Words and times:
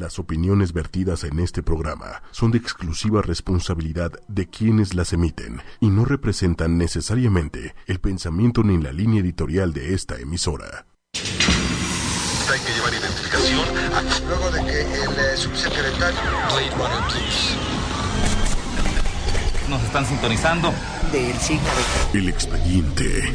Las 0.00 0.18
opiniones 0.18 0.72
vertidas 0.72 1.24
en 1.24 1.38
este 1.40 1.62
programa 1.62 2.22
son 2.30 2.52
de 2.52 2.56
exclusiva 2.56 3.20
responsabilidad 3.20 4.12
de 4.28 4.48
quienes 4.48 4.94
las 4.94 5.12
emiten 5.12 5.60
y 5.78 5.90
no 5.90 6.06
representan 6.06 6.78
necesariamente 6.78 7.74
el 7.86 8.00
pensamiento 8.00 8.62
ni 8.62 8.82
la 8.82 8.92
línea 8.92 9.20
editorial 9.20 9.74
de 9.74 9.92
esta 9.92 10.18
emisora. 10.18 10.86
Hay 11.12 12.60
que 12.60 12.72
llevar 12.72 12.94
identificación. 12.94 13.66
Luego 14.26 14.50
de 14.52 14.72
que 14.72 14.80
el 14.80 15.18
eh, 15.18 15.36
subsecretario. 15.36 16.20
Nos 19.68 19.82
están 19.82 20.06
sintonizando. 20.06 20.72
del 21.12 21.36
signo 21.36 21.68
de... 22.12 22.20
El 22.20 22.28
expediente 22.30 23.34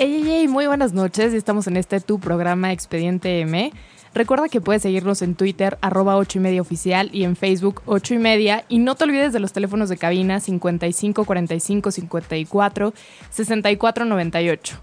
Ey, 0.00 0.14
ey, 0.14 0.30
ey, 0.30 0.48
muy 0.48 0.66
buenas 0.66 0.94
noches. 0.94 1.34
Estamos 1.34 1.66
en 1.66 1.76
este 1.76 2.00
tu 2.00 2.18
programa 2.20 2.72
Expediente 2.72 3.40
M. 3.40 3.70
Recuerda 4.14 4.48
que 4.48 4.62
puedes 4.62 4.80
seguirnos 4.80 5.20
en 5.20 5.34
Twitter, 5.34 5.76
arroba 5.82 6.16
8 6.16 6.38
y 6.38 6.40
media 6.40 6.62
oficial, 6.62 7.10
y 7.12 7.24
en 7.24 7.36
Facebook, 7.36 7.82
8 7.84 8.14
y 8.14 8.16
media. 8.16 8.64
Y 8.70 8.78
no 8.78 8.94
te 8.94 9.04
olvides 9.04 9.34
de 9.34 9.40
los 9.40 9.52
teléfonos 9.52 9.90
de 9.90 9.98
cabina 9.98 10.40
55 10.40 11.26
45 11.26 11.90
54 11.90 12.94
64 13.28 14.04
98. 14.06 14.78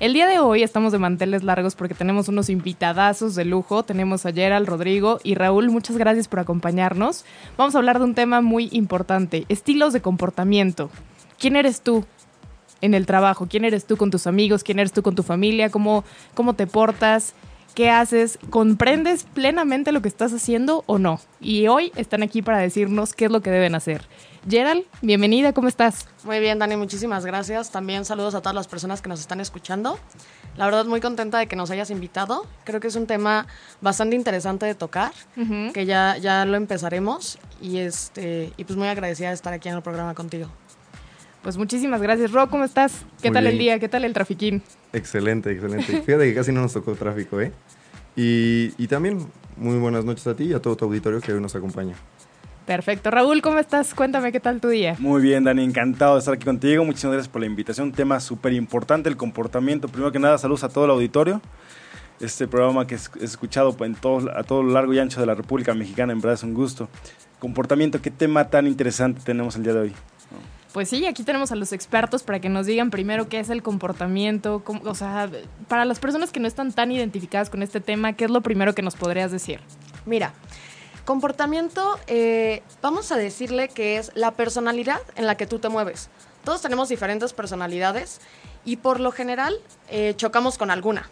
El 0.00 0.14
día 0.14 0.26
de 0.26 0.38
hoy 0.38 0.62
estamos 0.62 0.92
de 0.92 0.98
manteles 0.98 1.42
largos 1.42 1.74
porque 1.74 1.94
tenemos 1.94 2.28
unos 2.28 2.48
invitadazos 2.48 3.34
de 3.34 3.44
lujo. 3.44 3.82
Tenemos 3.82 4.24
a 4.24 4.32
Gerald, 4.32 4.66
Rodrigo 4.66 5.20
y 5.22 5.34
Raúl. 5.34 5.68
Muchas 5.68 5.98
gracias 5.98 6.28
por 6.28 6.40
acompañarnos. 6.40 7.26
Vamos 7.58 7.74
a 7.74 7.78
hablar 7.78 7.98
de 7.98 8.06
un 8.06 8.14
tema 8.14 8.40
muy 8.40 8.70
importante, 8.72 9.44
estilos 9.50 9.92
de 9.92 10.00
comportamiento. 10.00 10.88
¿Quién 11.38 11.56
eres 11.56 11.82
tú? 11.82 12.06
En 12.82 12.92
el 12.92 13.06
trabajo? 13.06 13.46
¿Quién 13.48 13.64
eres 13.64 13.86
tú 13.86 13.96
con 13.96 14.10
tus 14.10 14.26
amigos? 14.26 14.62
¿Quién 14.62 14.78
eres 14.78 14.92
tú 14.92 15.02
con 15.02 15.14
tu 15.14 15.22
familia? 15.22 15.70
¿Cómo, 15.70 16.04
cómo 16.34 16.52
te 16.52 16.66
portas? 16.66 17.34
¿Qué 17.74 17.88
haces? 17.88 18.38
¿Comprendes 18.50 19.24
plenamente 19.24 19.92
lo 19.92 20.02
que 20.02 20.08
estás 20.08 20.34
haciendo 20.34 20.84
o 20.86 20.98
no? 20.98 21.20
Y 21.40 21.68
hoy 21.68 21.90
están 21.96 22.22
aquí 22.22 22.42
para 22.42 22.58
decirnos 22.58 23.14
qué 23.14 23.24
es 23.24 23.30
lo 23.30 23.40
que 23.40 23.50
deben 23.50 23.74
hacer. 23.74 24.06
Gerald, 24.46 24.84
bienvenida, 25.00 25.54
¿cómo 25.54 25.68
estás? 25.68 26.06
Muy 26.24 26.40
bien, 26.40 26.58
Dani, 26.58 26.76
muchísimas 26.76 27.24
gracias. 27.24 27.70
También 27.70 28.04
saludos 28.04 28.34
a 28.34 28.40
todas 28.40 28.54
las 28.54 28.68
personas 28.68 29.00
que 29.00 29.08
nos 29.08 29.20
están 29.20 29.40
escuchando. 29.40 29.98
La 30.56 30.66
verdad, 30.66 30.84
muy 30.84 31.00
contenta 31.00 31.38
de 31.38 31.46
que 31.46 31.56
nos 31.56 31.70
hayas 31.70 31.90
invitado. 31.90 32.46
Creo 32.64 32.78
que 32.80 32.88
es 32.88 32.96
un 32.96 33.06
tema 33.06 33.46
bastante 33.80 34.16
interesante 34.16 34.66
de 34.66 34.74
tocar, 34.74 35.12
que 35.72 35.86
ya, 35.86 36.18
ya 36.18 36.44
lo 36.44 36.56
empezaremos. 36.56 37.38
Y, 37.62 37.78
este, 37.78 38.52
y 38.56 38.64
pues 38.64 38.76
muy 38.76 38.88
agradecida 38.88 39.28
de 39.28 39.34
estar 39.34 39.52
aquí 39.52 39.68
en 39.68 39.76
el 39.76 39.82
programa 39.82 40.14
contigo. 40.14 40.48
Pues 41.42 41.56
muchísimas 41.56 42.00
gracias. 42.00 42.30
Ro, 42.30 42.48
¿cómo 42.48 42.64
estás? 42.64 43.04
¿Qué 43.20 43.28
Muy 43.28 43.34
tal 43.34 43.46
el 43.48 43.58
día? 43.58 43.78
¿Qué 43.78 43.88
tal 43.88 44.04
el 44.04 44.12
trafiquín? 44.12 44.62
Excelente, 44.92 45.50
excelente. 45.50 46.02
Fíjate 46.02 46.24
que 46.24 46.34
casi 46.34 46.52
no 46.52 46.60
nos 46.60 46.72
tocó 46.72 46.94
tráfico, 46.94 47.40
¿eh? 47.40 47.52
Y, 48.14 48.72
y 48.78 48.86
también 48.86 49.26
muy 49.56 49.76
buenas 49.78 50.04
noches 50.04 50.26
a 50.26 50.36
ti 50.36 50.44
y 50.44 50.52
a 50.52 50.60
todo 50.60 50.76
tu 50.76 50.84
auditorio 50.84 51.20
que 51.20 51.32
hoy 51.32 51.40
nos 51.40 51.54
acompaña. 51.56 51.94
Perfecto. 52.66 53.10
Raúl, 53.10 53.42
¿cómo 53.42 53.58
estás? 53.58 53.92
Cuéntame 53.92 54.30
qué 54.30 54.38
tal 54.38 54.60
tu 54.60 54.68
día. 54.68 54.94
Muy 55.00 55.20
bien, 55.20 55.42
Dani, 55.42 55.64
encantado 55.64 56.14
de 56.14 56.20
estar 56.20 56.34
aquí 56.34 56.44
contigo. 56.44 56.84
Muchísimas 56.84 57.14
gracias 57.14 57.32
por 57.32 57.40
la 57.40 57.46
invitación. 57.46 57.88
Un 57.88 57.92
tema 57.92 58.20
súper 58.20 58.52
importante, 58.52 59.08
el 59.08 59.16
comportamiento. 59.16 59.88
Primero 59.88 60.12
que 60.12 60.20
nada, 60.20 60.38
saludos 60.38 60.62
a 60.62 60.68
todo 60.68 60.84
el 60.84 60.92
auditorio. 60.92 61.40
Este 62.20 62.46
programa 62.46 62.86
que 62.86 62.94
es, 62.94 63.10
es 63.16 63.32
escuchado 63.32 63.74
en 63.80 63.96
todo, 63.96 64.30
a 64.36 64.44
todo 64.44 64.62
lo 64.62 64.72
largo 64.72 64.94
y 64.94 65.00
ancho 65.00 65.18
de 65.18 65.26
la 65.26 65.34
República 65.34 65.74
Mexicana, 65.74 66.12
en 66.12 66.20
verdad 66.20 66.34
es 66.34 66.44
un 66.44 66.54
gusto. 66.54 66.88
Comportamiento, 67.40 68.00
qué 68.00 68.12
tema 68.12 68.48
tan 68.48 68.68
interesante 68.68 69.20
tenemos 69.24 69.56
el 69.56 69.64
día 69.64 69.72
de 69.72 69.80
hoy. 69.80 69.92
Pues 70.72 70.88
sí, 70.88 71.04
aquí 71.06 71.22
tenemos 71.22 71.52
a 71.52 71.56
los 71.56 71.72
expertos 71.72 72.22
para 72.22 72.40
que 72.40 72.48
nos 72.48 72.64
digan 72.64 72.90
primero 72.90 73.28
qué 73.28 73.38
es 73.40 73.50
el 73.50 73.62
comportamiento, 73.62 74.62
o 74.84 74.94
sea, 74.94 75.28
para 75.68 75.84
las 75.84 76.00
personas 76.00 76.32
que 76.32 76.40
no 76.40 76.48
están 76.48 76.72
tan 76.72 76.90
identificadas 76.90 77.50
con 77.50 77.62
este 77.62 77.80
tema, 77.80 78.14
¿qué 78.14 78.24
es 78.24 78.30
lo 78.30 78.40
primero 78.40 78.74
que 78.74 78.80
nos 78.80 78.96
podrías 78.96 79.30
decir? 79.30 79.60
Mira, 80.06 80.32
comportamiento, 81.04 81.98
eh, 82.06 82.62
vamos 82.80 83.12
a 83.12 83.16
decirle 83.16 83.68
que 83.68 83.98
es 83.98 84.12
la 84.14 84.30
personalidad 84.30 85.00
en 85.16 85.26
la 85.26 85.36
que 85.36 85.46
tú 85.46 85.58
te 85.58 85.68
mueves. 85.68 86.08
Todos 86.42 86.62
tenemos 86.62 86.88
diferentes 86.88 87.34
personalidades 87.34 88.20
y 88.64 88.76
por 88.76 88.98
lo 88.98 89.12
general 89.12 89.54
eh, 89.88 90.14
chocamos 90.16 90.56
con 90.56 90.70
alguna. 90.70 91.10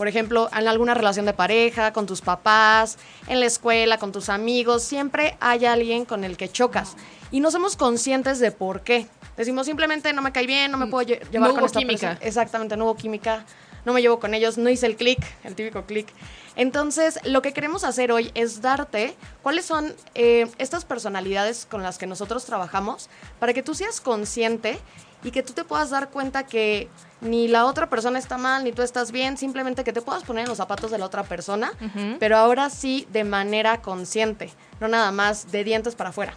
Por 0.00 0.08
ejemplo, 0.08 0.48
en 0.56 0.66
alguna 0.66 0.94
relación 0.94 1.26
de 1.26 1.34
pareja, 1.34 1.92
con 1.92 2.06
tus 2.06 2.22
papás, 2.22 2.96
en 3.26 3.38
la 3.38 3.44
escuela, 3.44 3.98
con 3.98 4.12
tus 4.12 4.30
amigos, 4.30 4.82
siempre 4.82 5.36
hay 5.40 5.66
alguien 5.66 6.06
con 6.06 6.24
el 6.24 6.38
que 6.38 6.48
chocas. 6.48 6.96
Y 7.30 7.40
no 7.40 7.50
somos 7.50 7.76
conscientes 7.76 8.38
de 8.38 8.50
por 8.50 8.80
qué. 8.80 9.08
Decimos 9.36 9.66
simplemente 9.66 10.14
no 10.14 10.22
me 10.22 10.32
cae 10.32 10.46
bien, 10.46 10.70
no 10.70 10.78
me 10.78 10.86
puedo 10.86 11.06
lle- 11.06 11.20
llevar 11.30 11.48
No 11.50 11.54
con 11.54 11.58
hubo 11.58 11.66
esta 11.66 11.80
química. 11.80 12.08
persona. 12.12 12.26
Exactamente, 12.26 12.78
no 12.78 12.86
hubo 12.86 12.96
química, 12.96 13.44
no 13.84 13.92
me 13.92 14.00
llevo 14.00 14.18
con 14.20 14.32
ellos, 14.32 14.56
no 14.56 14.70
hice 14.70 14.86
el 14.86 14.96
clic, 14.96 15.18
el 15.44 15.54
típico 15.54 15.84
clic. 15.84 16.08
Entonces, 16.56 17.18
lo 17.24 17.42
que 17.42 17.52
queremos 17.52 17.84
hacer 17.84 18.10
hoy 18.10 18.30
es 18.32 18.62
darte 18.62 19.14
cuáles 19.42 19.66
son 19.66 19.94
eh, 20.14 20.50
estas 20.56 20.86
personalidades 20.86 21.66
con 21.70 21.82
las 21.82 21.98
que 21.98 22.06
nosotros 22.06 22.46
trabajamos 22.46 23.10
para 23.38 23.52
que 23.52 23.62
tú 23.62 23.74
seas 23.74 24.00
consciente 24.00 24.78
y 25.22 25.30
que 25.30 25.42
tú 25.42 25.52
te 25.52 25.62
puedas 25.64 25.90
dar 25.90 26.08
cuenta 26.08 26.46
que 26.46 26.88
ni 27.20 27.48
la 27.48 27.66
otra 27.66 27.88
persona 27.88 28.18
está 28.18 28.38
mal, 28.38 28.64
ni 28.64 28.72
tú 28.72 28.82
estás 28.82 29.12
bien, 29.12 29.36
simplemente 29.36 29.84
que 29.84 29.92
te 29.92 30.00
puedas 30.02 30.24
poner 30.24 30.44
en 30.44 30.48
los 30.48 30.58
zapatos 30.58 30.90
de 30.90 30.98
la 30.98 31.06
otra 31.06 31.22
persona, 31.22 31.72
pero 32.18 32.36
ahora 32.36 32.70
sí 32.70 33.06
de 33.12 33.24
manera 33.24 33.82
consciente, 33.82 34.50
no 34.80 34.88
nada 34.88 35.10
más 35.12 35.50
de 35.52 35.64
dientes 35.64 35.94
para 35.94 36.10
afuera. 36.10 36.34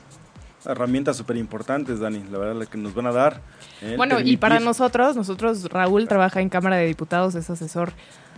Herramientas 0.66 1.18
súper 1.18 1.36
importantes, 1.38 2.00
Dani, 2.00 2.24
la 2.32 2.38
verdad, 2.38 2.56
la 2.56 2.66
que 2.66 2.78
nos 2.78 2.94
van 2.94 3.08
a 3.08 3.12
dar. 3.12 3.42
eh, 3.82 3.96
Bueno, 3.98 4.20
y 4.22 4.38
para 4.38 4.60
nosotros, 4.62 5.16
nosotros, 5.16 5.66
Raúl 5.66 6.08
trabaja 6.08 6.40
en 6.42 6.48
Cámara 6.50 6.78
de 6.78 6.86
Diputados, 6.86 7.36
es 7.36 7.50
asesor 7.50 7.92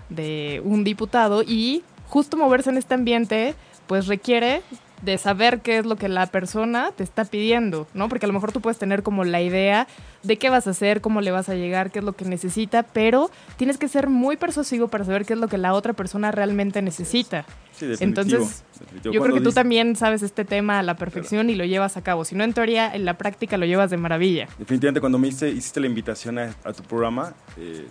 de 0.10 0.62
un 0.64 0.84
diputado 0.84 1.44
y 1.44 1.84
justo 2.08 2.36
moverse 2.38 2.70
en 2.72 2.78
este 2.78 2.94
ambiente, 2.96 3.54
pues 3.88 4.08
requiere 4.08 4.64
de 5.02 5.18
saber 5.18 5.62
qué 5.62 5.78
es 5.78 5.86
lo 5.86 5.96
que 5.98 6.08
la 6.10 6.28
persona 6.28 6.92
te 6.96 7.04
está 7.04 7.26
pidiendo, 7.26 7.88
¿no? 7.94 8.10
Porque 8.10 8.26
a 8.26 8.28
lo 8.28 8.34
mejor 8.34 8.52
tú 8.52 8.62
puedes 8.62 8.78
tener 8.78 9.04
como 9.04 9.24
la 9.24 9.42
idea 9.42 9.88
de 10.24 10.38
qué 10.38 10.50
vas 10.50 10.68
a 10.68 10.72
hacer, 10.72 11.02
cómo 11.02 11.22
le 11.22 11.32
vas 11.32 11.50
a 11.50 11.56
llegar, 11.56 11.92
qué 11.92 12.00
es 12.00 12.06
lo 12.06 12.14
que 12.14 12.26
necesita, 12.26 12.84
pero 12.84 13.30
tienes 13.58 13.78
que 13.78 13.88
ser 13.88 14.10
muy 14.10 14.38
persuasivo 14.38 14.88
para 14.88 15.06
saber 15.06 15.26
qué 15.26 15.34
es 15.34 15.40
lo 15.40 15.48
que 15.48 15.58
la 15.58 15.74
otra 15.74 15.94
persona 15.94 16.32
realmente 16.32 16.82
necesita. 16.82 17.46
Sí, 17.74 17.86
definitivo, 17.88 18.22
Entonces, 18.32 18.64
definitivo. 18.80 19.14
yo 19.14 19.22
creo 19.22 19.36
que 19.36 19.42
tú 19.42 19.52
también 19.52 19.96
sabes 19.96 20.24
este 20.24 20.46
tema 20.46 20.80
a 20.80 20.84
la 20.84 20.96
perfección 20.96 21.50
y 21.50 21.56
lo 21.56 21.66
llevas 21.66 21.98
a 21.98 22.02
cabo. 22.02 22.24
Si 22.24 22.34
no 22.34 22.44
en 22.44 22.54
teoría, 22.54 22.96
en 22.96 23.04
la 23.06 23.18
práctica 23.18 23.58
lo 23.58 23.66
llevas 23.66 23.90
de 23.92 23.98
maravilla. 23.98 24.48
Definitivamente 24.58 25.02
cuando 25.02 25.18
me 25.20 25.28
hiciste, 25.28 25.50
hiciste 25.50 25.80
la 25.82 25.88
invitación 25.88 26.40
a, 26.40 26.56
a 26.64 26.72
tu 26.74 26.84
programa, 26.84 27.34
eh, 27.58 27.86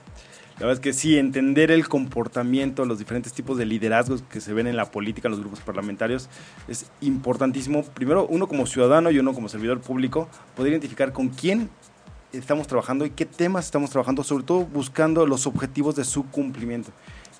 la 0.55 0.67
verdad 0.67 0.75
es 0.75 0.81
que 0.81 0.93
sí, 0.93 1.19
entender 1.19 1.73
el 1.73 1.89
comportamiento, 1.89 2.85
los 2.85 2.99
diferentes 2.99 3.33
tipos 3.33 3.59
de 3.59 3.67
liderazgos 3.67 4.23
que 4.23 4.41
se 4.41 4.53
ven 4.53 4.69
en 4.69 4.77
la 4.77 4.91
política, 4.91 5.27
en 5.27 5.33
los 5.33 5.41
grupos 5.41 5.61
parlamentarios, 5.61 6.29
es 6.69 6.87
importantísimo. 7.01 7.83
Primero, 7.83 8.27
uno 8.29 8.47
como 8.47 8.65
ciudadano 8.67 9.11
y 9.11 9.19
uno 9.19 9.35
como 9.35 9.49
servidor 9.49 9.81
público, 9.81 10.29
poder 10.55 10.71
identificar 10.71 11.13
con 11.13 11.29
quién 11.29 11.71
estamos 12.33 12.69
trabajando 12.69 13.05
y 13.05 13.11
qué 13.11 13.27
temas 13.27 13.65
estamos 13.65 13.91
trabajando, 13.91 14.23
sobre 14.23 14.45
todo 14.45 14.65
buscando 14.65 15.27
los 15.27 15.47
objetivos 15.49 15.97
de 15.97 16.05
su 16.05 16.25
cumplimiento. 16.27 16.93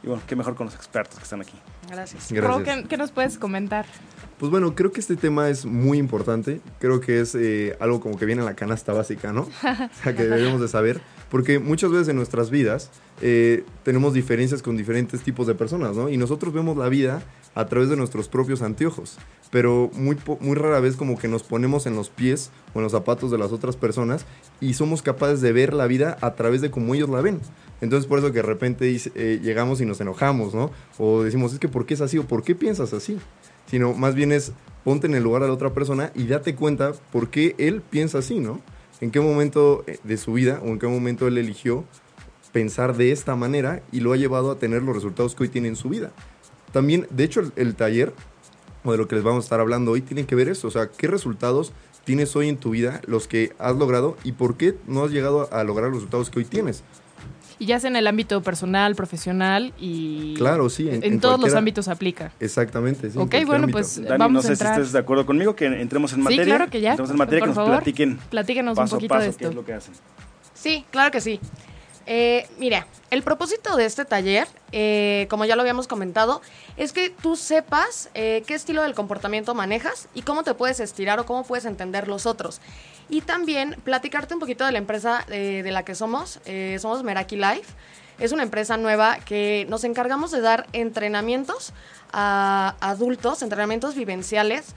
Y 0.03 0.09
bueno, 0.09 0.23
qué 0.27 0.37
mejor 0.37 0.55
con 0.55 0.67
los 0.67 0.75
expertos 0.75 1.17
que 1.17 1.23
están 1.23 1.41
aquí. 1.41 1.57
Gracias. 1.89 2.31
Ro, 2.33 2.59
Gracias. 2.59 2.83
¿qué, 2.83 2.89
qué 2.89 2.97
nos 2.97 3.11
puedes 3.11 3.39
comentar? 3.39 3.87
Pues 4.39 4.51
bueno, 4.51 4.75
creo 4.75 4.93
que 4.93 5.01
este 5.01 5.17
tema 5.17 5.49
es 5.49 5.65
muy 5.65 5.99
importante. 5.99 6.61
Creo 6.79 7.01
que 7.01 7.21
es 7.21 7.35
eh, 7.35 7.77
algo 7.81 8.01
como 8.01 8.19
que 8.19 8.27
viene 8.27 8.43
en 8.43 8.47
la 8.47 8.55
canasta 8.55 8.93
básica, 8.93 9.33
¿no? 9.33 9.43
O 9.63 10.03
sea, 10.03 10.15
que 10.15 10.25
debemos 10.25 10.61
de 10.61 10.69
saber. 10.69 11.01
Porque 11.31 11.59
muchas 11.59 11.91
veces 11.91 12.09
en 12.09 12.17
nuestras 12.17 12.51
vidas 12.51 12.91
eh, 13.21 13.65
tenemos 13.83 14.13
diferencias 14.15 14.63
con 14.63 14.77
diferentes 14.77 15.23
tipos 15.23 15.47
de 15.47 15.55
personas, 15.55 15.97
¿no? 15.97 16.09
Y 16.09 16.17
nosotros 16.17 16.53
vemos 16.53 16.77
la 16.77 16.89
vida 16.89 17.23
a 17.55 17.67
través 17.67 17.89
de 17.89 17.97
nuestros 17.97 18.29
propios 18.29 18.63
anteojos. 18.63 19.19
Pero 19.51 19.91
muy, 19.95 20.17
muy 20.41 20.57
rara 20.57 20.81
vez 20.81 20.97
como 20.97 21.17
que 21.17 21.29
nos 21.29 21.45
ponemos 21.45 21.87
en 21.87 21.95
los 21.95 22.11
pies 22.11 22.51
o 22.75 22.79
en 22.79 22.83
los 22.83 22.93
zapatos 22.93 23.31
de 23.31 23.39
las 23.39 23.53
otras 23.53 23.77
personas 23.77 24.27
y 24.61 24.75
somos 24.75 25.03
capaces 25.03 25.41
de 25.41 25.53
ver 25.53 25.75
la 25.75 25.87
vida 25.87 26.17
a 26.21 26.35
través 26.35 26.61
de 26.61 26.71
cómo 26.71 26.95
ellos 26.95 27.09
la 27.09 27.21
ven. 27.21 27.41
Entonces 27.81 28.09
por 28.09 28.19
eso 28.19 28.29
que 28.29 28.39
de 28.39 28.43
repente 28.43 28.97
eh, 29.15 29.41
llegamos 29.43 29.81
y 29.81 29.87
nos 29.87 30.01
enojamos, 30.01 30.55
¿no? 30.55 30.73
O 30.99 31.23
decimos, 31.23 31.53
es 31.53 31.61
que 31.61 31.69
¿por 31.69 31.87
qué 31.87 31.95
es 31.95 32.01
así 32.01 32.19
o 32.19 32.25
por 32.25 32.43
qué 32.43 32.55
piensas 32.55 32.93
así? 32.93 33.19
Sino 33.67 33.95
más 33.95 34.15
bien 34.15 34.33
es 34.33 34.53
ponte 34.83 35.07
en 35.07 35.15
el 35.15 35.23
lugar 35.23 35.43
de 35.43 35.49
la 35.49 35.55
otra 35.55 35.73
persona 35.73 36.11
y 36.15 36.27
date 36.27 36.55
cuenta 36.55 36.93
por 37.13 37.31
qué 37.31 37.55
él 37.59 37.81
piensa 37.81 38.19
así, 38.19 38.41
¿no? 38.41 38.61
En 39.01 39.11
qué 39.11 39.21
momento 39.21 39.85
eh, 39.87 39.99
de 40.03 40.17
su 40.17 40.33
vida 40.33 40.61
o 40.65 40.69
en 40.69 40.79
qué 40.79 40.89
momento 40.89 41.29
él 41.29 41.39
eligió 41.39 41.85
pensar 42.55 42.97
de 42.97 43.11
esta 43.11 43.35
manera 43.35 43.83
y 43.91 43.99
lo 43.99 44.13
ha 44.13 44.17
llevado 44.17 44.53
a 44.53 44.59
tener 44.59 44.81
los 44.83 44.95
resultados 44.95 45.35
que 45.35 45.43
hoy 45.43 45.49
tiene 45.49 45.67
en 45.67 45.77
su 45.77 45.89
vida. 45.89 46.13
También, 46.73 47.07
de 47.11 47.25
hecho, 47.25 47.41
el, 47.41 47.53
el 47.57 47.75
taller 47.75 48.15
o 48.85 48.93
de 48.93 48.99
lo 48.99 49.09
que 49.09 49.17
les 49.17 49.25
vamos 49.25 49.45
a 49.45 49.47
estar 49.47 49.61
hablando 49.61 49.91
hoy 49.91 50.03
tiene 50.03 50.25
que 50.25 50.37
ver 50.37 50.49
eso. 50.49 50.69
O 50.69 50.71
sea, 50.71 50.89
¿qué 50.89 51.09
resultados 51.09 51.73
tienes 52.05 52.37
hoy 52.37 52.49
en 52.49 52.57
tu 52.57 52.71
vida, 52.71 53.01
los 53.07 53.27
que 53.27 53.53
has 53.59 53.75
logrado 53.75 54.17
y 54.23 54.33
por 54.33 54.57
qué 54.57 54.77
no 54.87 55.03
has 55.03 55.11
llegado 55.11 55.53
a 55.53 55.65
lograr 55.65 55.89
los 55.89 55.97
resultados 55.97 56.31
que 56.31 56.39
hoy 56.39 56.45
tienes? 56.45 56.85
Y 57.59 57.67
ya 57.67 57.81
sea 57.81 57.91
en 57.91 57.97
el 57.97 58.07
ámbito 58.07 58.41
personal, 58.43 58.95
profesional 58.95 59.73
y... 59.79 60.35
Claro, 60.35 60.71
sí. 60.71 60.89
En, 60.91 61.19
todos 61.21 61.41
los 61.41 61.55
ámbitos 61.55 61.89
aplica. 61.89 62.33
Exactamente, 62.39 63.11
sí. 63.11 63.19
Ok, 63.19 63.35
bueno, 63.47 63.69
pues 63.69 64.03
Dani, 64.03 64.19
vamos 64.19 64.35
no 64.35 64.43
sé 64.43 64.49
a 64.49 64.53
entrar. 64.53 64.75
si 64.75 64.81
estés 64.81 64.93
de 64.93 64.99
acuerdo 65.01 65.27
conmigo, 65.27 65.57
que 65.57 65.67
entremos 65.67 66.13
en 66.13 66.23
materia. 66.23 66.45
Sí, 66.45 66.51
claro 66.51 66.71
que 66.71 66.81
ya. 66.81 66.91
Entremos 66.91 67.11
en 67.11 67.17
materia, 67.17 67.41
Por 67.41 67.47
que 67.47 67.51
nos 67.51 67.57
favor, 67.57 67.73
platiquen 67.73 68.19
platíquenos 68.31 68.77
paso 68.77 68.95
un 68.95 68.99
poquito 68.99 69.15
a 69.15 69.19
paso 69.19 69.31
de 69.31 69.37
qué 69.37 69.45
esto. 69.45 69.49
es 69.51 69.55
lo 69.55 69.65
que 69.65 69.73
hacen. 69.73 69.95
Sí, 70.53 70.85
claro 70.91 71.11
que 71.11 71.21
sí. 71.21 71.41
Eh, 72.07 72.47
mira, 72.59 72.87
el 73.11 73.23
propósito 73.23 73.77
de 73.77 73.87
este 73.87 74.05
taller, 74.05 74.49
eh, 74.73 75.27
como 75.31 75.45
ya 75.45 75.57
lo 75.57 75.63
habíamos 75.63 75.87
comentado, 75.89 76.43
es 76.77 76.93
que 76.93 77.11
tú 77.11 77.37
sepas 77.37 78.11
eh, 78.15 78.43
qué 78.47 78.55
estilo 78.55 78.83
del 78.83 78.95
comportamiento 78.95 79.55
manejas 79.55 80.09
y 80.15 80.23
cómo 80.23 80.43
te 80.43 80.53
puedes 80.55 80.81
estirar 80.81 81.21
o 81.21 81.27
cómo 81.27 81.45
puedes 81.45 81.65
entender 81.65 82.09
los 82.09 82.27
otros. 82.27 82.61
Y 83.09 83.21
también 83.21 83.77
platicarte 83.85 84.35
un 84.35 84.41
poquito 84.41 84.67
de 84.67 84.73
la 84.73 84.79
empresa 84.79 85.25
eh, 85.29 85.63
de 85.63 85.71
la 85.71 85.85
que 85.85 85.95
somos. 85.95 86.41
Somos 86.79 87.03
Meraki 87.03 87.37
Life. 87.37 87.73
Es 88.19 88.33
una 88.33 88.43
empresa 88.43 88.77
nueva 88.77 89.19
que 89.19 89.67
nos 89.69 89.85
encargamos 89.85 90.31
de 90.31 90.41
dar 90.41 90.67
entrenamientos 90.73 91.73
a 92.13 92.77
adultos, 92.81 93.43
entrenamientos 93.43 93.95
vivenciales, 93.95 94.75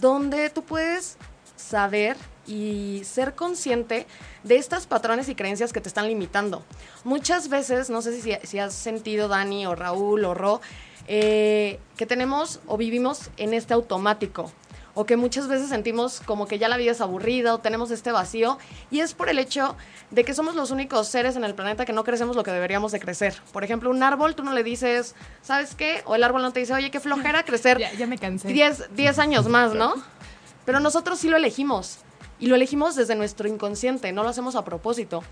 donde 0.00 0.50
tú 0.50 0.62
puedes 0.64 1.16
saber 1.56 2.16
y 2.46 3.02
ser 3.04 3.34
consciente 3.34 4.06
de 4.42 4.56
estas 4.56 4.86
patrones 4.86 5.28
y 5.28 5.34
creencias 5.34 5.72
que 5.72 5.80
te 5.80 5.88
están 5.88 6.08
limitando. 6.08 6.62
Muchas 7.04 7.48
veces, 7.48 7.90
no 7.90 8.02
sé 8.02 8.20
si, 8.20 8.32
si 8.42 8.58
has 8.58 8.74
sentido 8.74 9.28
Dani 9.28 9.66
o 9.66 9.74
Raúl 9.74 10.24
o 10.24 10.34
Ro, 10.34 10.60
eh, 11.08 11.78
que 11.96 12.06
tenemos 12.06 12.60
o 12.66 12.76
vivimos 12.76 13.30
en 13.36 13.54
este 13.54 13.74
automático 13.74 14.50
o 14.96 15.04
que 15.04 15.16
muchas 15.16 15.46
veces 15.46 15.68
sentimos 15.68 16.20
como 16.24 16.48
que 16.48 16.58
ya 16.58 16.68
la 16.68 16.78
vida 16.78 16.90
es 16.90 17.02
aburrida 17.02 17.54
o 17.54 17.58
tenemos 17.58 17.90
este 17.90 18.12
vacío 18.12 18.58
y 18.90 19.00
es 19.00 19.12
por 19.12 19.28
el 19.28 19.38
hecho 19.38 19.76
de 20.10 20.24
que 20.24 20.32
somos 20.32 20.54
los 20.54 20.70
únicos 20.70 21.06
seres 21.06 21.36
en 21.36 21.44
el 21.44 21.54
planeta 21.54 21.84
que 21.84 21.92
no 21.92 22.02
crecemos 22.02 22.34
lo 22.34 22.42
que 22.42 22.50
deberíamos 22.50 22.92
de 22.92 22.98
crecer. 22.98 23.34
Por 23.52 23.62
ejemplo, 23.62 23.90
un 23.90 24.02
árbol 24.02 24.34
tú 24.34 24.42
no 24.42 24.54
le 24.54 24.62
dices, 24.62 25.14
¿sabes 25.42 25.74
qué? 25.74 26.02
O 26.06 26.14
el 26.14 26.24
árbol 26.24 26.40
no 26.40 26.52
te 26.52 26.60
dice, 26.60 26.72
oye, 26.72 26.90
qué 26.90 26.98
flojera 26.98 27.42
crecer 27.44 27.78
Ya, 27.78 27.92
ya 27.92 28.06
me 28.06 28.16
cansé. 28.16 28.48
10, 28.48 28.96
10 28.96 29.18
años 29.18 29.48
más, 29.48 29.74
¿no? 29.74 29.94
Pero 30.64 30.80
nosotros 30.80 31.18
sí 31.18 31.28
lo 31.28 31.36
elegimos. 31.36 31.98
Y 32.38 32.46
lo 32.46 32.54
elegimos 32.54 32.94
desde 32.94 33.14
nuestro 33.14 33.48
inconsciente, 33.48 34.12
no 34.12 34.22
lo 34.22 34.28
hacemos 34.28 34.56
a 34.56 34.64
propósito. 34.64 35.22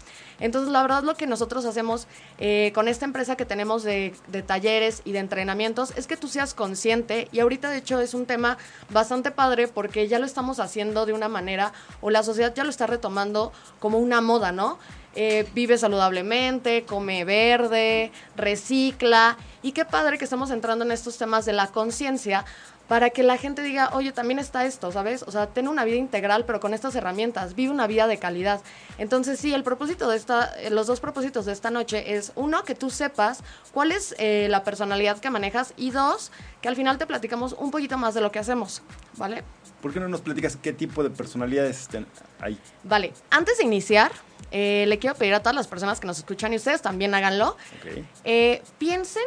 Entonces, 0.41 0.73
la 0.73 0.83
verdad, 0.83 1.03
lo 1.03 1.15
que 1.15 1.27
nosotros 1.27 1.65
hacemos 1.67 2.07
eh, 2.39 2.73
con 2.75 2.89
esta 2.89 3.05
empresa 3.05 3.37
que 3.37 3.45
tenemos 3.45 3.83
de, 3.83 4.15
talleres 4.47 5.03
y 5.05 5.13
de 5.13 5.19
entrenamientos 5.19 5.93
es 5.97 6.07
que 6.07 6.17
tú 6.17 6.29
seas 6.29 6.55
consciente. 6.55 7.29
Y 7.31 7.41
ahorita, 7.41 7.69
de 7.69 7.79
hecho, 7.79 8.01
es 8.01 8.15
un 8.15 8.27
tema 8.27 8.57
bastante 8.91 9.31
padre 9.31 9.69
porque 9.69 10.09
ya 10.09 10.19
lo 10.19 10.27
estamos 10.27 10.61
haciendo 10.61 11.05
de 11.07 11.13
una 11.13 11.29
manera, 11.29 11.73
o 12.01 12.11
la 12.11 12.23
sociedad 12.23 12.55
ya 12.55 12.65
lo 12.65 12.71
está 12.71 12.87
retomando 12.87 13.53
como 13.79 13.99
una 13.99 14.21
moda, 14.21 14.53
¿no? 14.53 14.79
Eh, 15.17 15.47
vive 15.55 15.79
saludablemente, 15.79 16.85
come 16.85 17.25
verde, 17.25 18.11
recicla. 18.37 19.37
Y 19.63 19.73
qué 19.73 19.85
padre 19.85 20.19
que 20.19 20.25
estamos 20.25 20.51
entrando 20.51 20.85
en 20.85 20.91
estos 20.91 21.17
temas 21.17 21.45
de 21.45 21.53
la 21.53 21.69
conciencia 21.69 22.45
para 22.89 23.11
que 23.11 23.23
la 23.23 23.39
gente 23.39 23.63
diga, 23.63 23.91
oye, 23.95 24.13
también 24.13 24.39
está 24.39 24.67
esto, 24.67 24.93
¿sabes? 24.93 25.23
O 25.23 25.31
sea, 25.31 25.47
ten 25.47 25.69
una 25.69 25.85
vida 25.85 25.97
integral, 25.97 26.45
pero 26.45 26.61
con 26.61 26.75
estas 26.75 26.95
herramientas, 26.95 27.55
vive 27.55 27.73
una 27.73 27.87
vida 27.87 28.07
de 28.07 28.19
calidad. 28.19 28.61
Entonces, 28.99 29.39
sí, 29.41 29.55
el 29.55 29.63
propósito 29.63 30.09
de 30.09 30.17
esta, 30.17 30.55
eh, 30.61 30.71
los 30.71 30.87
dos 30.87 31.01
propósitos 31.01 31.47
de 31.47 31.53
esta 31.53 31.71
noche 31.71 32.15
es, 32.15 32.33
uno, 32.35 32.63
que 32.65 32.75
tú 32.75 32.91
sepas 32.91 33.43
cuál 33.73 33.91
es 33.93 34.15
eh, 34.19 34.49
la 34.51 34.65
personalidad 34.65 35.19
que 35.19 35.31
manejas, 35.31 35.73
y 35.77 35.93
dos, 35.93 36.31
que 36.61 36.69
al 36.69 36.77
final 36.77 36.99
te 36.99 37.07
platicamos 37.07 37.55
un 37.55 37.71
poquito 37.71 37.97
más 37.97 38.15
de 38.15 38.21
lo 38.21 38.31
que 38.31 38.39
hacemos, 38.39 38.83
¿vale? 39.17 39.43
¿Por 39.81 39.93
qué 39.93 40.01
no 40.01 40.09
nos 40.09 40.21
platicas 40.21 40.57
qué 40.57 40.73
tipo 40.73 41.03
de 41.03 41.11
personalidades 41.11 41.81
estén 41.83 42.07
ahí? 42.41 42.59
Vale, 42.85 43.13
antes 43.31 43.59
de 43.59 43.65
iniciar, 43.65 44.13
eh, 44.51 44.85
le 44.89 44.99
quiero 44.99 45.17
pedir 45.17 45.35
a 45.35 45.41
todas 45.41 45.55
las 45.55 45.67
personas 45.67 46.01
que 46.01 46.07
nos 46.07 46.19
escuchan, 46.19 46.53
y 46.53 46.57
ustedes 46.57 46.83
también 46.83 47.15
háganlo, 47.15 47.49
Ok. 47.81 48.05
eh, 48.25 48.63
piensen 48.79 49.25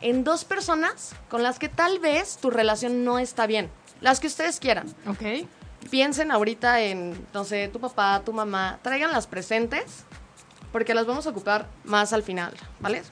en 0.00 0.24
dos 0.24 0.44
personas 0.44 1.14
con 1.28 1.42
las 1.42 1.58
que 1.58 1.68
tal 1.68 1.98
vez 1.98 2.38
tu 2.38 2.50
relación 2.50 3.04
no 3.04 3.18
está 3.18 3.46
bien, 3.46 3.70
las 4.00 4.20
que 4.20 4.26
ustedes 4.26 4.60
quieran. 4.60 4.86
Ok. 5.06 5.46
Piensen 5.90 6.30
ahorita 6.32 6.80
en, 6.82 7.14
no 7.32 7.44
sé, 7.44 7.68
tu 7.68 7.78
papá, 7.78 8.22
tu 8.24 8.32
mamá, 8.32 8.78
traigan 8.82 9.12
las 9.12 9.26
presentes, 9.26 10.04
porque 10.72 10.94
las 10.94 11.06
vamos 11.06 11.26
a 11.26 11.30
ocupar 11.30 11.68
más 11.84 12.12
al 12.12 12.22
final, 12.22 12.54
¿vale? 12.80 13.02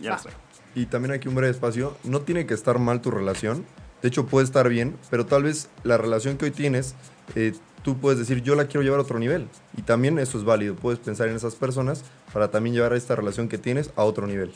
Ya 0.00 0.10
Va. 0.10 0.16
lo 0.16 0.22
sé. 0.22 0.30
Y 0.74 0.86
también 0.86 1.12
aquí 1.12 1.28
un 1.28 1.34
breve 1.34 1.50
espacio. 1.50 1.96
No 2.02 2.22
tiene 2.22 2.46
que 2.46 2.54
estar 2.54 2.78
mal 2.78 3.00
tu 3.00 3.10
relación. 3.10 3.64
De 4.00 4.08
hecho, 4.08 4.26
puede 4.26 4.44
estar 4.46 4.68
bien, 4.68 4.96
pero 5.10 5.26
tal 5.26 5.44
vez 5.44 5.68
la 5.84 5.96
relación 5.96 6.38
que 6.38 6.46
hoy 6.46 6.50
tienes, 6.50 6.94
eh, 7.36 7.54
tú 7.84 7.98
puedes 7.98 8.18
decir, 8.18 8.42
yo 8.42 8.54
la 8.56 8.66
quiero 8.66 8.82
llevar 8.82 8.98
a 8.98 9.02
otro 9.02 9.18
nivel. 9.18 9.48
Y 9.76 9.82
también 9.82 10.18
eso 10.18 10.38
es 10.38 10.44
válido. 10.44 10.74
Puedes 10.74 10.98
pensar 10.98 11.28
en 11.28 11.36
esas 11.36 11.54
personas 11.54 12.02
para 12.32 12.50
también 12.50 12.74
llevar 12.74 12.94
esta 12.94 13.14
relación 13.14 13.48
que 13.48 13.58
tienes 13.58 13.90
a 13.94 14.02
otro 14.02 14.26
nivel. 14.26 14.52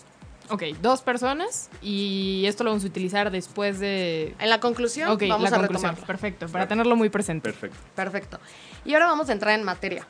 Ok, 0.51 0.63
dos 0.81 1.03
personas 1.03 1.69
y 1.83 2.45
esto 2.47 2.65
lo 2.65 2.71
vamos 2.71 2.85
a 2.85 2.87
utilizar 2.87 3.31
después 3.31 3.79
de... 3.81 4.35
En 4.39 4.49
la 4.51 4.61
conclusión, 4.61 5.11
Ok, 5.11 5.23
vamos 5.29 5.51
la 5.51 5.57
a 5.57 5.61
conclusión. 5.61 5.91
retomarlo. 5.93 6.07
Perfecto, 6.07 6.47
para 6.49 6.69
tenerlo 6.69 6.97
muy 6.97 7.09
presente. 7.09 7.51
Perfecto. 7.51 7.79
Perfecto. 7.95 8.39
Y 8.85 8.95
ahora 8.95 9.07
vamos 9.07 9.29
a 9.29 9.33
entrar 9.33 9.59
en 9.59 9.65
materia. 9.65 10.07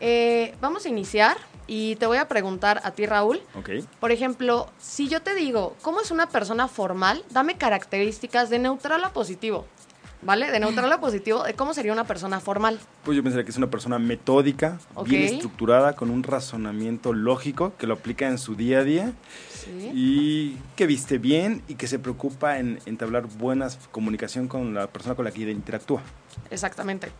Eh, 0.00 0.54
vamos 0.60 0.84
a 0.86 0.88
iniciar 0.88 1.36
y 1.66 1.96
te 1.96 2.06
voy 2.06 2.18
a 2.18 2.28
preguntar 2.28 2.80
a 2.84 2.92
ti, 2.92 3.04
Raúl. 3.06 3.40
Ok. 3.56 3.70
Por 4.00 4.10
ejemplo, 4.12 4.70
si 4.78 5.08
yo 5.08 5.22
te 5.22 5.34
digo, 5.34 5.76
¿cómo 5.82 6.00
es 6.00 6.10
una 6.10 6.28
persona 6.28 6.68
formal? 6.68 7.24
Dame 7.30 7.56
características 7.56 8.48
de 8.50 8.58
neutral 8.58 9.04
a 9.04 9.12
positivo. 9.12 9.66
¿Vale? 10.20 10.50
De 10.50 10.58
neutral 10.58 10.92
a 10.92 11.00
positivo, 11.00 11.44
de 11.44 11.54
cómo 11.54 11.72
sería 11.74 11.92
una 11.92 12.04
persona 12.04 12.40
formal. 12.40 12.80
Pues 13.04 13.16
yo 13.16 13.22
pensaría 13.22 13.44
que 13.44 13.50
es 13.52 13.56
una 13.56 13.70
persona 13.70 13.98
metódica, 14.00 14.78
bien 15.06 15.22
estructurada, 15.22 15.94
con 15.94 16.10
un 16.10 16.24
razonamiento 16.24 17.12
lógico 17.12 17.72
que 17.78 17.86
lo 17.86 17.94
aplica 17.94 18.26
en 18.26 18.38
su 18.38 18.56
día 18.56 18.80
a 18.80 18.84
día 18.84 19.12
Sí. 19.48 19.90
y 19.94 20.56
que 20.76 20.86
viste 20.86 21.18
bien 21.18 21.62
y 21.68 21.74
que 21.76 21.86
se 21.86 21.98
preocupa 21.98 22.58
en 22.58 22.80
entablar 22.86 23.26
buena 23.26 23.68
comunicación 23.92 24.48
con 24.48 24.74
la 24.74 24.86
persona 24.88 25.14
con 25.14 25.24
la 25.24 25.30
que 25.30 25.42
interactúa. 25.42 26.02
Exactamente. 26.50 27.10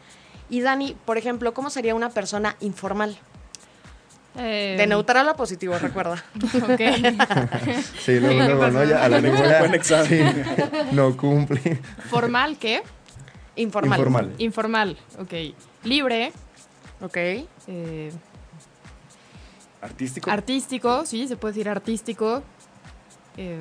Y 0.51 0.61
Dani, 0.61 0.97
por 1.05 1.19
ejemplo, 1.19 1.53
¿cómo 1.55 1.71
sería 1.71 1.95
una 1.95 2.11
persona 2.11 2.57
informal? 2.61 3.19
Eh, 4.39 4.77
De 4.79 4.87
neutral 4.87 5.29
a 5.29 5.35
positivo, 5.35 5.77
recuerda. 5.79 6.23
Ok. 6.63 6.81
Sí, 8.01 8.21
luego, 8.21 8.41
luego, 8.43 8.69
¿no? 8.71 8.85
Ya 8.85 9.05
a 9.05 9.09
la 9.09 9.21
lengua. 9.21 9.59
Buen 9.59 9.75
examen. 9.75 10.07
Sí, 10.09 10.65
no 10.93 11.17
cumple. 11.17 11.81
Formal, 12.09 12.57
¿qué? 12.57 12.83
Informal. 13.57 13.99
Informal. 13.99 14.33
Informal, 14.39 14.97
ok. 15.19 15.33
Libre, 15.85 16.33
Ok. 17.01 17.17
eh, 17.17 18.13
Artístico. 19.81 20.31
artístico, 20.31 21.07
sí, 21.07 21.29
se 21.29 21.37
puede 21.37 21.55
decir 21.55 21.69
artístico. 21.69 22.43
eh. 23.37 23.59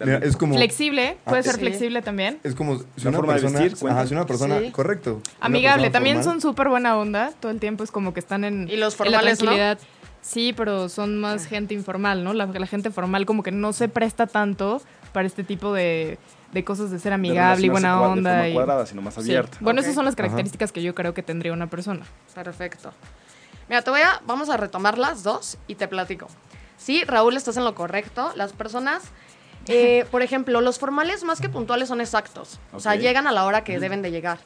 Mira, 0.00 0.18
es 0.18 0.36
como... 0.36 0.54
flexible, 0.54 1.16
Ah, 1.24 1.30
puede 1.30 1.42
ser 1.42 1.54
Sí. 1.54 1.60
flexible 1.60 2.02
también. 2.02 2.38
Es 2.42 2.54
como 2.54 2.78
si 2.78 2.84
La 3.04 3.08
una 3.10 3.18
forma 3.18 3.34
de 3.34 3.40
persona, 3.40 3.60
vestir, 3.60 3.78
cuenta. 3.80 3.98
ajá, 4.00 4.08
si 4.08 4.14
una 4.14 4.26
persona, 4.26 4.58
Sí. 4.60 4.70
correcto. 4.70 5.22
Amigable, 5.40 5.84
persona 5.84 5.92
también 5.92 6.16
formal, 6.18 6.32
son 6.34 6.40
súper 6.42 6.68
buena 6.68 6.96
onda. 6.98 7.32
Todo 7.40 7.50
el 7.52 7.60
tiempo 7.60 7.82
es 7.84 7.90
como 7.90 8.12
que 8.12 8.20
están 8.20 8.44
en, 8.44 8.68
Y 8.68 8.76
los 8.76 8.92
en 8.94 8.98
la 9.12 9.18
formales, 9.18 9.38
¿no? 9.40 9.44
tranquilidad. 9.46 9.78
Sí, 10.20 10.52
pero 10.56 10.88
son 10.88 11.20
más 11.20 11.46
gente 11.46 11.72
informal, 11.72 12.24
¿no? 12.24 12.34
La, 12.34 12.46
la 12.46 12.66
gente 12.66 12.90
formal 12.90 13.26
como 13.26 13.42
que 13.42 13.52
no 13.52 13.72
se 13.72 13.88
presta 13.88 14.26
tanto 14.26 14.82
para 15.12 15.26
este 15.26 15.44
tipo 15.44 15.72
de, 15.72 16.18
de 16.52 16.64
cosas 16.64 16.90
de 16.90 16.98
ser 16.98 17.10
De 17.10 17.14
amigable 17.14 17.66
y 17.66 17.68
buena 17.70 18.00
onda. 18.00 18.30
De 18.30 18.36
forma 18.36 18.48
y- 18.48 18.52
cuadrada, 18.54 18.86
sino 18.86 19.02
más 19.02 19.14
Sí. 19.14 19.20
abierta. 19.20 19.56
Bueno, 19.60 19.80
esas 19.80 19.94
son 19.94 20.04
las 20.04 20.12
Ajá. 20.14 20.22
características 20.24 20.72
que 20.72 20.82
yo 20.82 20.94
creo 20.94 21.14
que 21.14 21.22
tendría 21.22 21.52
una 21.52 21.68
persona. 21.68 22.04
Perfecto. 22.34 22.92
Mira, 23.68 23.82
te 23.82 23.90
voy 23.90 24.00
a, 24.00 24.20
vamos 24.26 24.48
a 24.50 24.56
retomar 24.56 24.98
las 24.98 25.22
dos 25.22 25.58
y 25.68 25.76
te 25.76 25.88
platico. 25.88 26.26
Sí, 26.76 27.04
Raúl, 27.04 27.36
estás 27.36 27.56
en 27.56 27.64
lo 27.64 27.74
correcto. 27.74 28.32
Las 28.36 28.52
personas, 28.52 29.04
eh, 29.68 30.04
por 30.10 30.22
ejemplo, 30.22 30.60
los 30.60 30.78
formales 30.78 31.24
más 31.24 31.40
que 31.40 31.48
puntuales 31.48 31.88
son 31.88 32.00
exactos. 32.00 32.58
O 32.72 32.80
sea, 32.80 32.94
llegan 32.96 33.26
a 33.26 33.32
la 33.32 33.44
hora 33.44 33.64
que 33.64 33.78
deben 33.78 34.02
de 34.02 34.10
llegar. 34.10 34.38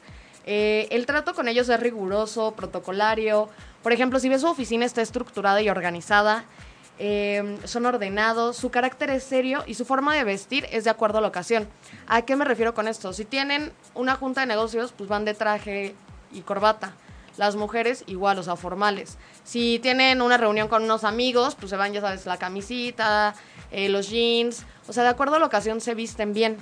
Eh, 0.45 0.87
el 0.91 1.05
trato 1.05 1.33
con 1.33 1.47
ellos 1.47 1.69
es 1.69 1.79
riguroso, 1.79 2.53
protocolario. 2.53 3.49
Por 3.83 3.93
ejemplo, 3.93 4.19
si 4.19 4.29
ves 4.29 4.41
su 4.41 4.47
oficina 4.47 4.85
está 4.85 5.01
estructurada 5.01 5.61
y 5.61 5.69
organizada. 5.69 6.45
eh, 7.03 7.57
son 7.65 7.87
ordenados, 7.87 8.57
su 8.57 8.69
carácter 8.69 9.09
es 9.09 9.23
serio 9.23 9.63
y 9.65 9.73
su 9.73 9.85
forma 9.85 10.15
de 10.15 10.23
vestir 10.23 10.67
es 10.71 10.83
de 10.83 10.91
acuerdo 10.91 11.17
a 11.17 11.21
la 11.21 11.29
ocasión. 11.29 11.67
¿A 12.07 12.21
qué 12.21 12.35
me 12.35 12.45
refiero 12.45 12.75
con 12.75 12.87
esto? 12.87 13.11
Si 13.11 13.25
tienen 13.25 13.71
una 13.95 14.15
junta 14.15 14.41
de 14.41 14.47
negocios, 14.47 14.93
pues 14.95 15.09
van 15.09 15.25
de 15.25 15.33
traje 15.33 15.95
y 16.31 16.41
corbata. 16.41 16.93
Las 17.37 17.55
mujeres 17.55 18.03
igual, 18.05 18.37
o 18.37 18.43
sea, 18.43 18.55
formales. 18.55 19.17
Si 19.43 19.79
tienen 19.79 20.21
una 20.21 20.37
reunión 20.37 20.67
con 20.67 20.83
unos 20.83 21.03
amigos, 21.03 21.55
pues 21.55 21.71
se 21.71 21.75
van, 21.75 21.91
ya 21.91 22.01
sabes, 22.01 22.27
la 22.27 22.37
camisita, 22.37 23.33
eh, 23.71 23.89
los 23.89 24.09
jeans. 24.09 24.65
O 24.87 24.93
sea, 24.93 25.03
de 25.03 25.09
acuerdo 25.09 25.35
a 25.35 25.39
la 25.39 25.45
ocasión 25.45 25.81
se 25.81 25.95
visten 25.95 26.33
bien. 26.33 26.57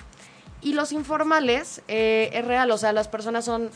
Y 0.62 0.74
los 0.74 0.92
informales 0.92 1.82
eh, 1.88 2.30
es 2.34 2.46
real, 2.46 2.70
o 2.72 2.78
sea, 2.78 2.92
las 2.92 3.08
personas 3.08 3.46
son 3.46 3.70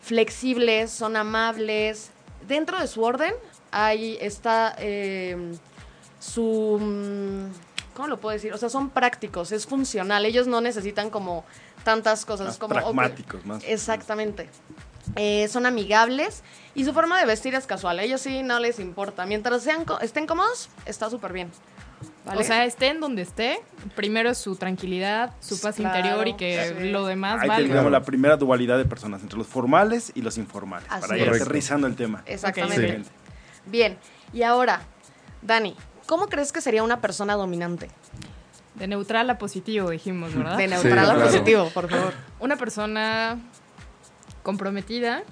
flexibles, 0.00 0.90
son 0.90 1.16
amables. 1.16 2.10
Dentro 2.48 2.78
de 2.80 2.86
su 2.86 3.02
orden, 3.02 3.34
ahí 3.70 4.16
está 4.20 4.74
eh, 4.78 5.52
su... 6.18 6.78
mm, 6.80 7.70
¿cómo 7.94 8.08
lo 8.08 8.18
puedo 8.18 8.32
decir? 8.32 8.52
O 8.54 8.58
sea, 8.58 8.70
son 8.70 8.88
prácticos, 8.88 9.52
es 9.52 9.66
funcional. 9.66 10.24
Ellos 10.24 10.46
no 10.46 10.62
necesitan 10.62 11.10
como 11.10 11.44
tantas 11.84 12.24
cosas. 12.24 12.46
Más 12.46 12.58
como, 12.58 12.74
pragmáticos, 12.74 13.44
más. 13.44 13.62
Exactamente. 13.66 14.48
Eh, 15.16 15.48
son 15.48 15.66
amigables 15.66 16.42
y 16.74 16.84
su 16.84 16.92
forma 16.92 17.18
de 17.18 17.26
vestir 17.26 17.54
es 17.54 17.66
casual. 17.66 17.98
A 17.98 18.02
ellos 18.02 18.20
sí 18.20 18.42
no 18.42 18.58
les 18.58 18.78
importa. 18.78 19.26
Mientras 19.26 19.62
sean 19.62 19.84
estén 20.00 20.26
cómodos, 20.26 20.70
está 20.86 21.10
súper 21.10 21.32
bien. 21.32 21.50
¿Vale? 22.24 22.40
O 22.40 22.44
sea, 22.44 22.64
esté 22.64 22.88
en 22.88 23.00
donde 23.00 23.22
esté, 23.22 23.60
primero 23.96 24.30
es 24.30 24.38
su 24.38 24.56
tranquilidad, 24.56 25.34
su 25.40 25.60
paz 25.60 25.76
Claro, 25.76 25.96
interior 25.98 26.28
y 26.28 26.34
que 26.34 26.74
sí. 26.78 26.90
lo 26.90 27.06
demás 27.06 27.42
Ahí 27.42 27.48
vale. 27.48 27.68
tenemos 27.68 27.90
la 27.92 28.02
primera 28.02 28.36
dualidad 28.36 28.78
de 28.78 28.84
personas, 28.84 29.22
entre 29.22 29.38
los 29.38 29.46
formales 29.46 30.12
y 30.14 30.22
los 30.22 30.38
informales, 30.38 30.86
Así 30.90 31.00
para 31.00 31.18
ir 31.18 31.28
aterrizando 31.28 31.86
el 31.86 31.96
tema. 31.96 32.22
Exactamente. 32.26 33.02
Bien. 33.66 33.98
Y 34.32 34.42
ahora, 34.42 34.82
Dani, 35.42 35.76
¿cómo 36.06 36.26
crees 36.28 36.52
que 36.52 36.60
sería 36.60 36.82
una 36.82 37.00
persona 37.00 37.34
dominante? 37.34 37.90
De 38.74 38.86
neutral 38.86 39.28
a 39.28 39.36
positivo, 39.38 39.90
dijimos, 39.90 40.34
¿verdad? 40.34 40.56
De 40.56 40.68
neutral 40.68 40.98
a 40.98 41.14
claro. 41.14 41.22
positivo, 41.24 41.70
por 41.74 41.90
favor. 41.90 42.14
Una 42.38 42.56
persona 42.56 43.38
comprometida, 44.42 45.22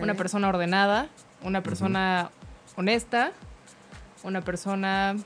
una 0.00 0.14
persona 0.14 0.48
ordenada, 0.48 1.08
una 1.42 1.62
persona 1.62 2.30
honesta, 2.76 3.32
una 4.22 4.42
persona 4.42 5.16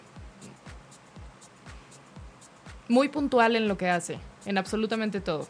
muy 2.89 3.09
puntual 3.09 3.57
en 3.57 3.69
lo 3.69 3.77
que 3.77 3.89
hace, 3.91 4.19
en 4.47 4.59
absolutamente 4.59 5.21
todo. 5.21 5.47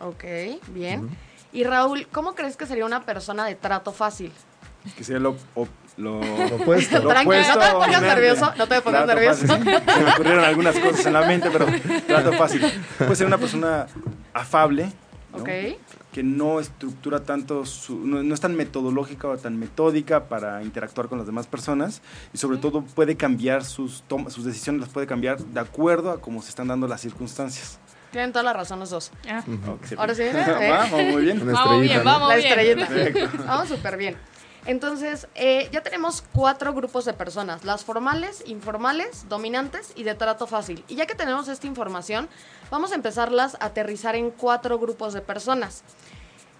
Ok, 0.00 0.24
bien. 0.68 1.08
Y 1.52 1.64
Raúl, 1.64 2.06
¿cómo 2.12 2.34
crees 2.34 2.56
que 2.56 2.66
sería 2.66 2.84
una 2.84 3.04
persona 3.04 3.44
de 3.46 3.54
trato 3.54 3.92
fácil? 3.92 4.32
Que 4.96 5.04
sería 5.04 5.20
lo, 5.20 5.36
o- 5.54 5.68
lo, 5.96 6.18
opuesto. 6.56 6.98
lo 7.00 7.08
Tranquilo, 7.08 7.40
opuesto 7.40 7.54
no 7.54 7.60
te 7.64 7.72
pongas 7.72 8.02
nervioso, 8.02 8.52
no 8.58 8.66
te 8.68 8.80
pongas 8.82 9.04
Trato 9.04 9.20
nervioso. 9.20 9.46
fácil. 9.46 9.64
Se 9.94 10.00
me 10.04 10.10
ocurrieron 10.10 10.44
algunas 10.44 10.78
cosas 10.78 11.06
en 11.06 11.12
la 11.12 11.22
mente, 11.22 11.50
pero 11.50 11.66
trato 12.06 12.32
fácil. 12.32 12.60
Puede 12.98 13.16
ser 13.16 13.26
una 13.26 13.38
persona 13.38 13.86
afable, 14.34 14.90
¿no? 15.32 15.38
Ok. 15.38 15.48
Que 16.14 16.22
no 16.22 16.60
estructura 16.60 17.24
tanto, 17.24 17.66
su- 17.66 17.98
no, 18.06 18.22
no 18.22 18.34
es 18.34 18.40
tan 18.40 18.54
metodológica 18.54 19.26
o 19.26 19.36
tan 19.36 19.58
metódica 19.58 20.28
para 20.28 20.62
interactuar 20.62 21.08
con 21.08 21.18
las 21.18 21.26
demás 21.26 21.48
personas 21.48 22.02
y 22.32 22.38
sobre 22.38 22.58
todo 22.58 22.82
puede 22.82 23.16
cambiar 23.16 23.64
sus, 23.64 24.02
tom- 24.06 24.30
sus 24.30 24.44
decisiones, 24.44 24.80
las 24.80 24.90
puede 24.90 25.08
cambiar 25.08 25.38
de 25.40 25.58
acuerdo 25.58 26.12
a 26.12 26.20
cómo 26.20 26.40
se 26.40 26.50
están 26.50 26.68
dando 26.68 26.86
las 26.86 27.00
circunstancias. 27.00 27.80
Tienen 28.12 28.30
toda 28.30 28.44
la 28.44 28.52
razón 28.52 28.78
los 28.78 28.90
dos. 28.90 29.10
Ah, 29.28 29.42
Ahora 29.96 30.14
sí, 30.14 30.22
¿eh? 30.22 30.32
Vamos, 30.70 31.02
muy 31.12 31.22
bien. 31.22 31.42
Vamos 31.52 31.80
bien, 31.80 31.98
¿no? 31.98 32.04
vamos 32.04 32.28
la 32.28 32.36
bien. 32.36 32.78
estrellita. 32.78 33.44
Vamos 33.44 33.68
súper 33.68 33.96
bien. 33.96 34.16
Entonces, 34.66 35.28
eh, 35.34 35.68
ya 35.72 35.82
tenemos 35.82 36.24
cuatro 36.32 36.72
grupos 36.72 37.04
de 37.04 37.12
personas, 37.12 37.64
las 37.64 37.84
formales, 37.84 38.42
informales, 38.46 39.28
dominantes 39.28 39.92
y 39.94 40.04
de 40.04 40.14
trato 40.14 40.46
fácil. 40.46 40.82
Y 40.88 40.94
ya 40.94 41.06
que 41.06 41.14
tenemos 41.14 41.48
esta 41.48 41.66
información, 41.66 42.28
vamos 42.70 42.92
a 42.92 42.94
empezarlas 42.94 43.56
a 43.60 43.66
aterrizar 43.66 44.16
en 44.16 44.30
cuatro 44.30 44.78
grupos 44.78 45.12
de 45.12 45.20
personas 45.20 45.82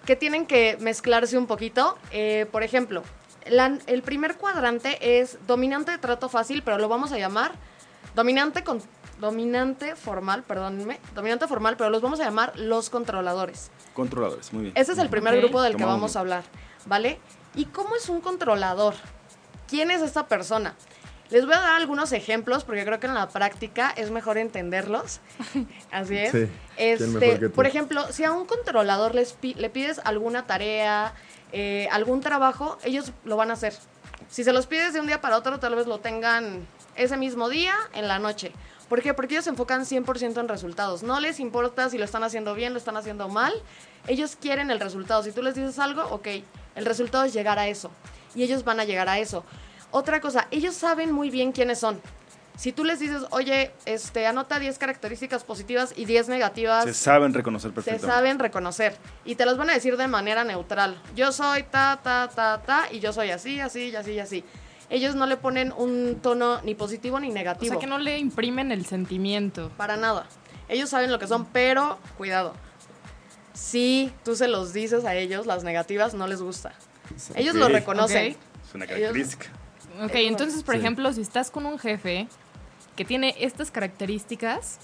que 0.05 0.15
tienen 0.15 0.45
que 0.45 0.77
mezclarse 0.79 1.35
un 1.37 1.47
poquito. 1.47 1.97
Eh, 2.11 2.45
por 2.51 2.61
ejemplo, 2.61 3.01
la- 3.47 3.79
el 3.87 4.03
primer 4.03 4.37
cuadrante 4.37 5.19
es 5.19 5.39
dominante 5.47 5.89
de 5.91 5.97
trato 5.97 6.29
fácil, 6.29 6.61
pero 6.61 6.77
lo 6.77 6.87
vamos 6.87 7.11
a 7.11 7.17
llamar 7.17 7.53
dominante 8.13 8.63
con 8.63 8.81
dominante 9.19 9.95
formal, 9.95 10.43
perdónenme, 10.43 10.99
dominante 11.15 11.47
formal, 11.47 11.75
pero 11.77 11.89
los 11.89 12.01
vamos 12.03 12.19
a 12.19 12.25
llamar 12.25 12.53
los 12.59 12.89
controladores. 12.91 13.71
Controladores, 13.93 14.53
muy 14.53 14.63
bien. 14.63 14.73
Ese 14.75 14.91
es 14.91 14.97
el 14.99 15.09
primer 15.09 15.33
grupo 15.39 15.61
del 15.61 15.75
que 15.75 15.85
vamos 15.85 16.15
a 16.15 16.19
hablar, 16.19 16.43
¿vale? 16.85 17.17
¿Y 17.55 17.65
cómo 17.65 17.95
es 17.95 18.09
un 18.09 18.21
controlador? 18.21 18.93
¿Quién 19.67 19.91
es 19.91 20.01
esta 20.01 20.27
persona? 20.27 20.75
Les 21.31 21.43
voy 21.45 21.55
a 21.55 21.59
dar 21.59 21.73
algunos 21.75 22.11
ejemplos 22.11 22.63
porque 22.63 22.85
creo 22.85 22.99
que 22.99 23.07
en 23.07 23.15
la 23.15 23.27
práctica 23.29 23.91
es 23.95 24.11
mejor 24.11 24.37
entenderlos. 24.37 25.21
Así 25.91 26.17
es. 26.17 26.31
Sí, 26.31 26.47
¿quién 26.77 27.13
mejor 27.13 27.23
Este, 27.23 27.39
que 27.39 27.49
tú? 27.49 27.55
por 27.55 27.65
ejemplo, 27.65 28.05
si 28.11 28.23
a 28.23 28.31
un 28.31 28.45
controlador 28.45 29.15
les 29.15 29.33
pi- 29.33 29.55
le 29.55 29.69
pides 29.71 29.99
alguna 30.03 30.45
tarea, 30.45 31.13
eh, 31.51 31.87
algún 31.91 32.21
trabajo, 32.21 32.77
ellos 32.83 33.11
lo 33.23 33.37
van 33.37 33.49
a 33.49 33.53
hacer. 33.53 33.73
Si 34.29 34.43
se 34.43 34.53
los 34.53 34.67
pides 34.67 34.93
de 34.93 34.99
un 34.99 35.07
día 35.07 35.19
para 35.21 35.37
otro, 35.37 35.59
tal 35.59 35.75
vez 35.75 35.87
lo 35.87 35.99
tengan 35.99 36.67
ese 36.95 37.17
mismo 37.17 37.49
día, 37.49 37.75
en 37.93 38.07
la 38.07 38.19
noche. 38.19 38.51
¿Por 38.89 39.01
qué? 39.01 39.15
Porque 39.15 39.33
ellos 39.33 39.45
se 39.45 39.49
enfocan 39.49 39.83
100% 39.85 40.39
en 40.39 40.47
resultados. 40.47 41.01
No 41.01 41.19
les 41.19 41.39
importa 41.39 41.89
si 41.89 41.97
lo 41.97 42.05
están 42.05 42.23
haciendo 42.23 42.53
bien, 42.53 42.73
lo 42.73 42.77
están 42.77 42.97
haciendo 42.97 43.29
mal. 43.29 43.51
Ellos 44.07 44.37
quieren 44.39 44.69
el 44.69 44.79
resultado. 44.79 45.23
Si 45.23 45.31
tú 45.31 45.41
les 45.41 45.55
dices 45.55 45.79
algo, 45.79 46.03
ok, 46.11 46.27
el 46.75 46.85
resultado 46.85 47.23
es 47.25 47.33
llegar 47.33 47.59
a 47.59 47.67
eso. 47.67 47.91
Y 48.35 48.43
ellos 48.43 48.63
van 48.63 48.79
a 48.79 48.83
llegar 48.85 49.07
a 49.09 49.19
eso. 49.19 49.43
Otra 49.91 50.19
cosa, 50.19 50.47
ellos 50.51 50.75
saben 50.75 51.11
muy 51.11 51.29
bien 51.29 51.51
quiénes 51.51 51.79
son. 51.79 52.01
Si 52.57 52.71
tú 52.71 52.85
les 52.85 52.99
dices, 52.99 53.23
oye, 53.31 53.71
este, 53.85 54.27
anota 54.27 54.59
10 54.59 54.77
características 54.77 55.43
positivas 55.43 55.93
y 55.95 56.05
10 56.05 56.29
negativas, 56.29 56.85
Se 56.85 56.93
saben 56.93 57.33
reconocer 57.33 57.71
se 57.71 57.75
perfectamente. 57.75 58.07
saben 58.15 58.39
reconocer 58.39 58.95
y 59.25 59.35
te 59.35 59.45
los 59.45 59.57
van 59.57 59.69
a 59.69 59.73
decir 59.73 59.97
de 59.97 60.07
manera 60.07 60.45
neutral. 60.45 60.95
Yo 61.17 61.33
soy 61.33 61.63
ta, 61.63 61.99
ta, 62.01 62.29
ta, 62.33 62.61
ta 62.65 62.85
y 62.91 62.99
yo 63.01 63.11
soy 63.11 63.31
así, 63.31 63.59
así 63.59 63.89
y 63.89 63.95
así 63.95 64.11
y 64.13 64.19
así. 64.19 64.43
Ellos 64.89 65.15
no 65.15 65.25
le 65.25 65.35
ponen 65.35 65.73
un 65.75 66.19
tono 66.21 66.61
ni 66.61 66.75
positivo 66.75 67.19
ni 67.19 67.29
O 67.29 67.33
negativo. 67.33 67.71
sea, 67.73 67.79
que 67.79 67.87
no 67.87 67.97
le 67.97 68.19
imprimen 68.19 68.71
el 68.71 68.85
sentimiento. 68.85 69.69
Para 69.75 69.97
nada. 69.97 70.25
Ellos 70.69 70.89
saben 70.89 71.11
lo 71.11 71.19
que 71.19 71.27
son, 71.27 71.45
pero 71.47 71.97
cuidado. 72.17 72.53
Si 73.55 74.11
tú 74.23 74.35
se 74.35 74.47
los 74.47 74.73
dices 74.73 75.05
a 75.05 75.15
ellos, 75.15 75.45
las 75.47 75.63
negativas 75.63 76.13
no 76.13 76.27
les 76.27 76.41
gusta. 76.41 76.73
Ellos 77.35 77.55
lo 77.55 77.65
Ok. 77.67 77.71
reconocen. 77.71 78.33
Ok. 78.33 78.37
Es 78.67 78.75
una 78.75 78.85
Ellos- 78.85 78.97
característica. 78.99 79.47
Ok, 80.03 80.15
Eh, 80.15 80.27
entonces, 80.27 80.61
por 80.63 80.75
sí. 80.75 80.81
ejemplo, 80.81 81.11
si 81.13 81.21
estás 81.21 81.49
con 81.49 81.65
un 81.65 81.79
jefe 81.79 82.27
que 82.97 83.05
tiene 83.05 83.33
estas 83.39 83.71
características, 83.71 84.77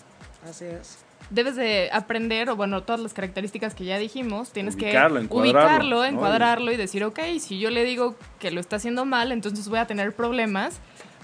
Así 0.50 0.66
es. 0.66 1.00
debes 1.30 1.58
de 1.58 1.90
aprender, 1.92 2.50
o 2.50 2.56
bueno, 2.56 2.84
todas 2.84 3.02
las 3.02 3.14
características 3.14 3.76
que 3.76 3.84
ya 3.84 3.98
dijimos, 3.98 4.52
tienes 4.52 4.76
Ubicarlo, 4.76 5.18
que 5.20 5.24
encuadrarlo, 5.26 5.60
ubicarlo, 5.62 5.98
¿no? 5.98 6.06
encuadrarlo 6.06 6.72
y 6.72 6.78
decir, 6.78 7.04
ok, 7.04 7.20
si 7.40 7.60
yo 7.60 7.70
le 7.70 7.84
digo 7.84 8.16
que 8.40 8.52
lo 8.52 8.62
está 8.62 8.78
haciendo 8.78 9.04
mal, 9.04 9.34
entonces 9.34 9.68
voy 9.68 9.80
a 9.80 9.86
tener 9.88 10.16
problemas 10.16 10.76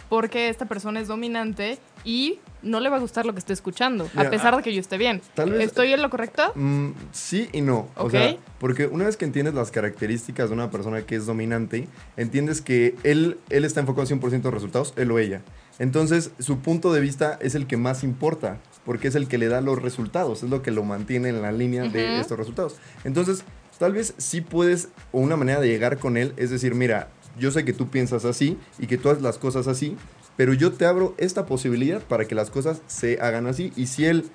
porque 0.10 0.50
esta 0.50 0.66
persona 0.66 1.00
es 1.00 1.08
dominante 1.08 1.78
y 2.04 2.40
no 2.62 2.80
le 2.80 2.90
va 2.90 2.98
a 2.98 3.00
gustar 3.00 3.26
lo 3.26 3.34
que 3.34 3.40
esté 3.40 3.54
escuchando, 3.54 4.10
Mira, 4.14 4.28
a 4.28 4.32
pesar 4.32 4.56
de 4.56 4.64
que 4.64 4.74
yo 4.74 4.80
esté 4.82 4.98
bien. 4.98 5.22
tal 5.36 5.52
vez- 5.52 5.68
¿Estoy 5.68 5.94
en 5.94 6.02
lo 6.02 6.10
correcto? 6.10 6.52
Mm, 6.56 6.90
sí 7.12 7.50
y 7.54 7.62
no. 7.62 7.90
O 7.96 8.06
Ok. 8.06 8.12
sea, 8.12 8.36
porque 8.60 8.88
una 8.88 9.06
vez 9.06 9.16
que 9.18 9.26
entiendes 9.26 9.54
las 9.54 9.72
características 9.72 10.50
de 10.50 10.56
una 10.56 10.72
persona 10.72 11.02
que 11.04 11.16
es 11.16 11.26
dominante, 11.26 11.88
entiendes 12.18 12.62
que 12.62 12.96
él, 13.04 13.38
él 13.50 13.66
está 13.66 13.80
enfocado 13.82 14.06
100% 14.08 14.48
en 14.48 14.54
resultados, 14.54 14.94
él 14.98 15.12
o 15.12 15.20
ella. 15.20 15.42
Entonces, 15.80 16.32
su 16.40 16.60
punto 16.60 16.92
de 16.92 17.02
vista 17.02 17.38
es 17.42 17.54
el 17.54 17.68
que 17.68 17.78
más 17.78 18.04
importa, 18.04 18.58
porque 18.86 19.10
es 19.10 19.16
el 19.16 19.28
que 19.28 19.38
le 19.38 19.48
da 19.48 19.62
los 19.62 19.80
resultados, 19.82 20.42
es 20.42 20.50
lo 20.50 20.64
que 20.64 20.72
lo 20.72 20.84
mantiene 20.84 21.30
en 21.30 21.42
la 21.44 21.52
línea 21.52 21.84
de 21.84 22.12
Ujú. 22.14 22.22
estos 22.22 22.38
resultados. 22.40 22.78
Entonces, 23.04 23.44
tal 23.78 23.94
vez 23.94 24.16
sí 24.18 24.42
puedes, 24.42 24.90
o 25.12 25.20
una 25.20 25.36
manera 25.38 25.60
de 25.60 25.68
llegar 25.68 26.00
con 26.00 26.18
él 26.18 26.34
es 26.38 26.50
decir, 26.50 26.74
mira, 26.74 27.10
yo 27.38 27.52
sé 27.52 27.66
que 27.66 27.74
tú 27.74 27.90
piensas 27.90 28.26
así 28.26 28.58
y 28.80 28.88
que 28.88 28.98
tú 28.98 29.10
haces 29.10 29.24
las 29.24 29.38
cosas 29.38 29.68
así, 29.68 29.98
pero 30.36 30.54
yo 30.54 30.72
te 30.72 30.86
abro 30.86 31.16
esta 31.18 31.46
posibilidad 31.46 32.02
para 32.02 32.26
que 32.26 32.36
las 32.36 32.50
cosas 32.50 32.82
se 32.88 33.20
hagan 33.20 33.48
así. 33.48 33.74
Y 33.76 33.88
si 33.88 34.06
él 34.06 34.30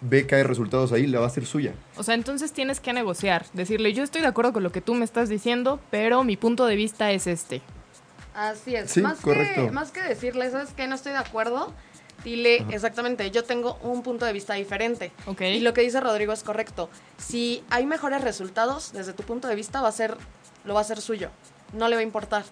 ve 0.00 0.26
que 0.26 0.36
hay 0.36 0.42
resultados 0.42 0.92
ahí, 0.92 1.06
la 1.06 1.20
va 1.20 1.26
a 1.26 1.30
ser 1.30 1.46
suya. 1.46 1.74
O 1.96 2.02
sea, 2.02 2.14
entonces 2.14 2.52
tienes 2.52 2.80
que 2.80 2.92
negociar, 2.92 3.46
decirle, 3.52 3.92
yo 3.92 4.02
estoy 4.04 4.20
de 4.20 4.28
acuerdo 4.28 4.52
con 4.52 4.62
lo 4.62 4.72
que 4.72 4.80
tú 4.80 4.94
me 4.94 5.04
estás 5.04 5.28
diciendo, 5.28 5.80
pero 5.90 6.24
mi 6.24 6.36
punto 6.36 6.66
de 6.66 6.76
vista 6.76 7.10
es 7.10 7.26
este. 7.26 7.60
Así 8.34 8.76
es. 8.76 8.90
Sí, 8.90 9.02
más, 9.02 9.18
correcto. 9.20 9.64
Que, 9.64 9.70
más 9.72 9.90
que 9.90 10.00
decirle, 10.00 10.48
¿sabes 10.50 10.70
qué? 10.76 10.86
No 10.86 10.94
estoy 10.94 11.12
de 11.12 11.18
acuerdo. 11.18 11.74
Dile 12.24 12.66
exactamente, 12.70 13.30
yo 13.30 13.44
tengo 13.44 13.78
un 13.82 14.02
punto 14.02 14.26
de 14.26 14.32
vista 14.32 14.54
diferente. 14.54 15.12
Ok. 15.26 15.40
Y 15.42 15.60
lo 15.60 15.72
que 15.72 15.82
dice 15.82 16.00
Rodrigo 16.00 16.32
es 16.32 16.42
correcto. 16.42 16.90
Si 17.16 17.62
hay 17.70 17.86
mejores 17.86 18.22
resultados, 18.22 18.92
desde 18.92 19.12
tu 19.12 19.22
punto 19.22 19.48
de 19.48 19.54
vista, 19.54 19.80
va 19.80 19.88
a 19.88 19.92
ser, 19.92 20.16
lo 20.64 20.74
va 20.74 20.80
a 20.80 20.84
ser 20.84 21.00
suyo. 21.00 21.30
No 21.72 21.88
le 21.88 21.96
va 21.96 22.00
a 22.00 22.04
importar. 22.04 22.44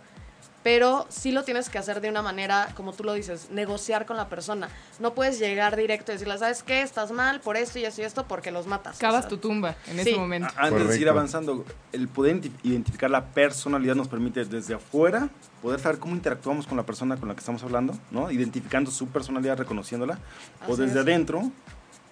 Pero 0.63 1.07
sí 1.11 1.31
lo 1.31 1.45
tienes 1.45 1.71
que 1.71 1.79
hacer 1.79 2.01
de 2.01 2.11
una 2.11 2.23
manera, 2.23 2.71
como 2.75 2.93
tú 2.93 3.05
lo 3.05 3.13
dices, 3.13 3.51
negociar 3.53 4.05
con 4.05 4.17
la 4.17 4.29
persona. 4.29 4.69
No 4.99 5.15
puedes 5.15 5.39
llegar 5.39 5.77
directo 5.77 6.11
y 6.11 6.15
decirle, 6.17 6.37
¿sabes 6.39 6.65
qué? 6.65 6.83
Estás 6.83 7.13
mal 7.13 7.39
por 7.41 7.57
esto 7.57 7.79
y 7.79 7.85
esto 7.85 8.03
y 8.03 8.05
esto 8.05 8.27
porque 8.27 8.51
los 8.51 8.67
matas. 8.67 8.99
Cavas 8.99 9.19
O 9.19 9.21
sea, 9.21 9.29
tu 9.29 9.37
tumba 9.39 9.77
en 9.87 9.95
Sí. 10.03 10.11
ese 10.11 10.17
momento. 10.19 10.49
Antes 10.57 10.73
de 10.73 10.93
seguir 10.93 11.07
Correcto. 11.07 11.11
avanzando, 11.11 11.65
el 11.93 12.09
poder 12.09 12.39
identi- 12.41 12.51
identificar 12.65 13.09
la 13.09 13.27
personalidad 13.27 13.95
nos 13.95 14.09
permite 14.09 14.45
desde 14.45 14.75
afuera 14.75 15.29
poder 15.63 15.79
saber 15.79 16.01
cómo 16.01 16.17
interactuamos 16.17 16.67
con 16.67 16.77
la 16.77 16.83
persona 16.85 17.17
con 17.17 17.29
la 17.29 17.35
que 17.35 17.41
estamos 17.41 17.63
hablando, 17.63 17.97
¿no? 18.11 18.29
Identificando 18.33 18.91
su 18.91 19.07
personalidad, 19.07 19.57
reconociéndola. 19.59 20.19
o 20.67 20.75
desde 20.77 20.95
es. 20.99 21.05
adentro 21.07 21.43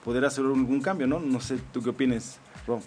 poder 0.04 0.24
hacer 0.26 0.44
algún 0.44 0.80
cambio, 0.80 1.08
¿no? 1.08 1.18
No 1.18 1.40
sé, 1.40 1.58
¿tú 1.72 1.82
qué 1.82 1.88
opinas, 1.90 2.38
Rob? 2.68 2.80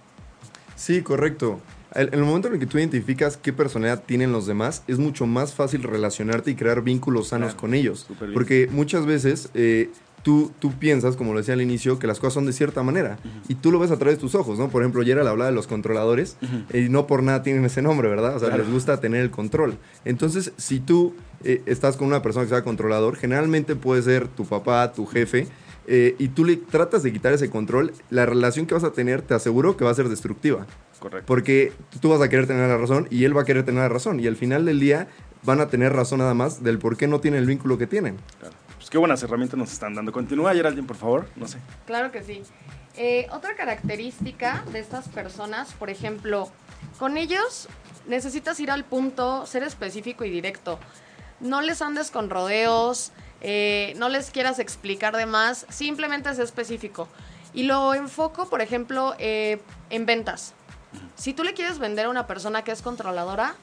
Sí, 0.78 1.02
correcto. 1.02 1.60
En 1.96 2.14
el 2.14 2.24
momento 2.24 2.48
en 2.50 2.56
el 2.56 2.60
que 2.60 2.66
tú 2.66 2.78
identificas 2.78 3.38
qué 3.38 3.54
personalidad 3.54 4.04
tienen 4.06 4.32
los 4.32 4.46
demás, 4.46 4.84
es 4.88 5.00
mucho 5.00 5.26
más 5.26 5.54
fácil 5.54 5.84
relacionarte 5.84 6.52
y 6.52 6.56
crear 6.56 6.82
vínculos 6.82 7.30
sanos 7.30 7.50
Claro, 7.50 7.62
con 7.62 7.74
ellos. 7.74 8.08
Porque 8.34 8.68
muchas 8.72 9.06
veces 9.06 9.50
eh, 9.54 9.90
tú, 10.24 10.52
tú 10.60 10.74
piensas, 10.74 11.16
como 11.16 11.32
lo 11.32 11.40
decía 11.40 11.54
al 11.54 11.62
inicio, 11.62 11.98
que 12.00 12.06
las 12.08 12.20
cosas 12.20 12.34
son 12.36 12.46
de 12.46 12.52
cierta 12.54 12.84
manera. 12.84 13.18
Y 13.48 13.56
tú 13.56 13.72
lo 13.72 13.80
ves 13.80 13.92
a 13.92 13.98
través 13.98 14.18
de 14.18 14.22
tus 14.22 14.36
ojos, 14.36 14.60
¿no? 14.60 14.68
Por 14.70 14.82
ejemplo, 14.84 15.02
ayer 15.02 15.18
al 15.18 15.28
hablar 15.28 15.48
de 15.50 15.56
los 15.56 15.68
controladores, 15.68 16.38
y 16.74 16.90
no 16.90 17.08
por 17.08 17.24
nada 17.24 17.42
tienen 17.44 17.64
ese 17.66 17.82
nombre, 17.82 18.10
¿verdad? 18.10 18.36
O 18.36 18.40
sea, 18.40 18.50
Claro. 18.50 18.64
les 18.64 18.72
gusta 18.74 19.00
tener 19.00 19.22
el 19.22 19.32
control. 19.32 19.78
Entonces, 20.04 20.52
si 20.58 20.80
tú 20.80 21.16
eh, 21.44 21.62
estás 21.68 21.96
con 21.98 22.08
una 22.08 22.22
persona 22.22 22.46
que 22.46 22.50
sea 22.50 22.64
controlador, 22.64 23.16
generalmente 23.16 23.76
puede 23.76 24.02
ser 24.02 24.28
tu 24.28 24.46
papá, 24.46 24.92
tu 24.92 25.06
jefe, 25.06 25.48
eh, 25.88 26.16
y 26.20 26.28
tú 26.30 26.44
le 26.46 26.58
tratas 26.58 27.02
de 27.04 27.14
quitar 27.14 27.34
ese 27.34 27.50
control, 27.50 27.94
la 28.10 28.26
relación 28.26 28.66
que 28.66 28.74
vas 28.74 28.84
a 28.84 28.92
tener, 28.92 29.22
te 29.22 29.34
aseguro 29.34 29.78
que 29.78 29.86
va 29.86 29.92
a 29.92 29.94
ser 29.94 30.10
destructiva. 30.10 30.68
Correcto. 31.00 31.26
Porque 31.26 31.74
tú 32.02 32.10
vas 32.10 32.22
a 32.22 32.30
querer 32.30 32.48
tener 32.48 32.68
la 32.68 32.78
razón 32.78 33.08
y 33.10 33.24
él 33.24 33.36
va 33.36 33.44
a 33.44 33.46
querer 33.46 33.64
tener 33.64 33.82
la 33.82 33.90
razón. 33.90 34.20
Y 34.20 34.28
al 34.28 34.36
final 34.36 34.66
del 34.66 34.80
día 34.80 35.08
van 35.44 35.62
a 35.62 35.68
tener 35.68 35.94
razón 35.94 36.20
nada 36.20 36.34
más 36.34 36.64
del 36.64 36.80
por 36.80 36.98
qué 36.98 37.08
no 37.08 37.20
tienen 37.20 37.40
el 37.40 37.48
vínculo 37.48 37.78
que 37.78 37.88
tienen. 37.88 38.18
Claro. 38.40 38.56
Pues 38.76 38.90
qué 38.90 38.98
buenas 38.98 39.22
herramientas 39.24 39.58
nos 39.58 39.72
están 39.72 39.96
dando. 39.96 40.12
Continúa, 40.12 40.54
Geraldine, 40.54 40.88
por 40.88 40.98
favor. 40.98 41.28
No 41.36 41.48
sé. 41.48 41.58
Claro 41.86 42.12
que 42.12 42.24
sí. 42.24 42.42
Eh, 42.96 43.28
otra 43.32 43.56
característica 43.56 44.64
de 44.72 44.80
estas 44.80 45.08
personas, 45.10 45.74
por 45.74 45.90
ejemplo, 45.90 46.50
con 46.98 47.18
ellos 47.18 47.68
necesitas 48.08 48.60
ir 48.60 48.72
al 48.72 48.86
punto, 48.86 49.46
ser 49.46 49.64
específico 49.64 50.26
y 50.26 50.30
directo. 50.30 50.80
No 51.40 51.62
les 51.62 51.82
andes 51.82 52.10
con 52.10 52.30
rodeos, 52.30 53.12
eh, 53.42 53.94
no 53.98 54.10
les 54.10 54.32
quieras 54.32 54.60
explicar 54.60 55.16
de 55.16 55.26
más, 55.26 55.66
simplemente 55.70 56.30
es 56.30 56.40
específico. 56.40 57.08
Y 57.54 57.64
lo 57.64 57.94
enfoco, 57.94 58.50
por 58.50 58.62
ejemplo, 58.62 59.16
eh, 59.20 59.62
en 59.90 60.06
ventas. 60.06 60.54
Si 61.16 61.34
tú 61.34 61.44
le 61.44 61.54
quieres 61.54 61.80
vender 61.80 62.06
a 62.06 62.10
una 62.10 62.28
persona 62.28 62.64
que 62.64 62.72
es 62.72 62.82
controladora, 62.82 63.56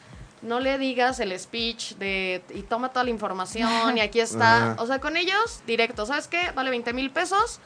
no 0.43 0.61
le 0.61 0.79
digas 0.79 1.21
el 1.21 1.39
speech 1.39 1.95
de 1.95 2.43
y 2.55 2.63
toma 2.63 2.91
toda 2.91 3.05
la 3.05 3.11
información 3.11 3.97
y 3.97 4.01
aquí 4.01 4.21
está. 4.21 4.77
O 4.79 4.87
sea, 4.87 5.01
con 5.01 5.17
ellos, 5.17 5.63
directo. 5.67 6.07
¿Sabes 6.07 6.29
qué? 6.29 6.51
Vale 6.55 6.71
20 6.71 6.93
mil 6.93 7.11
pesos. 7.11 7.61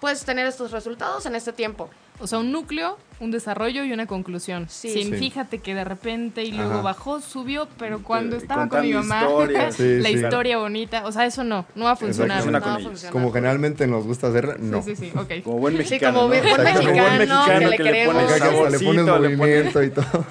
Puedes 0.00 0.24
tener 0.24 0.46
estos 0.46 0.70
resultados 0.70 1.26
en 1.26 1.34
este 1.34 1.52
tiempo. 1.52 1.90
O 2.20 2.26
sea, 2.26 2.38
un 2.38 2.52
núcleo, 2.52 2.98
un 3.20 3.30
desarrollo 3.30 3.84
y 3.84 3.92
una 3.92 4.06
conclusión. 4.06 4.66
Sí. 4.68 4.88
Sin 4.90 5.08
Sí. 5.12 5.18
fíjate 5.18 5.58
que 5.58 5.74
de 5.74 5.84
repente 5.84 6.42
y 6.44 6.52
luego 6.52 6.72
Ajá. 6.74 6.82
bajó, 6.82 7.20
subió, 7.20 7.68
pero 7.78 8.02
cuando 8.02 8.36
estaba 8.36 8.68
con 8.68 8.80
mi 8.82 8.92
mamá. 8.94 9.26
Sí, 9.70 9.98
la 9.98 10.08
sí. 10.08 10.14
historia 10.14 10.58
bonita, 10.58 11.04
o 11.06 11.12
sea, 11.12 11.26
eso 11.26 11.44
no, 11.44 11.66
no 11.74 11.84
va 11.84 11.92
a 11.92 11.96
funcionar. 11.96 12.38
Funciona 12.38 12.58
No 12.58 12.64
con 12.64 12.72
va 12.72 12.76
a 12.76 12.78
ellos. 12.80 12.90
funcionar. 12.92 13.12
Como 13.12 13.32
generalmente 13.32 13.86
nos 13.86 14.04
gusta 14.06 14.28
hacer, 14.28 14.58
no. 14.60 14.82
Sí, 14.82 14.96
sí, 14.96 15.10
sí, 15.10 15.18
ok. 15.18 15.42
Como 15.44 15.58
buen 15.58 15.74
Sí, 15.74 15.78
mexicano. 15.78 16.14
como 16.14 16.22
¿no? 16.22 16.28
buen 16.28 16.46
Exacto. 16.46 16.80
Como 16.80 16.90
buen 16.92 17.18
mexicano, 17.18 17.38
mexicano 17.44 17.70
que 17.70 17.76
que, 17.76 17.82
le 17.82 17.92
le 17.92 18.06
pones 18.06 18.22
le 18.22 18.28
pones 18.28 18.38
saborcito, 18.38 18.92
le 18.92 19.04
pones 19.04 19.38
movimiento 19.38 19.82
y 19.82 19.90
todo. 19.90 20.06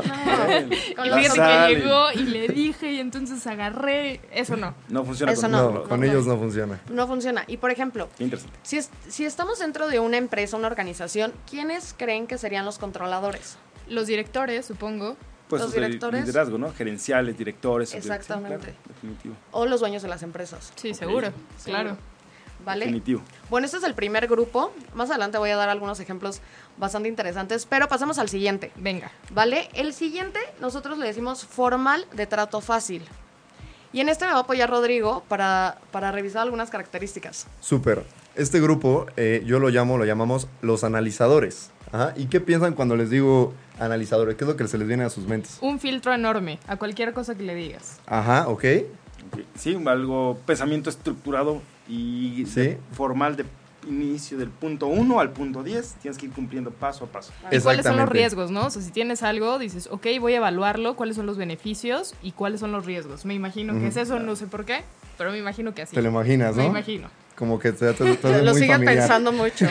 Con 0.95 1.05
Y 1.05 1.09
fíjate 1.09 1.39
que 1.39 1.75
llegó 1.79 2.11
y 2.13 2.19
le 2.23 2.47
dije 2.47 2.91
y 2.93 2.99
entonces 2.99 3.45
agarré, 3.47 4.19
eso 4.33 4.57
no. 4.57 4.73
No 4.89 5.03
funciona 5.05 5.31
Eso 5.31 5.43
con 5.43 5.51
no. 5.51 5.83
Con 5.83 6.03
ellos 6.03 6.25
no 6.25 6.37
funciona. 6.37 6.79
No 6.91 7.07
funciona. 7.07 7.43
Y 7.47 7.57
por 7.57 7.69
ejemplo, 7.71 8.09
si, 8.63 8.77
es- 8.77 8.89
si 9.07 9.25
estamos 9.25 9.59
dentro 9.59 9.87
de 9.87 9.99
una 9.99 10.17
empresa, 10.17 10.57
una 10.57 10.67
organización, 10.67 11.33
¿quiénes 11.49 11.93
creen 11.97 12.25
que 12.27 12.37
serían 12.37 12.65
los 12.65 12.78
controladores? 12.79 13.57
Los 13.87 14.07
directores, 14.07 14.65
supongo. 14.65 15.15
Pues 15.47 15.61
Los 15.63 15.73
directores. 15.73 16.21
liderazgo, 16.25 16.57
¿no? 16.59 16.71
Gerenciales, 16.73 17.37
directores. 17.37 17.93
Exactamente. 17.95 18.57
Claro, 18.57 18.77
definitivo. 18.87 19.35
O 19.51 19.65
los 19.65 19.79
dueños 19.79 20.03
de 20.03 20.07
las 20.07 20.21
empresas. 20.21 20.71
Sí, 20.75 20.93
seguro, 20.93 21.31
claro. 21.65 21.97
¿Vale? 22.63 22.85
Definitivo. 22.85 23.21
Bueno, 23.49 23.65
este 23.65 23.77
es 23.77 23.83
el 23.83 23.95
primer 23.95 24.27
grupo. 24.27 24.71
Más 24.93 25.09
adelante 25.09 25.37
voy 25.37 25.49
a 25.49 25.55
dar 25.55 25.69
algunos 25.69 25.99
ejemplos 25.99 26.41
bastante 26.77 27.09
interesantes, 27.09 27.65
pero 27.65 27.87
pasamos 27.87 28.19
al 28.19 28.29
siguiente. 28.29 28.71
Venga. 28.75 29.11
¿Vale? 29.31 29.69
El 29.73 29.93
siguiente 29.93 30.39
nosotros 30.59 30.97
le 30.99 31.07
decimos 31.07 31.45
formal 31.45 32.05
de 32.13 32.27
trato 32.27 32.61
fácil. 32.61 33.03
Y 33.91 34.01
en 34.01 34.09
este 34.09 34.25
me 34.25 34.33
va 34.33 34.39
a 34.39 34.41
apoyar 34.41 34.69
Rodrigo 34.69 35.23
para, 35.27 35.79
para 35.91 36.11
revisar 36.11 36.43
algunas 36.43 36.69
características. 36.69 37.47
Súper. 37.59 38.03
Este 38.35 38.59
grupo, 38.61 39.07
eh, 39.17 39.41
yo 39.45 39.57
lo 39.59 39.69
llamo, 39.69 39.97
lo 39.97 40.05
llamamos 40.05 40.47
los 40.61 40.83
analizadores. 40.83 41.71
Ajá. 41.91 42.13
¿Y 42.15 42.25
qué 42.25 42.39
piensan 42.39 42.73
cuando 42.73 42.95
les 42.95 43.09
digo 43.09 43.53
analizadores? 43.79 44.35
¿Qué 44.35 44.43
es 44.43 44.47
lo 44.47 44.55
que 44.55 44.67
se 44.67 44.77
les 44.77 44.87
viene 44.87 45.03
a 45.03 45.09
sus 45.09 45.25
mentes? 45.27 45.57
Un 45.61 45.79
filtro 45.79 46.13
enorme 46.13 46.59
a 46.67 46.75
cualquier 46.77 47.13
cosa 47.13 47.35
que 47.35 47.43
le 47.43 47.55
digas. 47.55 47.99
Ajá, 48.05 48.47
ok. 48.47 48.63
Ok. 49.33 49.39
Sí, 49.55 49.77
algo, 49.85 50.37
pensamiento 50.45 50.89
estructurado 50.89 51.61
y 51.87 52.45
Sí. 52.47 52.61
de- 52.61 52.79
formal 52.93 53.35
de 53.35 53.45
inicio 53.87 54.37
del 54.37 54.49
punto 54.49 54.87
1 54.87 55.19
al 55.19 55.31
punto 55.31 55.63
10. 55.63 55.95
Tienes 56.01 56.17
que 56.17 56.27
ir 56.27 56.31
cumpliendo 56.31 56.69
paso 56.71 57.05
a 57.05 57.07
paso. 57.07 57.31
¿Y 57.51 57.59
cuáles 57.59 57.85
son 57.85 57.97
los 57.97 58.09
riesgos, 58.09 58.51
no? 58.51 58.65
O 58.67 58.69
sea, 58.69 58.81
si 58.81 58.91
tienes 58.91 59.23
algo, 59.23 59.57
dices, 59.57 59.87
ok, 59.91 60.05
voy 60.19 60.33
a 60.33 60.37
evaluarlo, 60.37 60.95
cuáles 60.95 61.15
son 61.15 61.25
los 61.25 61.37
beneficios 61.37 62.13
y 62.21 62.33
cuáles 62.33 62.59
son 62.59 62.71
los 62.71 62.85
riesgos. 62.85 63.25
Me 63.25 63.33
imagino 63.33 63.73
que 63.79 63.87
es 63.87 63.97
eso, 63.97 64.19
no 64.19 64.35
sé 64.35 64.47
por 64.47 64.65
qué, 64.65 64.81
pero 65.17 65.31
me 65.31 65.37
imagino 65.37 65.73
que 65.73 65.81
así. 65.83 65.95
Te 65.95 66.01
lo 66.01 66.09
imaginas, 66.09 66.55
Me 66.55 66.63
¿no? 66.63 66.69
imagino. 66.69 67.07
Como 67.35 67.57
que 67.57 67.71
te, 67.71 67.93
te, 67.93 68.15
te 68.17 68.27
hace 68.27 68.41
Lo 68.43 68.51
muy 68.51 68.59
sigue 68.61 68.73
familiar. 68.73 68.97
pensando 68.97 69.31
mucho. 69.31 69.65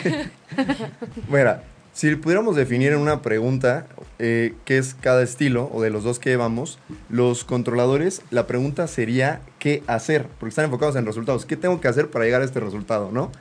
Mira, 1.28 1.62
si 1.98 2.14
pudiéramos 2.14 2.54
definir 2.54 2.92
en 2.92 3.00
una 3.00 3.22
pregunta 3.22 3.88
eh, 4.20 4.54
qué 4.64 4.78
es 4.78 4.94
cada 4.94 5.20
estilo 5.20 5.68
o 5.74 5.82
de 5.82 5.90
los 5.90 6.04
dos 6.04 6.20
que 6.20 6.30
llevamos, 6.30 6.78
los 7.08 7.42
controladores, 7.42 8.22
la 8.30 8.46
pregunta 8.46 8.86
sería 8.86 9.40
qué 9.58 9.82
hacer, 9.88 10.28
porque 10.38 10.50
están 10.50 10.66
enfocados 10.66 10.94
en 10.94 11.06
resultados. 11.06 11.44
¿Qué 11.44 11.56
tengo 11.56 11.80
que 11.80 11.88
hacer 11.88 12.08
para 12.08 12.24
llegar 12.24 12.42
a 12.42 12.44
este 12.44 12.60
resultado, 12.60 13.10
no? 13.10 13.32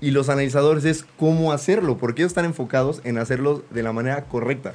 Y 0.00 0.12
los 0.12 0.30
analizadores 0.30 0.86
es 0.86 1.04
cómo 1.18 1.52
hacerlo, 1.52 1.98
porque 1.98 2.22
ellos 2.22 2.30
están 2.30 2.46
enfocados 2.46 3.02
en 3.04 3.18
hacerlo 3.18 3.62
de 3.68 3.82
la 3.82 3.92
manera 3.92 4.24
correcta. 4.24 4.72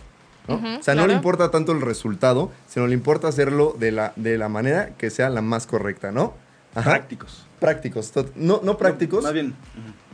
¿no? 0.47 0.77
O 0.77 0.83
sea, 0.83 0.93
no 0.93 1.07
le 1.07 1.15
importa 1.15 1.49
tanto 1.49 1.71
el 1.71 1.81
resultado, 1.81 2.51
sino 2.67 2.85
le 2.85 2.93
importa 2.93 3.27
hacerlo 3.27 3.75
de 3.79 3.91
la, 3.91 4.13
de 4.17 4.37
la 4.37 4.49
manera 4.49 4.91
que 4.99 5.09
sea 5.09 5.31
la 5.31 5.41
más 5.41 5.65
correcta, 5.65 6.11
¿no? 6.11 6.35
Ajá. 6.75 6.91
Prácticos. 6.91 7.47
Prácticos. 7.61 8.11
No, 8.35 8.59
no 8.63 8.77
prácticos. 8.77 9.23
Más 9.23 9.31
bien. 9.33 9.53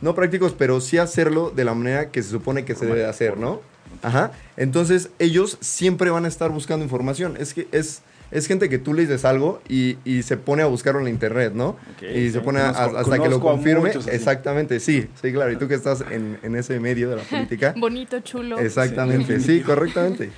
No 0.00 0.14
prácticos, 0.14 0.52
pero 0.56 0.80
sí 0.80 0.98
hacerlo 0.98 1.50
de 1.50 1.64
la 1.64 1.74
manera 1.74 2.10
que 2.12 2.22
se 2.22 2.28
supone 2.30 2.64
que 2.64 2.76
se 2.76 2.86
debe 2.86 3.00
de 3.00 3.06
hacer, 3.06 3.36
¿no? 3.38 3.60
Ajá. 4.02 4.30
Entonces, 4.56 5.08
ellos 5.18 5.56
siempre 5.60 6.10
van 6.10 6.24
a 6.26 6.28
estar 6.28 6.50
buscando 6.52 6.84
información. 6.84 7.36
Es 7.40 7.54
que 7.54 7.66
es, 7.72 8.02
es 8.30 8.46
gente 8.46 8.68
que 8.68 8.78
tú 8.78 8.92
le 8.92 9.02
dices 9.02 9.24
algo 9.24 9.60
y, 9.66 9.96
y 10.04 10.22
se 10.24 10.36
pone 10.36 10.62
a 10.62 10.66
buscarlo 10.66 11.00
en 11.00 11.04
la 11.06 11.10
internet, 11.10 11.52
¿no? 11.54 11.76
Y 12.14 12.30
se 12.30 12.40
pone 12.40 12.60
a- 12.60 12.72
conozco- 12.74 12.98
hasta 12.98 13.18
que 13.18 13.28
lo 13.30 13.40
confirme. 13.40 13.90
Exactamente, 14.12 14.78
sí, 14.78 15.08
sí, 15.20 15.32
claro. 15.32 15.50
Y 15.50 15.56
tú 15.56 15.66
que 15.66 15.74
estás 15.74 16.04
en, 16.10 16.38
en 16.42 16.54
ese 16.54 16.78
medio 16.80 17.08
de 17.10 17.16
la 17.16 17.22
política. 17.22 17.74
Bonito, 17.80 18.20
chulo. 18.20 18.58
Exactamente, 18.58 19.40
sí, 19.40 19.62
correctamente. 19.62 20.30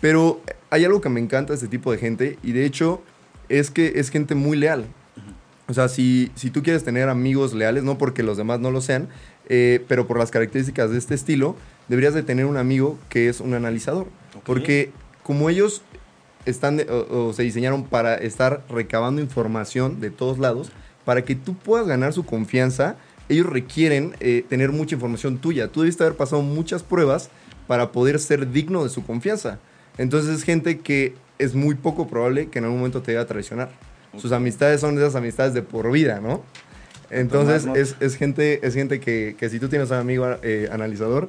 Pero 0.00 0.42
hay 0.68 0.84
algo 0.84 1.00
que 1.00 1.08
me 1.08 1.20
encanta 1.20 1.52
de 1.52 1.54
este 1.54 1.68
tipo 1.68 1.92
de 1.92 1.98
gente 1.98 2.38
y 2.42 2.50
de 2.52 2.66
hecho 2.66 3.00
es 3.48 3.70
que 3.70 3.92
es 4.00 4.10
gente 4.10 4.34
muy 4.34 4.56
leal. 4.58 4.84
O 5.68 5.74
sea, 5.74 5.88
si, 5.88 6.30
si 6.36 6.50
tú 6.50 6.62
quieres 6.62 6.84
tener 6.84 7.08
amigos 7.08 7.52
leales, 7.52 7.82
no 7.82 7.98
porque 7.98 8.22
los 8.22 8.36
demás 8.36 8.60
no 8.60 8.70
lo 8.70 8.80
sean, 8.80 9.08
eh, 9.48 9.84
pero 9.88 10.06
por 10.06 10.18
las 10.18 10.30
características 10.30 10.90
de 10.90 10.98
este 10.98 11.14
estilo, 11.14 11.56
deberías 11.88 12.14
de 12.14 12.22
tener 12.22 12.46
un 12.46 12.56
amigo 12.56 12.98
que 13.08 13.28
es 13.28 13.40
un 13.40 13.54
analizador. 13.54 14.06
Porque 14.44 14.90
como 15.24 15.50
ellos 15.50 15.82
están 16.44 16.76
de- 16.76 16.84
o, 16.88 17.28
o 17.28 17.32
se 17.32 17.42
diseñaron 17.42 17.84
para 17.84 18.14
estar 18.14 18.64
recabando 18.68 19.20
información 19.20 20.00
de 20.00 20.10
todos 20.10 20.38
lados, 20.38 20.70
para 21.04 21.24
que 21.24 21.34
tú 21.34 21.54
puedas 21.54 21.86
ganar 21.86 22.12
su 22.12 22.24
confianza, 22.24 22.96
ellos 23.28 23.46
requieren 23.46 24.14
eh, 24.20 24.44
tener 24.48 24.70
mucha 24.70 24.94
información 24.94 25.38
tuya. 25.38 25.66
Tú 25.68 25.80
debiste 25.80 26.04
haber 26.04 26.16
pasado 26.16 26.42
muchas 26.42 26.84
pruebas 26.84 27.28
para 27.66 27.90
poder 27.90 28.20
ser 28.20 28.52
digno 28.52 28.84
de 28.84 28.88
su 28.90 29.04
confianza. 29.04 29.58
Entonces 29.98 30.30
es 30.36 30.44
gente 30.44 30.78
que 30.78 31.14
es 31.40 31.54
muy 31.56 31.74
poco 31.74 32.06
probable 32.06 32.48
que 32.48 32.58
en 32.60 32.64
algún 32.66 32.78
momento 32.78 33.02
te 33.02 33.12
vaya 33.14 33.22
a 33.22 33.26
traicionar. 33.26 33.70
Sus 34.18 34.32
amistades 34.32 34.80
son 34.80 34.96
esas 34.98 35.14
amistades 35.14 35.54
de 35.54 35.62
por 35.62 35.90
vida, 35.90 36.20
¿no? 36.20 36.42
Entonces 37.10 37.66
es, 37.74 37.96
es 38.00 38.16
gente, 38.16 38.66
es 38.66 38.74
gente 38.74 39.00
que, 39.00 39.36
que 39.38 39.48
si 39.48 39.60
tú 39.60 39.68
tienes 39.68 39.90
un 39.90 39.96
amigo 39.96 40.26
eh, 40.42 40.68
analizador, 40.72 41.28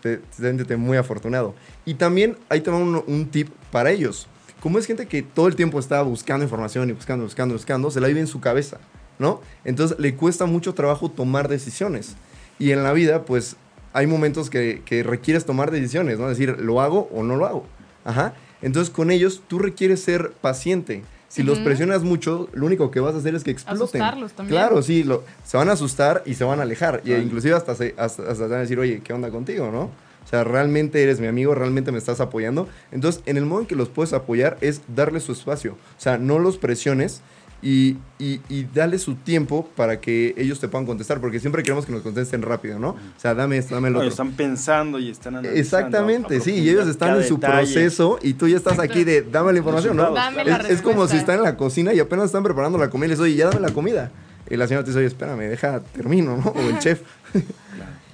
te, 0.00 0.20
siéntete 0.30 0.76
muy 0.76 0.96
afortunado. 0.96 1.54
Y 1.84 1.94
también 1.94 2.36
ahí 2.48 2.60
te 2.60 2.70
va 2.70 2.78
un, 2.78 3.02
un 3.06 3.26
tip 3.26 3.48
para 3.72 3.90
ellos. 3.90 4.28
Como 4.60 4.78
es 4.78 4.86
gente 4.86 5.06
que 5.06 5.22
todo 5.22 5.48
el 5.48 5.56
tiempo 5.56 5.78
está 5.78 6.02
buscando 6.02 6.44
información 6.44 6.88
y 6.88 6.92
buscando, 6.92 7.24
buscando, 7.24 7.54
buscando, 7.54 7.90
se 7.90 8.00
la 8.00 8.08
vive 8.08 8.20
en 8.20 8.26
su 8.26 8.40
cabeza, 8.40 8.78
¿no? 9.18 9.40
Entonces 9.64 9.98
le 9.98 10.14
cuesta 10.14 10.46
mucho 10.46 10.74
trabajo 10.74 11.10
tomar 11.10 11.48
decisiones. 11.48 12.16
Y 12.58 12.70
en 12.70 12.82
la 12.82 12.92
vida, 12.92 13.24
pues, 13.24 13.56
hay 13.92 14.06
momentos 14.06 14.48
que, 14.48 14.82
que 14.84 15.02
requieres 15.02 15.44
tomar 15.44 15.70
decisiones, 15.70 16.18
¿no? 16.18 16.28
Decir, 16.28 16.56
¿lo 16.60 16.80
hago 16.80 17.08
o 17.12 17.22
no 17.22 17.36
lo 17.36 17.46
hago? 17.46 17.66
Ajá. 18.04 18.34
Entonces 18.62 18.92
con 18.92 19.10
ellos 19.10 19.42
tú 19.46 19.58
requieres 19.58 20.02
ser 20.02 20.32
paciente. 20.40 21.02
Si 21.36 21.42
los 21.42 21.58
presionas 21.60 22.02
mucho, 22.02 22.48
lo 22.52 22.66
único 22.66 22.90
que 22.90 23.00
vas 23.00 23.14
a 23.14 23.18
hacer 23.18 23.34
es 23.34 23.44
que 23.44 23.50
exploten. 23.50 23.82
Asustarlos 24.00 24.32
también. 24.32 24.58
Claro, 24.58 24.82
sí, 24.82 25.04
lo- 25.04 25.22
se 25.44 25.56
van 25.56 25.68
a 25.68 25.72
asustar 25.72 26.22
y 26.26 26.34
se 26.34 26.44
van 26.44 26.60
a 26.60 26.62
alejar. 26.62 27.02
Y 27.04 27.12
inclusive 27.12 27.54
hasta, 27.54 27.74
se, 27.74 27.94
hasta, 27.98 28.22
hasta 28.30 28.44
van 28.46 28.58
a 28.58 28.60
decir, 28.62 28.78
oye, 28.78 29.00
¿qué 29.04 29.12
onda 29.12 29.30
contigo, 29.30 29.70
no? 29.70 29.82
O 30.24 30.28
sea, 30.28 30.42
realmente 30.42 31.02
eres 31.02 31.20
mi 31.20 31.26
amigo, 31.28 31.54
realmente 31.54 31.92
me 31.92 31.98
estás 31.98 32.20
apoyando. 32.20 32.68
Entonces, 32.90 33.22
en 33.26 33.36
el 33.36 33.44
modo 33.46 33.60
en 33.60 33.66
que 33.66 33.76
los 33.76 33.88
puedes 33.88 34.12
apoyar 34.12 34.56
es 34.60 34.80
darles 34.94 35.22
su 35.22 35.32
espacio. 35.32 35.72
O 35.74 36.00
sea, 36.00 36.18
no 36.18 36.38
los 36.40 36.56
presiones 36.58 37.20
y, 37.62 37.96
y, 38.18 38.40
y 38.48 38.66
dale 38.74 38.98
su 38.98 39.14
tiempo 39.14 39.68
para 39.76 40.00
que 40.00 40.34
ellos 40.36 40.60
te 40.60 40.68
puedan 40.68 40.86
contestar. 40.86 41.20
Porque 41.20 41.40
siempre 41.40 41.62
queremos 41.62 41.86
que 41.86 41.92
nos 41.92 42.02
contesten 42.02 42.42
rápido, 42.42 42.78
¿no? 42.78 42.90
O 42.90 42.96
sea, 43.20 43.34
dame 43.34 43.56
esto, 43.58 43.74
dame 43.74 43.88
el 43.88 43.94
No, 43.94 43.98
otro. 44.00 44.10
están 44.10 44.32
pensando 44.32 44.98
y 44.98 45.10
están 45.10 45.36
analizando. 45.36 45.60
Exactamente, 45.60 46.40
sí, 46.40 46.52
y 46.54 46.68
ellos 46.68 46.86
están 46.86 47.16
en 47.16 47.24
su 47.26 47.34
detalle. 47.36 47.72
proceso 47.72 48.18
y 48.22 48.34
tú 48.34 48.46
ya 48.48 48.56
estás 48.58 48.78
aquí 48.78 49.04
de 49.04 49.22
dame 49.22 49.52
la 49.52 49.58
información, 49.58 49.96
¿no? 49.96 50.12
Dame 50.12 50.44
la 50.44 50.56
Es, 50.58 50.70
es 50.70 50.82
como 50.82 51.08
si 51.08 51.16
están 51.16 51.38
en 51.38 51.44
la 51.44 51.56
cocina 51.56 51.92
y 51.94 51.98
apenas 52.00 52.26
están 52.26 52.42
preparando 52.44 52.78
la 52.78 52.90
comida 52.90 53.06
y 53.06 53.10
les 53.10 53.20
oye, 53.20 53.34
ya 53.34 53.46
dame 53.48 53.60
la 53.60 53.72
comida. 53.72 54.10
Y 54.48 54.56
la 54.56 54.68
señora 54.68 54.84
te 54.84 54.90
dice, 54.90 54.98
oye, 54.98 55.08
espérame, 55.08 55.40
deja, 55.48 55.80
termino, 55.80 56.36
¿no? 56.36 56.50
O 56.50 56.60
el 56.60 56.78
chef. 56.80 57.00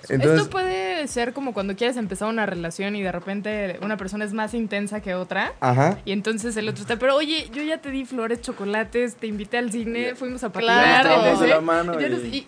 Entonces, 0.09 0.41
Esto 0.41 0.51
puede 0.51 0.72
ser 1.09 1.33
como 1.33 1.53
cuando 1.55 1.77
quieres 1.77 1.97
empezar 1.97 2.29
una 2.29 2.47
relación 2.47 2.97
y 2.97 3.03
de 3.03 3.12
repente 3.12 3.79
una 3.83 3.97
persona 3.97 4.25
es 4.25 4.33
más 4.33 4.55
intensa 4.55 5.01
que 5.01 5.15
otra. 5.15 5.53
Ajá. 5.61 5.99
Y 6.05 6.12
entonces 6.12 6.57
el 6.57 6.69
otro 6.69 6.83
está, 6.83 6.99
pero 6.99 7.17
oye, 7.17 7.49
yo 7.55 7.62
ya 7.62 7.79
te 7.79 7.91
di 7.91 8.05
flores, 8.05 8.41
chocolates, 8.41 9.17
te 9.17 9.27
invité 9.27 9.59
al 9.59 9.71
cine, 9.73 10.15
fuimos 10.15 10.45
a 10.45 10.51
Claro. 10.51 11.09
patinar. 11.11 11.49
La 11.49 11.61
mano 11.61 11.93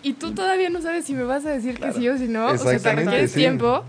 Y, 0.03 0.13
tú 0.13 0.33
todavía 0.33 0.69
no 0.69 0.81
sabes 0.81 1.05
si 1.05 1.13
me 1.13 1.23
vas 1.23 1.45
a 1.45 1.49
decir 1.51 1.79
que 1.79 1.91
sí 1.93 2.07
o 2.09 2.17
si 2.17 2.27
no. 2.27 2.47
O 2.47 2.57
sea, 2.57 2.77
te 2.79 2.95
requieres 2.95 3.31
sí. 3.31 3.39
tiempo. 3.39 3.83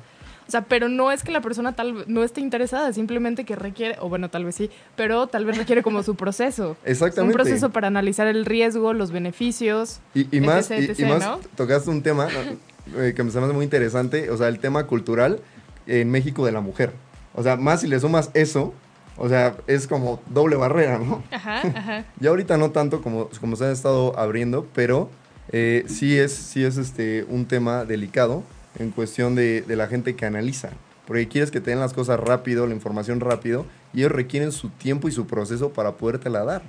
O 0.49 0.51
sea, 0.51 0.63
pero 0.63 0.89
no 0.89 1.11
es 1.11 1.25
que 1.25 1.33
la 1.33 1.41
persona 1.41 1.73
tal 1.75 2.05
no 2.07 2.23
esté 2.23 2.41
interesada, 2.41 2.93
simplemente 2.93 3.45
que 3.45 3.57
requiere, 3.57 3.97
o 4.01 4.09
bueno, 4.09 4.31
tal 4.31 4.45
vez 4.45 4.55
sí, 4.55 4.71
pero 4.95 5.27
tal 5.27 5.45
vez 5.45 5.59
requiere 5.59 5.83
como 5.83 6.05
su 6.05 6.15
proceso. 6.15 6.77
Exactamente. 6.85 7.33
Un 7.37 7.43
proceso 7.43 7.71
para 7.71 7.89
analizar 7.89 8.29
el 8.29 8.45
riesgo, 8.47 8.93
los 8.93 9.11
beneficios. 9.11 9.99
Y, 10.15 10.37
y 10.37 10.41
más, 10.41 10.71
etc, 10.71 10.97
y- 11.01 11.05
más 11.05 11.19
¿no? 11.21 11.41
tocaste 11.57 11.91
un 11.91 12.01
tema 12.01 12.27
¿no? 12.27 12.76
Eh, 12.97 13.13
que 13.15 13.23
me 13.23 13.31
parece 13.31 13.53
muy 13.53 13.65
interesante, 13.65 14.31
o 14.31 14.37
sea, 14.37 14.49
el 14.49 14.59
tema 14.59 14.87
cultural 14.87 15.41
en 15.87 16.11
México 16.11 16.45
de 16.47 16.53
la 16.53 16.61
mujer. 16.61 16.93
O 17.35 17.43
sea, 17.43 17.57
más 17.57 17.81
si 17.81 17.89
le 17.89 18.01
sumas 18.01 18.31
eso, 18.35 18.75
o 19.17 19.29
sea, 19.29 19.57
es 19.67 19.87
como 19.87 20.21
doble 20.29 20.57
barrera, 20.57 20.99
¿no? 20.99 21.23
Ajá, 21.31 21.61
ajá. 21.75 22.05
Ya 22.21 22.31
ahorita 22.31 22.57
no 22.57 22.71
tanto 22.71 23.03
como, 23.03 23.29
como 23.41 23.57
se 23.57 23.65
han 23.65 23.73
estado 23.73 24.19
abriendo, 24.19 24.67
pero 24.75 25.11
eh, 25.53 25.85
sí 25.89 26.19
es, 26.19 26.33
sí 26.33 26.65
es 26.65 26.77
este, 26.77 27.25
un 27.29 27.47
tema 27.47 27.85
delicado 27.85 28.43
en 28.79 28.91
cuestión 28.91 29.35
de, 29.35 29.63
de 29.63 29.77
la 29.77 29.87
gente 29.87 30.17
que 30.17 30.27
analiza. 30.27 30.71
Porque 31.07 31.29
quieres 31.29 31.51
que 31.51 31.61
te 31.61 31.71
den 31.71 31.79
las 31.81 31.93
cosas 31.93 32.19
rápido, 32.19 32.67
la 32.67 32.75
información 32.75 33.21
rápido, 33.21 33.65
y 33.95 34.01
ellos 34.01 34.13
requieren 34.13 34.51
su 34.51 34.71
tiempo 34.71 35.09
y 35.09 35.13
su 35.13 35.27
proceso 35.27 35.71
para 35.71 35.93
podértela 35.93 36.45
dar. 36.45 36.63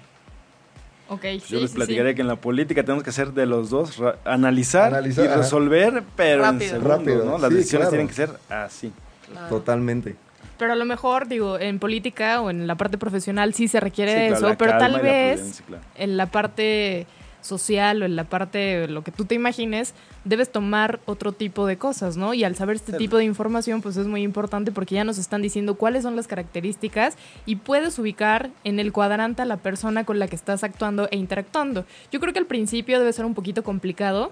Ok, 1.10 1.24
Yo 1.24 1.40
sí, 1.40 1.56
les 1.62 1.72
sí, 1.72 1.76
platicaré 1.78 2.10
sí. 2.10 2.16
que 2.16 2.22
en 2.22 2.28
la 2.28 2.36
política 2.36 2.84
tenemos 2.84 3.04
que 3.04 3.12
hacer 3.12 3.32
de 3.34 3.46
los 3.46 3.70
dos, 3.70 4.02
analizar, 4.26 4.88
Analizar, 4.94 5.26
y 5.26 5.28
ajá. 5.30 5.38
resolver, 5.38 6.04
pero 6.16 6.42
Rápido. 6.44 6.64
en 6.64 6.70
segundos, 6.70 6.98
Rápido, 6.98 7.26
¿no? 7.26 7.38
Las 7.38 7.50
sí, 7.50 7.56
decisiones 7.56 7.88
claro. 7.88 7.90
tienen 7.92 8.08
que 8.08 8.14
ser 8.14 8.30
así. 8.50 8.92
Claro. 9.32 9.48
Totalmente. 9.48 10.16
Pero 10.58 10.74
a 10.74 10.76
lo 10.76 10.86
mejor, 10.86 11.28
digo, 11.28 11.60
en 11.60 11.80
política 11.80 12.42
o 12.42 12.50
en 12.50 12.66
la 12.68 12.76
parte 12.76 12.98
profesional 12.98 13.54
sí 13.54 13.68
se 13.68 13.80
requiere 13.80 14.12
Sí, 14.12 14.20
de 14.20 14.28
claro, 14.30 14.48
eso, 14.50 14.58
pero 14.58 14.78
tal 14.78 15.00
vez 15.02 15.40
prudencia, 15.40 15.66
en 15.96 16.18
la 16.18 16.26
parte 16.26 17.06
social 17.48 18.02
o 18.02 18.06
en 18.06 18.16
la 18.16 18.26
parte 18.26 18.88
lo 18.88 19.04
que 19.04 19.12
tú 19.12 19.26
te 19.26 19.34
imagines, 19.36 19.94
debes 20.26 20.52
tomar 20.52 21.00
otro 21.06 21.32
tipo 21.32 21.66
de 21.66 21.78
cosas, 21.78 22.18
¿no? 22.18 22.34
Y 22.34 22.44
al 22.44 22.56
saber 22.56 22.76
este 22.76 22.92
Sí. 22.92 22.98
tipo 23.00 23.18
de 23.18 23.24
información, 23.24 23.82
pues 23.82 23.98
es 23.98 24.06
muy 24.06 24.22
importante 24.22 24.72
porque 24.72 24.96
ya 24.96 25.04
nos 25.04 25.18
están 25.18 25.42
diciendo 25.42 25.76
cuáles 25.76 26.04
son 26.04 26.16
las 26.16 26.28
características 26.28 27.16
y 27.46 27.56
puedes 27.56 27.98
ubicar 27.98 28.50
en 28.64 28.80
el 28.80 28.92
cuadrante 28.92 29.42
a 29.42 29.46
la 29.46 29.58
persona 29.58 30.04
con 30.04 30.20
la 30.20 30.28
que 30.28 30.36
estás 30.36 30.64
actuando 30.64 31.08
e 31.12 31.18
interactuando. 31.18 31.86
Yo 32.12 32.20
creo 32.20 32.34
que 32.34 32.40
al 32.40 32.46
principio 32.46 33.00
debe 33.00 33.14
ser 33.14 33.26
un 33.26 33.34
poquito 33.34 33.64
complicado, 33.64 34.32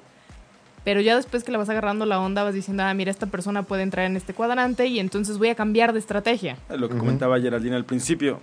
pero 0.83 1.01
ya 1.01 1.15
después 1.15 1.43
que 1.43 1.51
la 1.51 1.57
vas 1.57 1.69
agarrando 1.69 2.05
la 2.05 2.19
onda 2.19 2.43
vas 2.43 2.53
diciendo, 2.53 2.83
ah, 2.83 2.93
mira, 2.93 3.09
esta 3.09 3.25
persona 3.25 3.63
puede 3.63 3.81
entrar 3.81 4.05
en 4.05 4.15
este 4.17 4.33
cuadrante 4.35 4.85
y 4.87 4.99
entonces 4.99 5.37
voy 5.39 5.49
a 5.49 5.55
cambiar 5.55 5.93
de 5.93 5.99
estrategia. 5.99 6.57
Lo 6.69 6.89
que 6.89 6.97
comentaba 6.97 7.39
Geraldine 7.39 7.75
al 7.75 7.85
principio, 7.85 8.39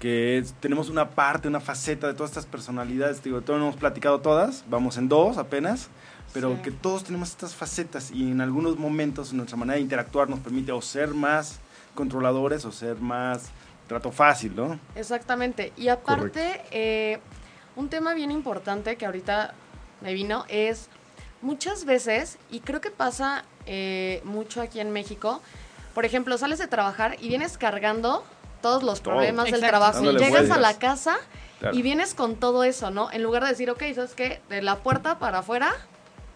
que 0.00 0.38
es- 0.38 0.52
tenemos 0.60 0.88
una 0.88 1.10
parte, 1.10 1.48
una 1.48 1.60
faceta 1.60 2.06
de 2.06 2.14
todas 2.14 2.30
estas 2.30 2.46
personalidades, 2.46 3.22
digo, 3.22 3.40
todavía 3.40 3.64
no 3.64 3.68
hemos 3.70 3.80
platicado 3.80 4.20
todas, 4.20 4.64
vamos 4.68 4.96
en 4.98 5.08
dos 5.08 5.38
apenas, 5.38 5.88
pero 6.32 6.56
Sí. 6.56 6.62
que 6.62 6.70
todos 6.70 7.04
tenemos 7.04 7.30
estas 7.30 7.54
facetas 7.54 8.10
y 8.10 8.30
en 8.30 8.40
algunos 8.40 8.78
momentos 8.78 9.32
nuestra 9.32 9.56
manera 9.56 9.76
de 9.76 9.82
interactuar 9.82 10.28
nos 10.28 10.40
permite 10.40 10.72
o 10.72 10.82
ser 10.82 11.14
más 11.14 11.60
controladores 11.94 12.64
o 12.66 12.72
ser 12.72 12.96
más 13.00 13.50
trato 13.88 14.10
fácil, 14.12 14.54
¿no? 14.54 14.78
Exactamente. 14.96 15.72
Y 15.76 15.88
aparte, 15.88 16.60
eh, 16.72 17.20
un 17.76 17.88
tema 17.88 18.12
bien 18.14 18.30
importante 18.30 18.96
que 18.96 19.06
ahorita 19.06 19.54
me 20.02 20.12
vino 20.12 20.44
es 20.48 20.88
muchas 21.40 21.84
veces, 21.84 22.38
y 22.50 22.60
creo 22.60 22.80
que 22.80 22.90
pasa 22.90 23.44
eh, 23.68 24.20
mucho 24.24 24.60
aquí 24.60 24.78
en 24.78 24.92
México, 24.92 25.40
por 25.94 26.04
ejemplo, 26.04 26.36
sales 26.38 26.58
de 26.60 26.66
trabajar 26.68 27.16
y 27.20 27.28
vienes 27.28 27.58
cargando 27.58 28.24
todos 28.60 28.82
los 28.82 29.00
Todo. 29.02 29.14
problemas 29.14 29.44
del 29.46 29.54
Exacto. 29.54 29.70
trabajo. 29.70 29.94
Dándole 29.96 30.18
Llegas 30.18 30.50
a 30.50 30.58
la 30.58 30.78
casa 30.78 31.16
Claro. 31.60 31.74
y 31.76 31.82
vienes 31.82 32.14
con 32.14 32.36
todo 32.36 32.64
eso, 32.64 32.90
¿no? 32.90 33.10
En 33.12 33.22
lugar 33.22 33.42
de 33.42 33.48
decir, 33.50 33.70
ok, 33.70 33.82
¿sabes 33.94 34.14
qué? 34.14 34.40
De 34.48 34.60
la 34.62 34.76
puerta 34.76 35.18
para 35.18 35.38
afuera, 35.38 35.72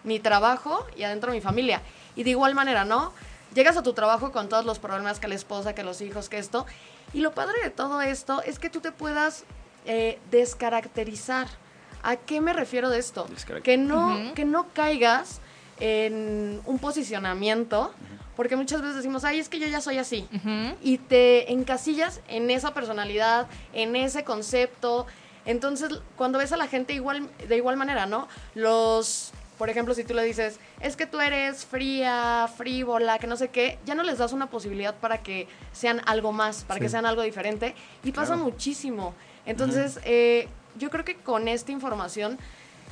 mi 0.03 0.19
trabajo 0.19 0.85
y 0.97 1.03
adentro 1.03 1.31
mi 1.31 1.41
familia. 1.41 1.81
Y 2.15 2.23
de 2.23 2.31
igual 2.31 2.55
manera, 2.55 2.85
¿no? 2.85 3.13
Llegas 3.53 3.77
a 3.77 3.83
tu 3.83 3.93
trabajo 3.93 4.31
con 4.31 4.49
todos 4.49 4.65
los 4.65 4.79
problemas 4.79 5.19
que 5.19 5.27
la 5.27 5.35
esposa, 5.35 5.75
que 5.75 5.83
los 5.83 6.01
hijos, 6.01 6.29
que 6.29 6.37
esto. 6.39 6.65
Y 7.13 7.19
lo 7.19 7.31
padre 7.33 7.55
de 7.63 7.69
todo 7.69 8.01
esto 8.01 8.41
es 8.41 8.57
que 8.59 8.69
tú 8.69 8.79
te 8.81 8.91
puedas 8.91 9.43
eh, 9.85 10.19
descaracterizar. 10.31 11.47
¿A 12.03 12.15
qué 12.15 12.39
me 12.41 12.53
refiero 12.53 12.89
de 12.89 12.97
esto? 12.99 13.27
Que 13.63 13.77
no, 13.77 14.07
Ujú. 14.15 14.33
que 14.33 14.45
no 14.45 14.67
caigas 14.73 15.39
en 15.79 16.61
un 16.65 16.79
posicionamiento, 16.79 17.93
porque 18.41 18.55
muchas 18.55 18.81
veces 18.81 18.95
decimos, 18.95 19.23
ay, 19.23 19.39
es 19.39 19.49
que 19.49 19.59
yo 19.59 19.67
ya 19.67 19.81
soy 19.81 19.99
así 19.99 20.27
y 20.81 20.97
te 20.97 21.51
encasillas 21.51 22.21
en 22.27 22.49
esa 22.49 22.73
personalidad, 22.73 23.45
en 23.71 23.95
ese 23.95 24.23
concepto. 24.23 25.05
Entonces, 25.45 25.89
cuando 26.15 26.39
ves 26.39 26.51
a 26.51 26.57
la 26.57 26.65
gente 26.65 26.93
igual, 26.93 27.29
de 27.47 27.55
igual 27.55 27.77
manera, 27.77 28.07
¿no? 28.07 28.27
Los, 28.55 29.29
por 29.59 29.69
ejemplo, 29.69 29.93
si 29.93 30.03
tú 30.03 30.15
le 30.15 30.23
dices, 30.23 30.59
es 30.79 30.95
que 30.95 31.05
tú 31.05 31.21
eres 31.21 31.65
fría, 31.67 32.49
frívola, 32.57 33.19
que 33.19 33.27
no 33.27 33.37
sé 33.37 33.49
qué, 33.49 33.77
ya 33.85 33.93
no 33.93 34.01
les 34.01 34.17
das 34.17 34.33
una 34.33 34.49
posibilidad 34.49 34.95
para 34.95 35.19
que 35.21 35.47
sean 35.71 36.01
algo 36.07 36.31
más, 36.31 36.63
para 36.63 36.79
Sí. 36.79 36.85
que 36.85 36.89
sean 36.89 37.05
algo 37.05 37.21
diferente. 37.21 37.75
Y 38.03 38.11
pasa 38.11 38.33
Claro. 38.33 38.45
muchísimo. 38.45 39.13
Entonces, 39.45 39.99
eh, 40.03 40.47
yo 40.79 40.89
creo 40.89 41.05
que 41.05 41.13
con 41.15 41.47
esta 41.47 41.71
información 41.71 42.39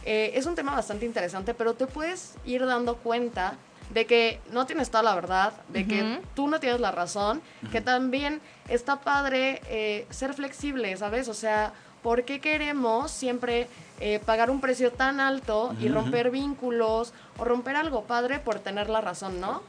eh, 0.05 0.31
es 0.35 0.45
un 0.45 0.53
tema 0.53 0.75
bastante 0.75 1.07
interesante, 1.07 1.55
pero 1.55 1.73
te 1.73 1.87
puedes 1.87 2.35
ir 2.45 2.63
dando 2.67 2.97
cuenta 2.97 3.57
de 3.89 4.05
que 4.05 4.39
no 4.51 4.65
tienes 4.65 4.89
toda 4.91 5.03
la 5.03 5.15
verdad, 5.15 5.53
de 5.69 5.87
que 5.87 6.19
tú 6.35 6.47
no 6.47 6.59
tienes 6.59 6.79
la 6.79 6.91
razón, 6.91 7.41
que 7.71 7.81
también 7.81 8.39
está 8.67 9.01
padre 9.01 9.61
eh, 9.67 10.05
ser 10.09 10.33
flexible, 10.33 10.95
¿sabes? 10.97 11.27
O 11.27 11.33
sea, 11.33 11.73
¿por 12.03 12.23
qué 12.23 12.39
queremos 12.39 13.09
siempre 13.11 13.67
eh, 13.99 14.19
pagar 14.25 14.49
un 14.51 14.61
precio 14.61 14.91
tan 14.91 15.19
alto 15.19 15.75
y 15.81 15.89
romper 15.89 16.29
vínculos 16.31 17.13
o 17.37 17.45
romper 17.45 17.75
algo 17.75 18.03
padre 18.03 18.39
por 18.39 18.59
tener 18.59 18.89
la 18.89 19.01
razón, 19.01 19.41
¿no? 19.41 19.61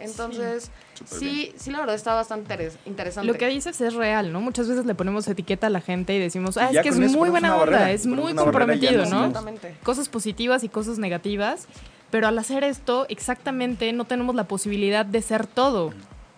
Entonces, 0.00 0.70
sí, 1.06 1.52
sí, 1.56 1.70
la 1.72 1.80
verdad 1.80 1.96
está 1.96 2.14
bastante 2.14 2.54
interes- 2.54 2.76
interesante. 2.86 3.26
Lo 3.32 3.36
que 3.36 3.48
dices 3.48 3.80
es 3.80 3.94
real, 3.94 4.32
¿no? 4.32 4.40
Muchas 4.40 4.68
veces 4.68 4.86
le 4.86 4.94
ponemos 4.94 5.26
etiqueta 5.26 5.66
a 5.66 5.70
la 5.70 5.80
gente 5.80 6.14
y 6.14 6.20
decimos, 6.20 6.56
ah, 6.56 6.70
Y 6.72 6.76
es 6.76 6.82
que 6.82 6.90
es 6.90 6.98
muy 6.98 7.30
buena 7.30 7.54
onda, 7.54 7.64
barrera, 7.64 7.90
es 7.90 8.06
muy 8.06 8.32
comprometido, 8.34 9.04
no 9.06 9.24
Exactamente. 9.26 9.76
Cosas 9.82 10.08
positivas 10.08 10.62
y 10.62 10.68
cosas 10.68 10.98
negativas, 10.98 11.66
pero 12.10 12.26
al 12.26 12.38
hacer 12.38 12.64
esto, 12.64 13.06
exactamente 13.08 13.92
no 13.92 14.04
tenemos 14.04 14.34
la 14.34 14.44
posibilidad 14.44 15.04
de 15.04 15.22
ser 15.22 15.46
todo, 15.46 15.92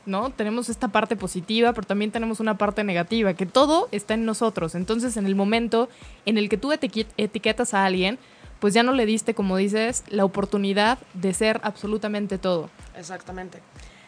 ¿no? 0.06 0.30
Tenemos 0.30 0.68
esta 0.68 0.88
parte 0.88 1.16
positiva, 1.16 1.72
pero 1.72 1.86
también 1.86 2.10
tenemos 2.10 2.40
una 2.40 2.58
parte 2.58 2.84
negativa, 2.84 3.34
que 3.34 3.46
todo 3.46 3.88
está 3.92 4.14
en 4.14 4.24
nosotros. 4.24 4.74
Entonces, 4.74 5.16
en 5.16 5.26
el 5.26 5.34
momento 5.34 5.88
en 6.26 6.38
el 6.38 6.48
que 6.48 6.56
tú 6.56 6.72
etiquetas 6.72 7.74
a 7.74 7.84
alguien, 7.84 8.18
pues 8.58 8.74
ya 8.74 8.82
no 8.82 8.92
le 8.92 9.06
diste, 9.06 9.34
como 9.34 9.56
dices, 9.56 10.04
la 10.08 10.24
oportunidad 10.24 10.98
de 11.14 11.32
ser 11.32 11.60
absolutamente 11.62 12.36
todo. 12.36 12.68
Exactamente. 12.96 13.60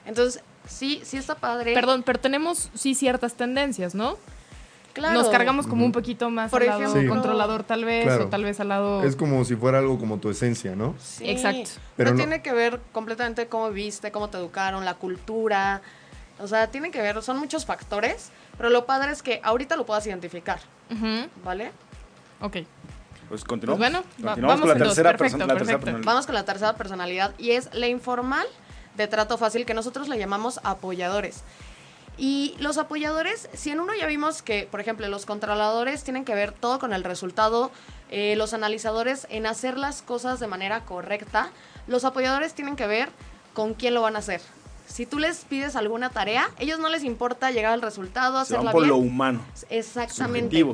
Entonces, 0.04 0.42
sí, 0.66 1.00
sí 1.04 1.16
está 1.16 1.36
padre. 1.36 1.74
Perdón, 1.74 2.02
pero 2.02 2.18
tenemos 2.20 2.70
sí 2.74 2.94
ciertas 2.94 3.34
tendencias, 3.34 3.94
¿no? 3.94 4.18
Claro. 4.92 5.14
Nos 5.14 5.28
cargamos 5.28 5.66
como 5.66 5.84
un 5.84 5.92
poquito 5.92 6.30
más 6.30 6.50
Por 6.50 6.62
al 6.62 6.68
lado 6.68 6.80
ejemplo- 6.82 7.00
Sí. 7.02 7.06
controlador 7.08 7.62
tal 7.64 7.84
vez, 7.84 8.04
Claro. 8.04 8.24
o 8.24 8.28
tal 8.28 8.44
vez 8.44 8.60
al 8.60 8.68
lado... 8.68 9.02
Es 9.04 9.16
como 9.16 9.44
si 9.44 9.56
fuera 9.56 9.78
algo 9.78 9.98
como 9.98 10.18
tu 10.18 10.30
esencia, 10.30 10.74
¿no? 10.76 10.94
Sí. 10.98 11.28
Exacto. 11.30 11.70
Pero 11.74 11.80
Pero 11.96 12.10
no- 12.12 12.16
tiene 12.16 12.42
que 12.42 12.52
ver 12.52 12.80
completamente 12.92 13.46
cómo 13.46 13.70
viviste, 13.70 14.10
cómo 14.12 14.28
te 14.28 14.38
educaron, 14.38 14.84
la 14.84 14.94
cultura. 14.94 15.82
O 16.40 16.46
sea, 16.46 16.66
tiene 16.68 16.90
que 16.90 17.00
ver, 17.00 17.22
son 17.22 17.38
muchos 17.38 17.64
factores, 17.66 18.30
pero 18.56 18.70
lo 18.70 18.84
padre 18.86 19.12
es 19.12 19.22
que 19.22 19.40
ahorita 19.44 19.76
lo 19.76 19.86
puedas 19.86 20.06
identificar, 20.06 20.58
Ujú, 20.90 21.28
¿vale? 21.44 21.70
Ok. 22.40 22.56
Pues 23.28 23.44
continuamos. 23.44 23.78
Pues 23.78 23.92
bueno, 23.92 24.04
continuamos 24.16 24.42
vamos 24.42 24.60
con 24.60 24.68
la 24.68 24.84
tercera 24.86 25.10
Perfecto, 25.10 25.38
persona. 25.38 25.46
la 25.46 25.58
tercera 25.58 25.78
perfecto. 25.78 25.84
personalidad. 25.84 26.06
Vamos 26.12 26.26
con 26.26 26.34
la 26.34 26.44
tercera 26.44 26.72
personalidad 26.74 27.34
y 27.38 27.50
es 27.52 27.72
la 27.72 27.86
informal 27.86 28.46
de 28.96 29.06
trato 29.08 29.38
fácil 29.38 29.64
que 29.64 29.72
nosotros 29.72 30.08
le 30.08 30.18
llamamos 30.18 30.60
apoyadores. 30.64 31.42
Y 32.22 32.54
los 32.60 32.78
apoyadores, 32.78 33.48
si 33.52 33.70
en 33.70 33.80
uno 33.80 33.94
ya 33.98 34.06
vimos 34.06 34.42
que, 34.42 34.68
por 34.70 34.78
ejemplo, 34.78 35.08
los 35.08 35.26
controladores 35.26 36.04
tienen 36.04 36.24
que 36.24 36.36
ver 36.36 36.52
todo 36.52 36.78
con 36.78 36.92
el 36.92 37.02
resultado, 37.02 37.72
eh, 38.12 38.36
los 38.36 38.54
analizadores 38.54 39.26
en 39.28 39.44
hacer 39.44 39.76
las 39.76 40.02
cosas 40.02 40.38
de 40.38 40.46
manera 40.46 40.84
correcta, 40.84 41.50
los 41.88 42.04
apoyadores 42.04 42.54
tienen 42.54 42.76
que 42.76 42.86
ver 42.86 43.08
con 43.54 43.74
quién 43.74 43.94
lo 43.94 44.02
van 44.02 44.14
a 44.14 44.20
hacer. 44.20 44.40
Si 44.86 45.04
tú 45.04 45.18
les 45.18 45.44
pides 45.46 45.74
alguna 45.74 46.10
tarea, 46.10 46.48
ellos 46.60 46.78
no 46.78 46.90
les 46.90 47.02
importa 47.02 47.50
llegar 47.50 47.72
al 47.72 47.82
resultado, 47.82 48.44
Se 48.44 48.54
van 48.54 48.68
hacerla 48.68 48.70
por 48.70 48.82
bien. 48.82 48.90
lo 48.90 48.98
humano. 48.98 49.40
Exactamente. 49.68 50.64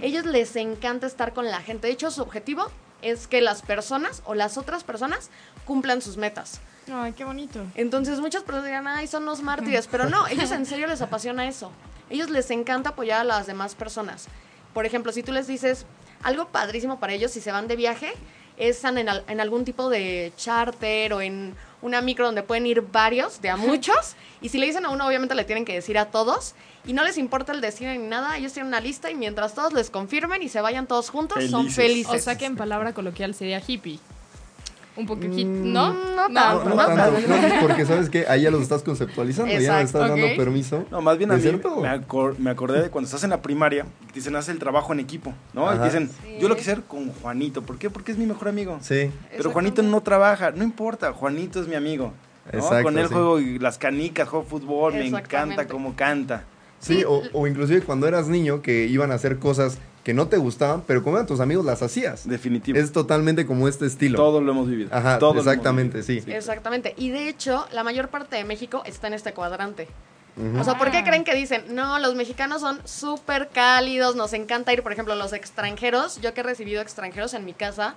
Ellos 0.00 0.24
les 0.24 0.56
encanta 0.56 1.06
estar 1.06 1.34
con 1.34 1.50
la 1.50 1.60
gente. 1.60 1.86
De 1.86 1.92
hecho, 1.92 2.10
su 2.10 2.22
objetivo 2.22 2.70
es 3.04 3.26
que 3.26 3.40
las 3.40 3.62
personas 3.62 4.22
o 4.24 4.34
las 4.34 4.58
otras 4.58 4.84
personas 4.84 5.30
cumplan 5.64 6.02
sus 6.02 6.16
metas. 6.16 6.60
Ay, 6.92 7.12
qué 7.12 7.24
bonito. 7.24 7.64
Entonces, 7.74 8.20
muchas 8.20 8.42
personas 8.42 8.66
dirán, 8.66 8.86
ay, 8.86 9.06
son 9.06 9.24
los 9.24 9.42
mártires. 9.42 9.86
Pero 9.86 10.08
no, 10.08 10.26
ellos 10.26 10.50
en 10.50 10.66
serio 10.66 10.86
les 10.86 11.00
apasiona 11.02 11.46
eso. 11.48 11.70
Ellos 12.10 12.30
les 12.30 12.50
encanta 12.50 12.90
apoyar 12.90 13.20
a 13.20 13.24
las 13.24 13.46
demás 13.46 13.74
personas. 13.74 14.26
Por 14.74 14.86
ejemplo, 14.86 15.12
si 15.12 15.22
tú 15.22 15.32
les 15.32 15.46
dices 15.46 15.86
algo 16.22 16.48
padrísimo 16.48 17.00
para 17.00 17.12
ellos, 17.12 17.30
si 17.30 17.40
se 17.40 17.52
van 17.52 17.68
de 17.68 17.76
viaje, 17.76 18.12
es 18.56 18.82
en, 18.84 19.08
al- 19.08 19.24
en 19.28 19.40
algún 19.40 19.64
tipo 19.64 19.88
de 19.90 20.32
charter 20.36 21.12
o 21.12 21.20
en 21.20 21.54
una 21.82 22.00
micro 22.00 22.24
donde 22.26 22.42
pueden 22.42 22.66
ir 22.66 22.80
varios, 22.80 23.40
de 23.42 23.50
a 23.50 23.56
muchos, 23.58 24.14
y 24.40 24.48
si 24.48 24.58
le 24.58 24.66
dicen 24.66 24.84
a 24.86 24.90
uno, 24.90 25.06
obviamente 25.06 25.34
le 25.34 25.44
tienen 25.44 25.64
que 25.64 25.74
decir 25.74 25.98
a 25.98 26.06
todos, 26.06 26.54
y 26.86 26.92
no 26.92 27.02
les 27.04 27.16
importa 27.18 27.52
el 27.52 27.60
destino 27.60 27.90
ni 27.92 27.98
nada, 27.98 28.36
ellos 28.36 28.52
tienen 28.52 28.68
una 28.68 28.80
lista 28.80 29.10
y 29.10 29.14
mientras 29.14 29.54
todos 29.54 29.72
les 29.72 29.90
confirmen 29.90 30.42
y 30.42 30.48
se 30.48 30.60
vayan 30.60 30.86
todos 30.86 31.10
juntos, 31.10 31.38
son 31.50 31.70
Felices. 31.70 31.74
felices. 31.76 32.20
O 32.20 32.24
sea 32.24 32.36
que 32.38 32.44
en 32.44 32.56
palabra 32.56 32.92
coloquial 32.92 33.34
sería 33.34 33.62
hippie. 33.66 33.98
Un 34.96 35.06
poquito, 35.06 35.34
Mm, 35.34 35.72
¿no? 35.72 35.92
no 35.92 36.28
No, 36.28 36.64
no, 36.64 36.74
No, 36.76 36.76
tanto, 36.86 37.18
no, 37.28 37.60
porque 37.60 37.84
sabes 37.84 38.08
que 38.08 38.26
ahí 38.28 38.42
ya 38.42 38.50
lo 38.52 38.60
estás 38.60 38.82
conceptualizando, 38.84 39.50
ya 39.52 39.58
le 39.58 39.64
Exacto, 39.64 39.84
estás 39.86 40.08
dando 40.10 40.26
permiso. 40.36 40.84
No, 40.90 41.00
más 41.00 41.18
bien 41.18 41.32
a 41.32 41.36
mí 41.36 41.42
me, 41.42 41.50
acor- 41.88 42.38
me 42.38 42.50
acordé 42.50 42.80
de 42.80 42.90
cuando 42.90 43.06
estás 43.06 43.24
en 43.24 43.30
la 43.30 43.42
primaria, 43.42 43.86
dicen, 44.14 44.36
haz 44.36 44.48
el 44.48 44.58
trabajo 44.60 44.92
en 44.92 45.00
equipo, 45.00 45.34
¿no? 45.52 45.64
Y 45.64 45.68
Ajá. 45.74 45.78
te 45.80 45.84
dicen, 45.86 46.08
Sí. 46.22 46.38
yo 46.40 46.48
lo 46.48 46.56
quise 46.56 46.70
hacer 46.72 46.84
con 46.84 47.10
Juanito. 47.12 47.62
¿Por 47.62 47.76
qué? 47.78 47.90
Porque 47.90 48.12
es 48.12 48.18
mi 48.18 48.26
mejor 48.26 48.48
amigo. 48.48 48.78
Sí, 48.82 49.10
Pero 49.36 49.50
Juanito 49.50 49.82
no 49.82 50.00
trabaja, 50.00 50.52
no 50.52 50.62
importa, 50.62 51.12
Juanito 51.12 51.60
es 51.60 51.66
mi 51.66 51.74
amigo. 51.74 52.12
¿no? 52.52 52.58
Exacto, 52.58 52.84
Con 52.84 52.98
él 52.98 53.08
sí. 53.08 53.12
juego 53.14 53.40
y 53.40 53.58
las 53.58 53.78
canicas, 53.78 54.28
juego 54.28 54.44
fútbol, 54.44 54.94
me 54.94 55.06
encanta 55.08 55.66
cómo 55.66 55.96
canta. 55.96 56.44
sí, 56.78 56.98
Sí. 56.98 57.04
o, 57.04 57.22
o 57.32 57.46
inclusive 57.48 57.80
cuando 57.82 58.06
eras 58.06 58.28
niño 58.28 58.60
que 58.62 58.84
iban 58.86 59.10
a 59.10 59.14
hacer 59.14 59.38
cosas 59.38 59.78
que 60.04 60.14
no 60.14 60.28
te 60.28 60.36
gustaban, 60.36 60.82
pero 60.86 61.02
como 61.02 61.16
eran 61.16 61.26
tus 61.26 61.40
amigos 61.40 61.64
las 61.64 61.82
hacías. 61.82 62.28
Definitivo. 62.28 62.78
Es 62.78 62.92
totalmente 62.92 63.46
como 63.46 63.66
este 63.66 63.86
estilo. 63.86 64.16
Todo 64.18 64.40
lo 64.40 64.52
hemos 64.52 64.68
vivido. 64.68 64.90
Ajá, 64.92 65.18
Todo 65.18 65.38
exactamente, 65.38 66.02
vivido. 66.02 66.24
sí. 66.26 66.30
Exactamente. 66.32 66.94
Y 66.98 67.08
de 67.08 67.28
hecho, 67.28 67.66
la 67.72 67.82
mayor 67.82 68.08
parte 68.08 68.36
de 68.36 68.44
México 68.44 68.82
está 68.84 69.06
en 69.08 69.14
este 69.14 69.32
cuadrante. 69.32 69.88
O 70.60 70.64
sea, 70.64 70.76
¿por 70.76 70.90
qué 70.90 70.98
Ah. 70.98 71.04
creen 71.04 71.22
que 71.24 71.32
dicen, 71.34 71.64
no, 71.76 71.98
los 72.00 72.16
mexicanos 72.16 72.60
son 72.60 72.80
súper 72.84 73.48
cálidos, 73.50 74.16
nos 74.16 74.32
encanta 74.32 74.72
ir, 74.72 74.82
por 74.82 74.92
ejemplo, 74.92 75.14
los 75.14 75.32
extranjeros, 75.32 76.20
yo 76.20 76.34
que 76.34 76.40
he 76.40 76.42
recibido 76.44 76.82
extranjeros 76.82 77.34
en 77.34 77.44
mi 77.44 77.52
casa, 77.54 77.94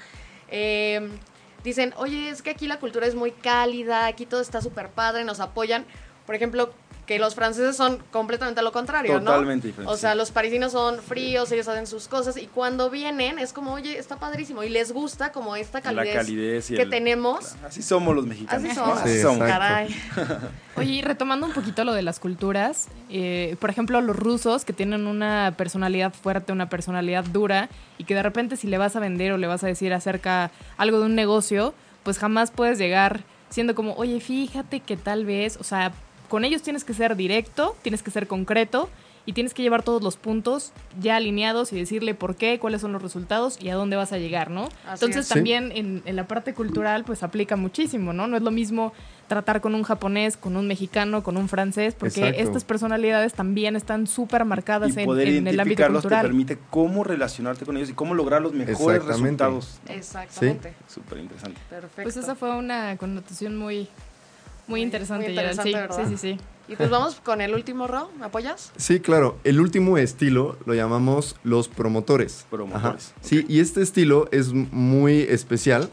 eh, 0.49 1.09
dicen, 1.63 1.93
oye, 1.97 2.29
es 2.29 2.41
que 2.43 2.51
aquí 2.51 2.67
la 2.67 2.79
cultura 2.79 3.07
es 3.07 3.15
muy 3.15 3.31
cálida, 3.31 4.05
aquí 4.05 4.25
todo 4.27 4.39
está 4.41 4.61
súper 4.61 4.89
padre, 4.89 5.23
nos 5.23 5.39
apoyan. 5.39 5.85
Por 6.27 6.35
ejemplo, 6.35 6.71
que 7.07 7.19
los 7.19 7.35
franceses 7.35 7.77
son 7.77 8.03
completamente 8.11 8.61
lo 8.61 8.73
contrario, 8.73 9.13
¿no? 9.21 9.31
Totalmente 9.31 9.67
diferente, 9.67 9.91
O 9.91 9.95
sea, 9.95 10.13
los 10.13 10.31
parisinos 10.31 10.73
son 10.73 10.99
fríos, 11.01 11.49
ellos 11.53 11.67
hacen 11.69 11.87
sus 11.87 12.09
cosas 12.09 12.35
y 12.35 12.47
cuando 12.47 12.89
vienen 12.89 13.39
es 13.39 13.53
como, 13.53 13.71
oye, 13.73 13.97
está 13.97 14.17
padrísimo 14.17 14.61
y 14.61 14.69
les 14.69 14.91
gusta 14.91 15.31
como 15.31 15.55
esta 15.55 15.79
La 15.93 16.03
calidez, 16.03 16.69
y 16.69 16.75
que 16.75 16.81
el- 16.81 16.89
tenemos. 16.89 17.55
Así 17.63 17.81
somos 17.81 18.13
los 18.13 18.27
mexicanos. 18.27 18.61
Así 18.61 18.67
¿no? 18.77 18.85
somos. 18.85 18.99
Sí, 18.99 19.09
Así 19.09 19.21
somos. 19.21 19.47
Caray. 19.47 19.87
Oye, 20.75 20.91
y 20.91 21.01
retomando 21.01 21.47
un 21.47 21.53
poquito 21.53 21.85
lo 21.85 21.93
de 21.93 22.01
las 22.01 22.19
culturas, 22.19 22.89
eh, 23.09 23.55
por 23.61 23.69
ejemplo, 23.69 23.99
los 24.01 24.15
rusos 24.15 24.65
que 24.65 24.73
tienen 24.73 25.07
una 25.07 25.53
personalidad 25.57 26.13
fuerte, 26.13 26.51
una 26.51 26.69
personalidad 26.69 27.23
dura, 27.23 27.69
y 27.97 28.03
que 28.03 28.15
de 28.15 28.21
repente 28.21 28.57
si 28.57 28.67
le 28.67 28.77
vas 28.77 28.97
a 28.97 28.99
vender 28.99 29.31
o 29.31 29.37
le 29.37 29.47
vas 29.47 29.63
a 29.63 29.67
decir 29.67 29.93
acerca 29.93 30.51
algo 30.75 30.99
de 30.99 31.05
un 31.05 31.15
negocio, 31.15 31.73
pues 32.03 32.19
jamás 32.19 32.51
puedes 32.51 32.77
llegar 32.77 33.23
siendo 33.49 33.75
como, 33.75 33.93
oye, 33.93 34.19
fíjate 34.19 34.81
que 34.81 34.97
tal 34.97 35.25
vez, 35.25 35.55
o 35.55 35.63
sea, 35.63 35.93
con 36.29 36.45
ellos 36.45 36.61
tienes 36.61 36.83
que 36.83 36.93
ser 36.93 37.15
directo, 37.15 37.75
tienes 37.81 38.03
que 38.03 38.11
ser 38.11 38.27
concreto 38.27 38.89
y 39.25 39.33
tienes 39.33 39.53
que 39.53 39.61
llevar 39.61 39.83
todos 39.83 40.01
los 40.01 40.15
puntos 40.15 40.71
ya 41.01 41.17
alineados 41.17 41.73
y 41.73 41.75
decirle 41.75 42.13
por 42.13 42.35
qué, 42.37 42.59
cuáles 42.59 42.79
son 42.79 42.93
los 42.93 43.01
resultados 43.01 43.57
y 43.61 43.67
a 43.69 43.75
dónde 43.75 43.97
vas 43.97 44.13
a 44.13 44.17
llegar, 44.17 44.49
¿no? 44.49 44.69
Así 44.85 45.03
Entonces 45.05 45.17
es. 45.17 45.27
Sí. 45.27 45.33
también 45.33 45.73
en, 45.75 46.01
en 46.05 46.15
la 46.15 46.27
parte 46.29 46.53
cultural 46.53 47.03
pues 47.03 47.23
aplica 47.23 47.57
muchísimo, 47.57 48.13
¿no? 48.13 48.27
No 48.27 48.37
es 48.37 48.43
lo 48.43 48.51
mismo 48.51 48.93
tratar 49.27 49.59
con 49.59 49.75
un 49.75 49.83
japonés, 49.83 50.37
con 50.37 50.55
un 50.55 50.65
mexicano, 50.67 51.23
con 51.23 51.35
un 51.35 51.49
francés, 51.49 51.93
porque 51.93 52.21
Exacto. 52.21 52.41
estas 52.41 52.63
personalidades 52.63 53.33
también 53.33 53.75
están 53.75 54.07
súper 54.07 54.45
marcadas 54.45 54.95
Y 54.95 54.99
en, 55.01 55.05
poder 55.05 55.27
en 55.27 55.33
el 55.47 55.59
ámbito 55.59 55.81
identificarlos 55.81 56.03
te 56.03 56.07
cultural. 56.07 56.25
permite 56.27 56.57
cómo 56.69 57.03
relacionarte 57.03 57.65
con 57.65 57.75
ellos 57.75 57.89
y 57.89 57.93
cómo 57.93 58.13
lograr 58.13 58.41
los 58.41 58.53
mejores 58.53 59.01
Exactamente. 59.01 59.43
resultados. 59.43 59.79
Exactamente. 59.89 60.73
Súper 60.87 61.17
interesante. 61.17 61.59
Perfecto. 61.69 62.03
Pues 62.03 62.15
esa 62.15 62.35
fue 62.35 62.55
una 62.55 62.95
connotación 62.95 63.57
muy, 63.57 63.89
muy 64.67 64.81
interesante, 64.81 65.25
muy 65.25 65.33
interesante, 65.33 65.69
Sí, 65.69 65.75
¿verdad? 65.75 65.97
sí, 66.09 66.17
sí, 66.17 66.17
sí. 66.17 66.37
Y 66.69 66.75
pues 66.75 66.89
vamos 66.89 67.15
con 67.23 67.39
el 67.39 67.53
último 67.53 67.87
row, 67.87 68.09
¿me 68.19 68.25
apoyas? 68.25 68.73
Sí, 68.75 68.99
claro. 68.99 69.37
El 69.45 69.61
último 69.61 69.97
estilo 69.97 70.57
lo 70.65 70.73
llamamos 70.73 71.37
los 71.43 71.69
promotores. 71.69 72.45
Promotores, 72.49 73.13
Ajá. 73.13 73.21
Sí, 73.21 73.45
y 73.47 73.61
este 73.61 73.81
estilo 73.81 74.27
es 74.31 74.51
muy 74.51 75.21
especial, 75.21 75.89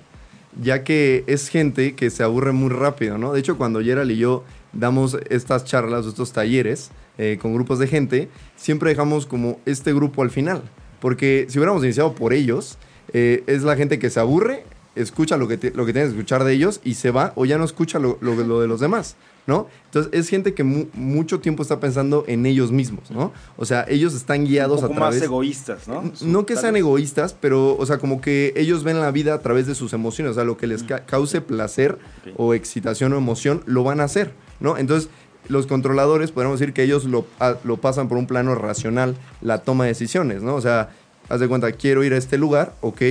ya 0.60 0.82
que 0.82 1.22
es 1.28 1.48
gente 1.48 1.94
que 1.94 2.10
se 2.10 2.24
aburre 2.24 2.50
muy 2.52 2.70
rápido, 2.70 3.18
¿no? 3.18 3.32
De 3.32 3.38
hecho, 3.40 3.56
cuando 3.56 3.80
Gerald 3.82 4.10
y 4.10 4.16
yo 4.16 4.42
damos 4.72 5.16
estas 5.30 5.64
charlas, 5.64 6.06
estos 6.06 6.32
talleres 6.32 6.90
eh, 7.18 7.38
con 7.40 7.54
grupos 7.54 7.78
de 7.78 7.86
gente, 7.86 8.28
siempre 8.56 8.90
dejamos 8.90 9.26
como 9.26 9.60
este 9.66 9.94
grupo 9.94 10.22
al 10.22 10.30
final. 10.30 10.62
Porque 11.00 11.46
si 11.48 11.58
hubiéramos 11.58 11.84
iniciado 11.84 12.14
por 12.16 12.32
ellos, 12.32 12.78
eh, 13.12 13.44
es 13.46 13.62
la 13.62 13.76
gente 13.76 14.00
que 14.00 14.10
se 14.10 14.18
aburre, 14.18 14.64
escucha 14.96 15.36
lo 15.36 15.48
que, 15.48 15.56
te- 15.56 15.70
lo 15.72 15.84
que 15.86 15.92
tienes 15.92 16.12
que 16.12 16.18
escuchar 16.18 16.44
de 16.44 16.52
ellos 16.52 16.80
y 16.84 16.94
se 16.94 17.10
va 17.10 17.32
o 17.36 17.44
ya 17.44 17.58
no 17.58 17.64
escucha 17.64 17.98
lo, 17.98 18.18
lo- 18.20 18.34
lo 18.36 18.60
de 18.60 18.68
los 18.68 18.80
demás, 18.80 19.16
¿no? 19.46 19.66
Entonces 19.86 20.12
es 20.14 20.28
gente 20.28 20.54
que 20.54 20.62
mu- 20.64 20.86
mucho 20.94 21.40
tiempo 21.40 21.62
está 21.62 21.80
pensando 21.80 22.24
en 22.28 22.46
ellos 22.46 22.70
mismos, 22.72 23.10
¿no? 23.10 23.32
O 23.56 23.64
sea, 23.64 23.84
ellos 23.88 24.14
están 24.14 24.44
guiados 24.44 24.80
Un 24.82 24.92
a 24.92 24.94
través... 24.94 25.16
más 25.20 25.22
egoístas, 25.22 25.88
¿no? 25.88 26.10
No 26.22 26.46
que 26.46 26.56
sean 26.56 26.76
egoístas, 26.76 27.34
pero, 27.38 27.76
o 27.76 27.86
sea, 27.86 27.98
como 27.98 28.20
que 28.20 28.52
ellos 28.56 28.84
ven 28.84 29.00
la 29.00 29.10
vida 29.10 29.34
a 29.34 29.40
través 29.40 29.66
de 29.66 29.74
sus 29.74 29.92
emociones. 29.92 30.32
O 30.32 30.34
sea, 30.34 30.44
lo 30.44 30.56
que 30.56 30.66
les 30.66 30.82
ca- 30.84 31.04
cause 31.06 31.40
placer 31.40 31.98
o 32.36 32.54
excitación 32.54 33.12
o 33.12 33.16
emoción, 33.18 33.62
lo 33.66 33.82
van 33.84 34.00
a 34.00 34.04
hacer, 34.04 34.32
¿no? 34.60 34.78
Entonces, 34.78 35.10
los 35.48 35.66
controladores, 35.66 36.30
podemos 36.30 36.58
decir 36.60 36.72
que 36.72 36.84
ellos 36.84 37.04
lo, 37.04 37.26
a- 37.40 37.56
lo 37.64 37.76
pasan 37.78 38.08
por 38.08 38.16
un 38.16 38.26
plano 38.26 38.54
racional, 38.54 39.16
la 39.42 39.58
toma 39.62 39.84
de 39.84 39.88
decisiones, 39.90 40.42
¿no? 40.42 40.54
O 40.54 40.60
sea, 40.60 40.90
haz 41.28 41.40
de 41.40 41.48
cuenta, 41.48 41.70
quiero 41.72 42.02
ir 42.04 42.14
a 42.14 42.16
este 42.16 42.38
lugar, 42.38 42.74
ok, 42.80 43.02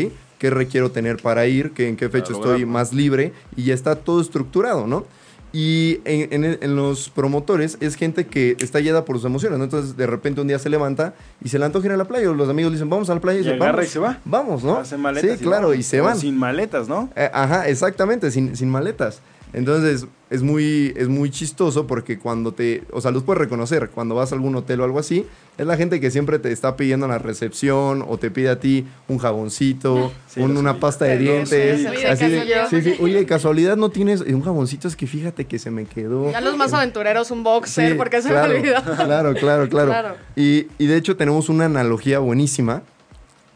¿qué 0.43 0.49
requiero 0.49 0.91
tener 0.91 1.21
para 1.21 1.45
ir? 1.45 1.71
¿Qué, 1.71 1.87
¿En 1.87 1.95
qué 1.95 2.09
fecha 2.09 2.33
estoy 2.33 2.65
más 2.65 2.91
libre? 2.91 3.31
Y 3.55 3.63
ya 3.63 3.73
está 3.73 3.95
todo 3.95 4.19
estructurado, 4.19 4.87
¿no? 4.87 5.05
Y 5.53 6.01
en, 6.03 6.43
en 6.43 6.75
los 6.75 7.09
promotores 7.09 7.77
es 7.79 7.95
gente 7.95 8.25
que 8.25 8.57
está 8.59 8.79
guiada 8.79 9.05
por 9.05 9.15
sus 9.15 9.23
emociones, 9.25 9.57
¿no? 9.57 9.63
Entonces, 9.63 9.95
de 9.95 10.05
repente 10.05 10.41
un 10.41 10.47
día 10.49 10.59
se 10.59 10.67
levanta 10.69 11.13
y 11.41 11.47
se 11.47 11.59
le 11.59 11.63
antoja 11.65 11.85
ir 11.85 11.91
a 11.93 11.97
la 11.97 12.03
playa. 12.09 12.29
O 12.29 12.33
los 12.33 12.49
amigos 12.49 12.73
le 12.73 12.75
dicen, 12.75 12.89
vamos 12.89 13.09
a 13.09 13.13
la 13.15 13.21
playa. 13.21 13.37
Y, 13.37 13.41
Y 13.41 13.43
dice, 13.45 13.55
agarra 13.55 13.71
"Vamos". 13.77 13.87
y 13.87 13.89
se 13.93 13.99
va. 13.99 14.19
Vamos, 14.25 14.63
¿no? 14.65 14.77
Hace 14.79 14.97
maletas 14.97 15.37
sí, 15.39 15.45
claro, 15.45 15.67
vamos. 15.67 15.77
y 15.79 15.83
se 15.83 16.01
O 16.01 16.03
van. 16.03 16.17
Sin 16.17 16.35
maletas, 16.37 16.89
¿no? 16.89 17.09
Eh, 17.15 17.29
ajá, 17.31 17.69
exactamente, 17.69 18.31
sin, 18.31 18.57
sin 18.57 18.67
maletas. 18.69 19.21
Entonces, 19.53 20.07
es 20.31 20.41
muy, 20.41 20.93
es 20.97 21.07
muy 21.09 21.29
chistoso 21.29 21.85
porque 21.85 22.17
cuando 22.17 22.53
te, 22.53 22.83
o 22.91 22.99
sea, 23.01 23.11
los 23.11 23.21
puedes 23.23 23.39
reconocer, 23.39 23.89
cuando 23.89 24.15
vas 24.15 24.31
a 24.31 24.35
algún 24.35 24.55
hotel 24.55 24.81
o 24.81 24.83
algo 24.83 24.97
así, 24.97 25.25
es 25.59 25.67
la 25.67 25.77
gente 25.77 25.99
que 25.99 26.09
siempre 26.09 26.39
te 26.39 26.51
está 26.51 26.75
pidiendo 26.75 27.05
en 27.05 27.11
la 27.11 27.19
recepción 27.19 28.03
o 28.07 28.17
te 28.17 28.31
pide 28.31 28.49
a 28.49 28.59
ti 28.59 28.85
un 29.07 29.19
jaboncito, 29.19 30.11
Sí, 30.27 30.39
un- 30.41 30.53
los 30.53 30.59
una 30.59 30.79
pasta 30.79 31.05
de 31.05 31.19
dientes. 31.19 31.85
así 31.85 32.27
de, 32.29 32.65
sí, 32.69 32.81
sí, 32.81 32.95
oye, 32.99 33.17
de 33.19 33.25
casualidad 33.27 33.77
no 33.77 33.89
tienes 33.89 34.21
un 34.21 34.41
jaboncito, 34.41 34.87
es 34.87 34.95
que 34.95 35.05
fíjate 35.05 35.45
que 35.45 35.59
se 35.59 35.69
me 35.69 35.85
quedó. 35.85 36.31
Ya 36.31 36.41
los 36.41 36.57
más 36.57 36.73
aventureros, 36.73 37.29
un 37.29 37.43
boxer, 37.43 37.95
porque 37.95 38.21
se 38.23 38.29
claro, 38.29 38.53
me 38.53 38.59
olvidó. 38.59 38.81
Claro, 38.83 39.33
claro, 39.35 39.69
claro. 39.69 39.89
Claro. 39.91 40.15
Y, 40.35 40.65
y 40.79 40.87
de 40.87 40.97
hecho 40.97 41.15
tenemos 41.15 41.47
una 41.49 41.65
analogía 41.65 42.17
buenísima 42.17 42.81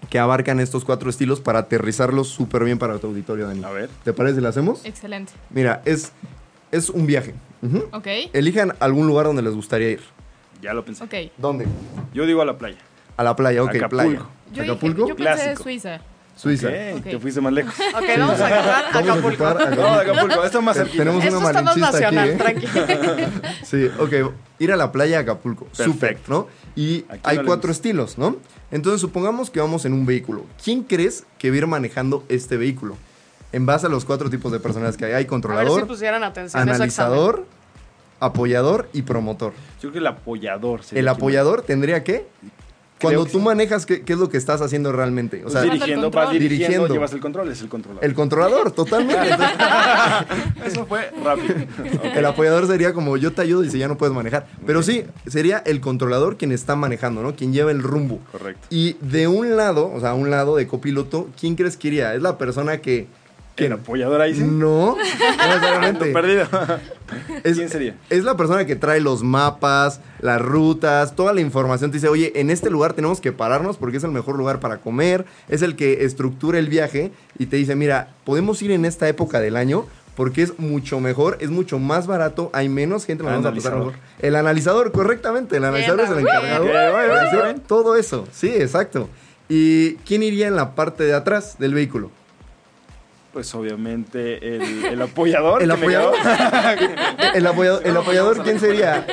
que 0.10 0.19
abarcan 0.19 0.60
estos 0.60 0.86
cuatro 0.86 1.10
estilos 1.10 1.41
para 1.41 1.60
aterrizarlos 1.60 2.29
súper 2.29 2.63
bien 2.63 2.77
para 2.79 2.97
tu 2.99 3.07
auditorio, 3.07 3.47
Dani. 3.47 3.63
A 3.63 3.69
ver. 3.71 3.89
¿Te 4.03 4.13
parece 4.13 4.36
si 4.36 4.41
la 4.41 4.49
hacemos? 4.49 4.86
Excelente. 4.86 5.33
Mira, 5.49 5.81
es, 5.86 6.12
es 6.71 6.89
un 6.89 7.05
viaje. 7.07 7.33
Ujú. 7.62 7.86
Ok, 7.91 8.07
Elijan 8.33 8.73
algún 8.79 9.07
lugar 9.07 9.25
donde 9.25 9.41
les 9.41 9.53
gustaría 9.53 9.89
ir. 9.91 10.01
Ya 10.62 10.73
lo 10.73 10.86
pensé. 10.86 11.03
ok. 11.03 11.13
¿Dónde? 11.38 11.65
Yo 12.13 12.25
digo 12.25 12.41
a 12.41 12.45
la 12.45 12.57
playa. 12.57 12.77
A 13.17 13.23
la 13.23 13.36
playa, 13.36 13.63
ok, 13.63 13.69
Acapulco. 13.75 13.89
playa. 13.89 14.19
Yo, 14.53 14.62
dije- 14.63 14.71
¿Acapulco? 14.71 15.07
yo 15.07 15.15
pensé 15.15 15.23
Clásico. 15.41 15.63
Suiza. 15.63 15.99
Suiza. 16.36 16.67
Ok, 16.67 16.97
Ok. 16.99 17.03
Te 17.03 17.19
fuiste 17.19 17.41
más 17.41 17.51
lejos. 17.53 17.73
Ok, 17.95 18.03
vamos 18.19 18.39
a 18.39 18.45
agarrar 18.45 18.86
Vamos 18.93 19.10
a 19.10 19.13
Acapulco. 19.13 19.45
Acapulco. 19.47 19.81
No, 19.81 19.88
Acapulco. 19.93 20.43
Esto 20.45 20.57
es 20.60 20.63
más 20.63 20.77
cerquita. 20.77 20.97
tenemos 21.03 21.23
Esto 21.25 21.38
una 21.39 21.47
está 21.47 21.62
más 21.63 21.77
malinchista 21.77 22.07
aquí, 22.07 22.15
nacional, 22.15 22.29
¿eh? 22.29 22.36
tranquilo. 22.36 23.31
Sí, 23.63 23.89
ok. 23.99 24.33
Ir 24.60 24.71
a 24.71 24.75
la 24.77 24.91
playa 24.91 25.19
Acapulco. 25.19 25.65
Perfecto. 25.65 25.91
Súper, 25.93 26.17
¿no? 26.27 26.47
Y 26.77 27.05
Aquí 27.09 27.19
hay 27.23 27.39
cuatro 27.43 27.71
estilos, 27.71 28.17
¿no? 28.17 28.37
Entonces, 28.71 29.01
supongamos 29.01 29.49
que 29.49 29.59
vamos 29.59 29.83
en 29.85 29.93
un 29.93 30.05
vehículo. 30.05 30.45
¿Quién 30.63 30.83
crees 30.83 31.25
que 31.39 31.49
va 31.49 31.55
a 31.55 31.57
ir 31.57 31.67
manejando 31.67 32.23
este 32.29 32.55
vehículo? 32.55 32.95
En 33.51 33.65
base 33.65 33.87
a 33.87 33.89
los 33.89 34.05
cuatro 34.05 34.29
tipos 34.29 34.51
de 34.51 34.59
personas 34.59 34.95
que 34.95 35.05
hay. 35.05 35.11
Hay 35.11 35.15
A 35.15 35.17
ver 35.17 35.23
si 35.25 35.29
controlador, 35.29 35.87
pusieran 35.87 36.23
atención. 36.23 36.61
eso 36.61 36.71
analizador, 36.75 37.45
apoyador 38.19 38.89
y 38.93 39.01
promotor. 39.03 39.53
Yo 39.75 39.79
creo 39.81 39.91
que 39.93 39.97
el 39.99 40.07
apoyador. 40.07 40.83
sería 40.83 40.99
El 40.99 41.05
quien- 41.07 41.15
apoyador 41.15 41.61
tendría 41.63 42.03
que... 42.03 42.27
Cuando 43.01 43.25
tú 43.25 43.38
sí. 43.38 43.43
manejas, 43.43 43.86
¿qué, 43.86 44.01
qué 44.01 44.13
es 44.13 44.19
lo 44.19 44.29
que 44.29 44.38
estás 44.38 44.62
haciendo 44.62 44.91
realmente? 44.91 45.43
O 45.45 45.49
sea, 45.49 45.62
dirigiendo, 45.62 46.10
vas 46.10 46.31
dirigiendo, 46.31 46.65
Dirigiendo. 46.65 46.93
llevas 46.93 47.13
el 47.13 47.19
control, 47.19 47.51
es 47.51 47.62
el 47.62 47.69
controlador. 47.69 48.03
el 48.05 48.13
controlador, 48.13 48.71
totalmente. 48.71 49.29
Eso 50.65 50.86
fue 50.86 51.12
rápido. 51.23 51.55
El 52.15 52.25
apoyador 52.25 52.67
sería 52.67 52.93
como 52.93 53.17
yo 53.17 53.33
te 53.33 53.41
ayudo 53.41 53.63
y 53.63 53.69
si 53.69 53.77
ya 53.79 53.88
no 53.88 53.97
puedes 53.97 54.15
manejar. 54.15 54.47
Pero 54.65 54.81
sí, 54.83 55.03
sería 55.27 55.60
el 55.65 55.79
controlador 55.81 56.38
quien 56.38 56.51
está 56.51 56.75
manejando, 56.75 57.21
¿no? 57.21 57.36
Quien 57.36 57.53
lleva 57.53 57.71
el 57.71 57.83
rumbo. 57.83 58.19
Correcto. 58.31 58.67
Y 58.69 58.93
de 59.01 59.27
un 59.27 59.55
lado, 59.57 59.91
o 59.93 59.99
sea, 59.99 60.12
a 60.12 60.13
un 60.15 60.29
lado 60.29 60.55
de 60.55 60.67
copiloto, 60.67 61.29
¿quién 61.39 61.55
crees 61.55 61.77
que 61.77 61.89
iría? 61.89 62.15
Es 62.15 62.21
la 62.21 62.38
persona 62.38 62.79
que... 62.79 63.07
¿El 63.57 63.71
apoyador 63.73 64.21
ahí 64.21 64.35
sí? 64.35 64.41
No, 64.43 64.95
no 64.95 64.97
necesariamente. 65.47 66.11
Perdido. 66.13 66.47
Es- 67.43 67.57
¿Quién 67.57 67.69
sería? 67.69 67.95
Es 68.09 68.23
la 68.23 68.37
persona 68.37 68.65
que 68.65 68.75
trae 68.75 69.01
los 69.01 69.23
mapas, 69.23 69.99
las 70.19 70.41
rutas, 70.41 71.15
toda 71.15 71.33
la 71.33 71.41
información. 71.41 71.89
Te 71.91 71.97
dice, 71.97 72.07
oye, 72.07 72.33
en 72.39 72.49
este 72.51 72.69
lugar 72.69 72.93
tenemos 72.93 73.19
que 73.19 73.31
pararnos 73.31 73.77
porque 73.77 73.97
es 73.97 74.03
el 74.03 74.11
mejor 74.11 74.37
lugar 74.37 74.59
para 74.59 74.77
comer. 74.77 75.25
Es 75.49 75.61
el 75.63 75.75
que 75.75 76.05
estructura 76.05 76.59
el 76.59 76.67
viaje 76.69 77.11
y 77.39 77.47
te 77.47 77.55
dice, 77.57 77.75
mira, 77.75 78.09
podemos 78.25 78.61
ir 78.61 78.71
en 78.71 78.85
esta 78.85 79.07
época 79.09 79.39
del 79.39 79.55
año 79.55 79.85
porque 80.15 80.41
es 80.41 80.57
mucho 80.59 80.99
mejor, 80.99 81.37
es 81.41 81.51
mucho 81.51 81.77
más 81.77 82.07
barato, 82.07 82.49
hay 82.51 82.69
menos 82.69 83.05
gente, 83.05 83.23
lo 83.23 83.29
vamos 83.29 83.45
a 83.45 83.53
pasar 83.53 83.73
Analizador. 83.73 83.93
mejor. 83.93 83.99
El 84.19 84.35
analizador, 84.35 84.91
correctamente, 84.91 85.57
el 85.57 85.63
analizador 85.63 85.99
es 86.01 86.09
el 86.09 86.19
encargado 86.19 86.65
de 86.65 87.19
hacer 87.19 87.59
todo 87.67 87.95
eso. 87.95 88.27
Sí, 88.31 88.47
exacto. 88.49 89.09
¿Y 89.47 89.93
quién 90.07 90.23
iría 90.23 90.47
en 90.47 90.55
la 90.55 90.73
parte 90.73 91.03
de 91.03 91.13
atrás 91.13 91.57
del 91.59 91.75
vehículo? 91.75 92.09
Pues 93.33 93.53
obviamente 93.53 94.55
el, 94.55 94.85
el 94.85 95.01
apoyador. 95.01 95.61
El 95.67 95.71
apoyador. 95.71 96.15
El 97.33 97.45
apoyador, 97.45 97.81
el 97.85 97.97
apoyador 97.97 98.43
¿quién 98.43 98.59
sería? 98.59 99.05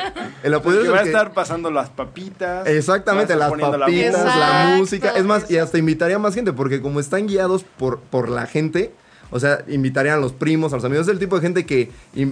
El 0.42 0.55
apoyador 0.55 0.85
que 0.87 0.90
va 0.90 1.00
a 1.00 1.03
estar 1.03 1.33
pasando 1.33 1.70
las 1.70 1.90
papitas. 1.90 2.66
Exactamente, 2.66 3.37
las 3.37 3.50
poniendo 3.50 3.77
la 3.77 3.87
papitas, 3.87 4.24
música. 4.24 4.38
la 4.38 4.77
música. 4.77 5.12
Es 5.16 5.24
más, 5.24 5.50
y 5.50 5.59
hasta 5.59 5.79
invitaría 5.79 6.16
a 6.16 6.18
más 6.18 6.35
gente, 6.35 6.53
porque 6.53 6.81
como 6.81 7.00
están 7.00 7.27
guiados 7.27 7.64
por, 7.64 8.00
por 8.00 8.29
la 8.29 8.46
gente, 8.46 8.92
o 9.35 9.40
sea, 9.40 9.64
invitarían 9.66 10.18
a 10.18 10.20
los 10.20 10.33
primos, 10.33 10.73
a 10.73 10.77
los 10.77 10.85
amigos. 10.85 11.09
Es 11.09 11.12
el 11.12 11.18
tipo 11.18 11.35
de 11.35 11.42
gente 11.42 11.66
que 11.66 11.90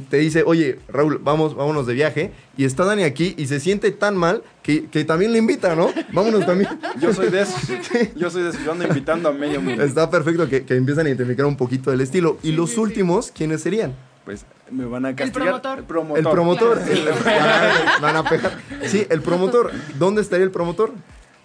te 0.09 0.19
dice, 0.19 0.45
oye, 0.47 0.79
Raúl, 0.89 1.19
vamos, 1.21 1.57
vámonos 1.57 1.85
de 1.89 1.95
viaje. 1.95 2.31
Y 2.57 2.65
está 2.65 2.85
Dani 2.85 3.03
aquí 3.03 3.35
y 3.37 3.49
se 3.49 3.59
siente 3.59 3.91
tan 3.91 4.17
mal 4.17 4.45
que, 4.63 4.87
que 4.87 5.05
también 5.05 5.33
le 5.33 5.39
invita, 5.39 5.75
¿no? 5.75 5.91
Vámonos 6.13 6.47
también. 6.47 6.71
Yo 7.01 7.13
soy 7.13 7.29
de 7.31 7.43
esos. 7.43 7.57
Yo 8.17 8.31
soy 8.31 8.45
de 8.45 8.51
esos. 8.51 8.65
Yo 8.65 8.71
ando 8.71 8.87
invitando 8.87 9.29
a 9.29 9.33
medio 9.33 9.61
mundo. 9.61 9.83
Está 9.83 10.09
perfecto 10.11 10.49
que, 10.49 10.65
que 10.65 10.77
empiezan 10.77 11.07
a 11.07 11.09
identificar 11.09 11.45
un 11.47 11.57
poquito 11.57 11.91
del 11.91 12.01
estilo. 12.03 12.39
Y 12.45 12.51
Sí, 12.51 12.53
los 12.53 12.71
sí, 12.71 12.79
últimos, 12.79 13.33
¿quiénes 13.33 13.63
serían? 13.63 13.95
Pues 14.25 14.47
me 14.71 14.85
van 14.85 15.05
a 15.05 15.17
castigar. 15.17 15.61
promotor. 15.61 15.79
El 15.79 15.85
promotor. 15.85 16.19
El 16.19 16.25
promotor. 16.31 16.79
Claro. 16.85 16.93
El- 16.93 17.25
van, 17.25 17.89
a, 17.89 17.99
van 18.01 18.17
a 18.17 18.29
pegar. 18.29 18.59
Sí, 18.87 19.05
el 19.11 19.21
promotor. 19.23 19.73
¿Dónde 19.99 20.23
estaría 20.23 20.45
el 20.45 20.53
promotor? 20.53 20.93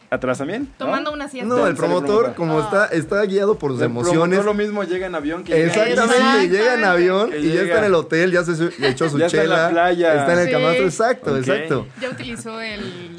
¿Atrás 0.10 0.38
también? 0.38 0.70
¿No? 0.80 0.86
Tomando 0.86 1.12
una 1.12 1.28
siesta. 1.28 1.50
No, 1.50 1.68
el 1.68 1.76
promotor, 1.76 2.34
como 2.34 2.62
está, 2.62 2.86
está 2.86 3.22
guiado 3.24 3.58
por 3.60 3.72
sus 3.72 3.82
El 3.82 3.88
emociones. 3.88 4.40
promotor 4.40 4.46
lo 4.46 4.54
mismo 4.54 4.84
llega 4.84 5.06
en 5.08 5.16
avión 5.16 5.44
que 5.44 5.66
Exactamente, 5.66 6.02
Exactamente. 6.02 6.58
llega 6.58 6.74
en 6.76 6.84
avión 6.86 7.30
Que 7.30 7.40
y 7.40 7.54
ya 7.54 7.62
está 7.64 7.80
en 7.80 7.84
el 7.84 7.94
hotel, 7.94 8.32
ya 8.32 8.44
se 8.44 8.54
echó 8.88 9.10
su 9.10 9.18
Ya 9.20 9.26
está 9.26 9.38
en 9.40 9.44
chela. 9.44 9.64
la 9.64 9.70
playa. 9.70 10.16
Está 10.22 10.34
en 10.34 10.40
el 10.40 10.46
Sí. 10.46 10.52
camastro, 10.54 10.86
exacto, 10.86 11.32
Ok. 11.34 11.38
exacto. 11.40 11.88
Ya 12.00 12.10
utilizó 12.10 12.62
el 12.62 13.18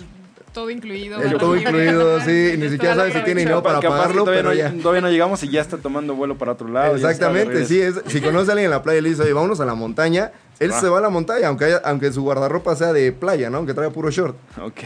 todo 0.59 0.71
incluido. 0.71 1.23
El 1.23 1.39
todo 1.39 1.57
incluido, 1.61 2.21
sí, 2.21 2.55
ni 2.59 2.69
siquiera 2.69 2.93
está 2.95 2.95
sabe 2.97 3.13
si 3.13 3.21
tiene 3.25 3.41
dinero 3.43 3.63
para 3.63 3.81
pagarlo, 3.81 4.25
todavía 4.25 4.43
pero 4.43 4.49
no, 4.51 4.55
ya. 4.77 4.83
todavía 4.83 5.01
no 5.03 5.11
llegamos 5.11 5.43
y 5.45 5.49
ya 5.51 5.61
está 5.61 5.77
tomando 5.79 6.15
vuelo 6.17 6.37
para 6.37 6.53
otro 6.53 6.67
lado. 6.69 6.97
Exactamente, 6.97 7.65
sí, 7.65 7.81
es, 7.81 8.01
si 8.07 8.21
conoce 8.21 8.51
a 8.51 8.53
alguien 8.55 8.67
en 8.67 8.71
la 8.73 8.83
playa 8.83 8.99
y 8.99 9.03
le 9.03 9.11
dice, 9.11 9.23
oye, 9.23 9.33
vámonos 9.33 9.61
a 9.61 9.65
la 9.67 9.75
montaña, 9.75 10.33
él 10.59 10.73
se 10.73 10.89
va 10.89 10.99
a 10.99 11.01
la 11.01 11.09
montaña, 11.11 11.47
aunque, 11.47 11.67
haya- 11.67 11.81
aunque 11.85 12.11
su 12.13 12.23
guardarropa 12.23 12.75
sea 12.75 12.93
de 12.93 13.13
playa, 13.13 13.49
¿no? 13.49 13.59
Aunque 13.59 13.75
traiga 13.75 13.93
puro 13.93 14.11
short. 14.11 14.37
Ok. 14.61 14.81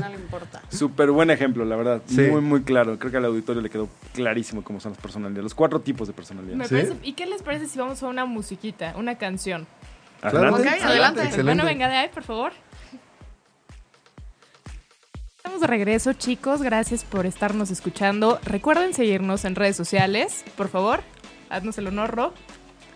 No 0.00 0.08
le 0.08 0.14
importa. 0.14 0.62
Súper 0.68 1.10
buen 1.10 1.30
ejemplo, 1.30 1.64
la 1.64 1.74
verdad. 1.74 2.02
Sí. 2.06 2.20
Muy, 2.20 2.40
muy 2.40 2.62
claro. 2.62 2.96
Creo 2.98 3.10
que 3.10 3.16
al 3.16 3.24
auditorio 3.24 3.60
le 3.60 3.68
quedó 3.68 3.88
clarísimo 4.14 4.62
cómo 4.62 4.78
son 4.78 4.92
las 4.92 5.00
personalidades. 5.00 5.42
Los 5.42 5.54
cuatro 5.56 5.80
tipos 5.80 6.06
de 6.06 6.14
personalidad. 6.14 6.54
Me 6.54 6.68
¿Sí? 6.68 6.74
parece- 6.76 6.94
¿Y 7.02 7.14
qué 7.14 7.26
les 7.26 7.42
parece 7.42 7.66
si 7.66 7.76
vamos 7.76 8.00
a 8.04 8.06
una 8.06 8.24
musiquita, 8.24 8.94
una 8.96 9.16
canción? 9.18 9.66
Adelante. 10.22 10.68
Adelante. 10.68 11.22
Excelente. 11.22 11.42
Bueno, 11.42 11.64
venga 11.64 11.88
de 11.88 11.96
ahí, 11.96 12.08
por 12.14 12.22
favor. 12.22 12.52
Estamos 15.46 15.60
de 15.60 15.68
regreso, 15.68 16.12
chicos. 16.12 16.60
Gracias 16.60 17.04
por 17.04 17.24
estarnos 17.24 17.70
escuchando. 17.70 18.40
Recuerden 18.44 18.92
seguirnos 18.94 19.44
en 19.44 19.54
redes 19.54 19.76
sociales, 19.76 20.42
por 20.56 20.66
favor. 20.66 21.02
Haznos 21.50 21.78
el 21.78 21.86
honor, 21.86 22.16
Ro. 22.16 22.32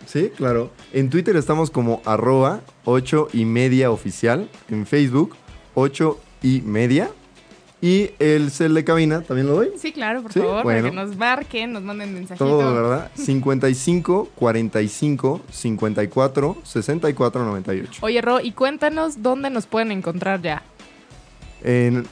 Sí, 0.05 0.29
claro. 0.35 0.69
En 0.91 1.09
Twitter 1.09 1.37
estamos 1.37 1.71
como 1.71 2.01
arroba 2.03 2.59
8 2.83 3.29
y 3.31 3.45
media 3.45 3.89
oficial. 3.89 4.49
En 4.69 4.85
Facebook, 4.85 5.33
8 5.75 6.19
y 6.43 6.59
media. 6.59 7.09
Y 7.79 8.09
el 8.19 8.51
cel 8.51 8.73
de 8.73 8.83
cabina, 8.83 9.21
¿también 9.21 9.47
lo 9.47 9.53
doy? 9.55 9.69
Sí, 9.77 9.93
claro, 9.93 10.21
por 10.21 10.33
Sí, 10.33 10.39
favor, 10.41 10.63
bueno. 10.65 10.81
para 10.81 10.89
que 10.89 10.95
nos 11.07 11.15
marquen, 11.15 11.71
nos 11.71 11.83
manden 11.83 12.13
mensajito. 12.13 12.45
Todo, 12.45 12.73
¿verdad? 12.75 13.11
55 13.15 14.29
45 14.35 15.41
54 15.49 16.57
64 16.63 17.45
98. 17.45 17.99
Oye, 18.05 18.21
Ro, 18.21 18.41
y 18.41 18.51
cuéntanos 18.51 19.21
dónde 19.23 19.49
nos 19.49 19.67
pueden 19.67 19.93
encontrar 19.93 20.41
ya. 20.41 20.63
En, 21.63 22.05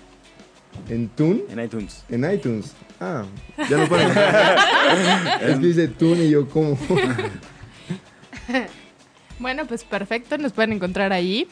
en 0.88 1.10
Tune, 1.10 1.42
En 1.50 1.60
iTunes. 1.60 2.04
en 2.10 2.32
iTunes. 2.32 2.74
Ah, 3.00 3.24
ya 3.70 3.78
lo 3.78 3.88
pueden 3.88 4.10
encontrar. 4.10 4.58
Es 5.42 5.60
que 5.60 5.66
dice 5.68 5.88
Tune 5.88 6.26
y 6.26 6.30
yo, 6.32 6.48
¿cómo? 6.50 6.78
Bueno, 9.40 9.66
pues 9.68 9.84
perfecto, 9.86 10.38
nos 10.38 10.52
pueden 10.52 10.74
encontrar 10.74 11.14
ahí. 11.14 11.48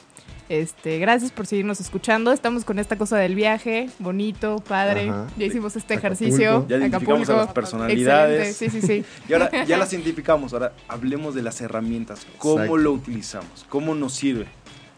Este, 0.49 0.97
gracias 0.99 1.31
por 1.31 1.45
seguirnos 1.45 1.79
escuchando. 1.81 2.31
Estamos 2.31 2.63
con 2.65 2.79
esta 2.79 2.97
cosa 2.97 3.17
del 3.17 3.35
viaje, 3.35 3.89
bonito, 3.99 4.57
padre. 4.67 5.09
Ajá. 5.09 5.27
Ya 5.37 5.45
hicimos 5.45 5.75
este 5.75 5.93
Acapulco. 5.95 6.23
ejercicio. 6.25 6.65
Ya 6.67 6.77
identificamos 6.77 7.29
a 7.29 7.37
las 7.37 7.53
personalidades. 7.53 8.61
Excelente, 8.61 8.79
sí, 8.81 8.87
sí, 8.87 9.03
sí. 9.03 9.05
Y 9.29 9.33
ahora 9.33 9.65
ya 9.65 9.77
las 9.77 9.91
identificamos. 9.93 10.53
Ahora 10.53 10.73
hablemos 10.87 11.33
de 11.35 11.41
las 11.43 11.59
herramientas. 11.61 12.25
¿Cómo 12.37 12.55
Exacto. 12.55 12.77
lo 12.77 12.91
utilizamos? 12.93 13.65
¿Cómo 13.69 13.93
nos 13.95 14.13
sirve? 14.13 14.47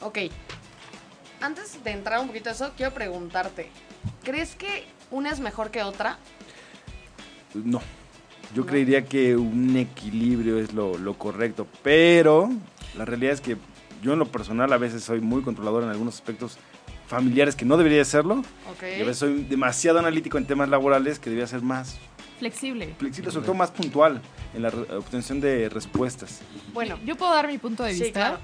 Ok. 0.02 0.18
Antes 1.42 1.84
de 1.84 1.92
entrar 1.92 2.20
un 2.20 2.28
poquito 2.28 2.50
a 2.50 2.54
eso, 2.54 2.72
quiero 2.76 2.94
preguntarte. 2.94 3.70
¿Crees 4.30 4.54
que 4.56 4.84
una 5.10 5.32
es 5.32 5.40
mejor 5.40 5.72
que 5.72 5.82
otra? 5.82 6.20
No. 7.56 7.82
Yo 8.54 8.62
No. 8.62 8.66
creería 8.68 9.04
que 9.04 9.36
un 9.36 9.76
equilibrio 9.76 10.60
es 10.60 10.72
lo, 10.72 11.00
lo 11.00 11.16
correcto. 11.16 11.66
Pero 11.82 12.48
la 12.96 13.06
realidad 13.06 13.34
es 13.34 13.42
que 13.42 13.58
yo 14.04 14.14
en 14.14 14.20
lo 14.20 14.28
personal 14.28 14.72
a 14.72 14.78
veces 14.78 15.04
soy 15.04 15.20
muy 15.20 15.42
controlador 15.42 15.82
en 15.82 15.90
algunos 15.90 16.14
aspectos 16.14 16.60
familiares 17.08 17.56
que 17.56 17.66
no 17.66 17.76
debería 17.76 18.06
serlo. 18.06 18.44
Y 18.84 19.02
a 19.02 19.06
veces 19.06 19.18
soy 19.18 19.42
demasiado 19.46 19.98
analítico 19.98 20.38
en 20.38 20.46
temas 20.46 20.70
laborales 20.70 21.18
que 21.18 21.32
debería 21.32 21.48
ser 21.48 21.64
más 21.64 21.98
Flexible. 22.38 22.94
flexible, 23.00 23.32
sobre 23.32 23.46
todo 23.48 23.56
más 23.56 23.72
puntual 23.72 24.22
en 24.54 24.62
la 24.62 24.70
obtención 24.70 25.42
de 25.42 25.70
respuestas. 25.70 26.42
Bueno, 26.72 27.00
Yo 27.04 27.16
puedo 27.16 27.34
dar 27.34 27.48
mi 27.48 27.58
punto 27.58 27.82
de 27.84 27.96
Sí, 27.96 28.04
vista. 28.04 28.20
claro. 28.20 28.40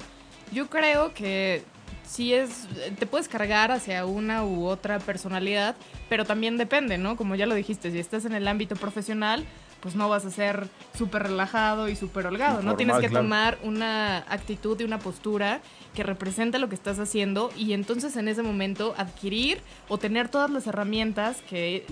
Yo 0.51 0.67
creo 0.67 1.13
que 1.13 1.63
sí 2.07 2.33
es, 2.33 2.67
te 2.97 3.05
puedes 3.05 3.27
cargar 3.27 3.71
hacia 3.71 4.05
una 4.05 4.45
u 4.45 4.65
otra 4.65 4.99
personalidad, 4.99 5.75
pero 6.09 6.25
también 6.25 6.57
depende, 6.57 6.97
¿no? 6.97 7.15
Como 7.17 7.35
ya 7.35 7.45
lo 7.45 7.55
dijiste, 7.55 7.91
si 7.91 7.99
estás 7.99 8.25
en 8.25 8.33
el 8.33 8.47
ámbito 8.47 8.75
profesional, 8.75 9.45
pues 9.85 9.95
no 9.95 10.09
vas 10.09 10.25
a 10.25 10.31
ser 10.31 10.67
súper 10.97 11.23
relajado 11.23 11.89
y 11.89 11.95
súper 11.95 12.25
holgado, 12.25 12.63
¿no? 12.63 12.75
Tienes 12.75 12.97
que 12.97 13.07
claro. 13.07 13.23
tomar 13.23 13.57
una 13.61 14.17
actitud 14.29 14.79
y 14.79 14.83
una 14.83 14.97
postura 14.97 15.61
que 15.93 16.01
represente 16.01 16.57
lo 16.57 16.69
que 16.69 16.75
estás 16.75 16.97
haciendo 16.97 17.51
y 17.55 17.73
entonces 17.73 18.15
en 18.17 18.27
ese 18.27 18.41
momento 18.41 18.95
adquirir 18.97 19.61
o 19.87 19.99
tener 19.99 20.27
todas 20.29 20.49
las 20.49 20.65
herramientas 20.65 21.37
que 21.47 21.85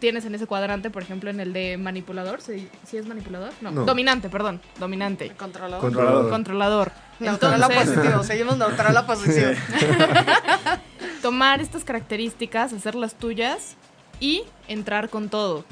tienes 0.00 0.24
en 0.24 0.34
ese 0.34 0.46
cuadrante, 0.46 0.90
por 0.90 1.02
ejemplo, 1.02 1.30
en 1.30 1.38
el 1.38 1.52
de 1.52 1.76
manipulador, 1.78 2.40
¿sí, 2.40 2.68
¿Sí 2.86 2.96
es 2.96 3.06
manipulador? 3.06 3.52
No, 3.60 3.70
No. 3.70 3.84
dominante, 3.84 4.28
perdón, 4.28 4.60
dominante. 4.80 5.30
controlador. 5.36 5.80
Controlador. 5.80 6.30
Controlador. 6.30 6.92
Neutral 7.20 7.62
a 7.62 7.66
Entonces, 7.66 7.94
positivo. 7.96 8.22
Seguimos 8.24 8.56
neutral 8.58 8.96
a 8.96 9.06
positivo. 9.06 9.50
tomar 11.22 11.60
estas 11.60 11.84
características, 11.84 12.72
hacerlas 12.72 13.14
tuyas 13.14 13.76
y 14.20 14.42
entrar 14.68 15.08
con 15.10 15.28
todo. 15.28 15.64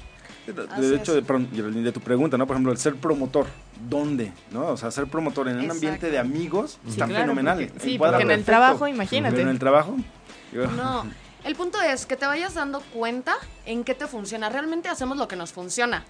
De, 0.46 0.96
hecho, 0.96 1.14
de, 1.20 1.22
de 1.22 1.92
tu 1.92 2.00
pregunta, 2.00 2.38
¿no? 2.38 2.46
Por 2.46 2.54
ejemplo, 2.56 2.72
el 2.72 2.78
ser 2.78 2.94
promotor, 2.96 3.46
¿dónde? 3.88 4.32
¿No? 4.50 4.68
O 4.68 4.76
sea, 4.78 4.90
ser 4.90 5.06
promotor 5.06 5.46
en 5.48 5.58
un 5.58 5.70
ambiente 5.70 6.10
de 6.10 6.18
amigos 6.18 6.78
Sí, 6.84 6.92
está 6.92 7.06
claro, 7.06 7.24
fenomenal. 7.24 7.66
porque- 7.66 7.80
sí, 7.80 7.98
porque 7.98 8.22
en 8.22 8.30
el 8.30 8.44
trabajo, 8.44 8.88
imagínate. 8.88 9.42
En 9.42 9.48
el 9.48 9.58
trabajo, 9.58 9.96
yo- 10.52 10.66
No, 10.68 11.04
el 11.44 11.54
punto 11.54 11.80
es 11.80 12.06
que 12.06 12.16
te 12.16 12.26
vayas 12.26 12.54
dando 12.54 12.80
cuenta 12.80 13.36
en 13.64 13.84
qué 13.84 13.94
te 13.94 14.06
funciona. 14.06 14.48
Realmente 14.48 14.88
hacemos 14.88 15.16
lo 15.16 15.28
que 15.28 15.36
nos 15.36 15.52
funciona, 15.52 16.04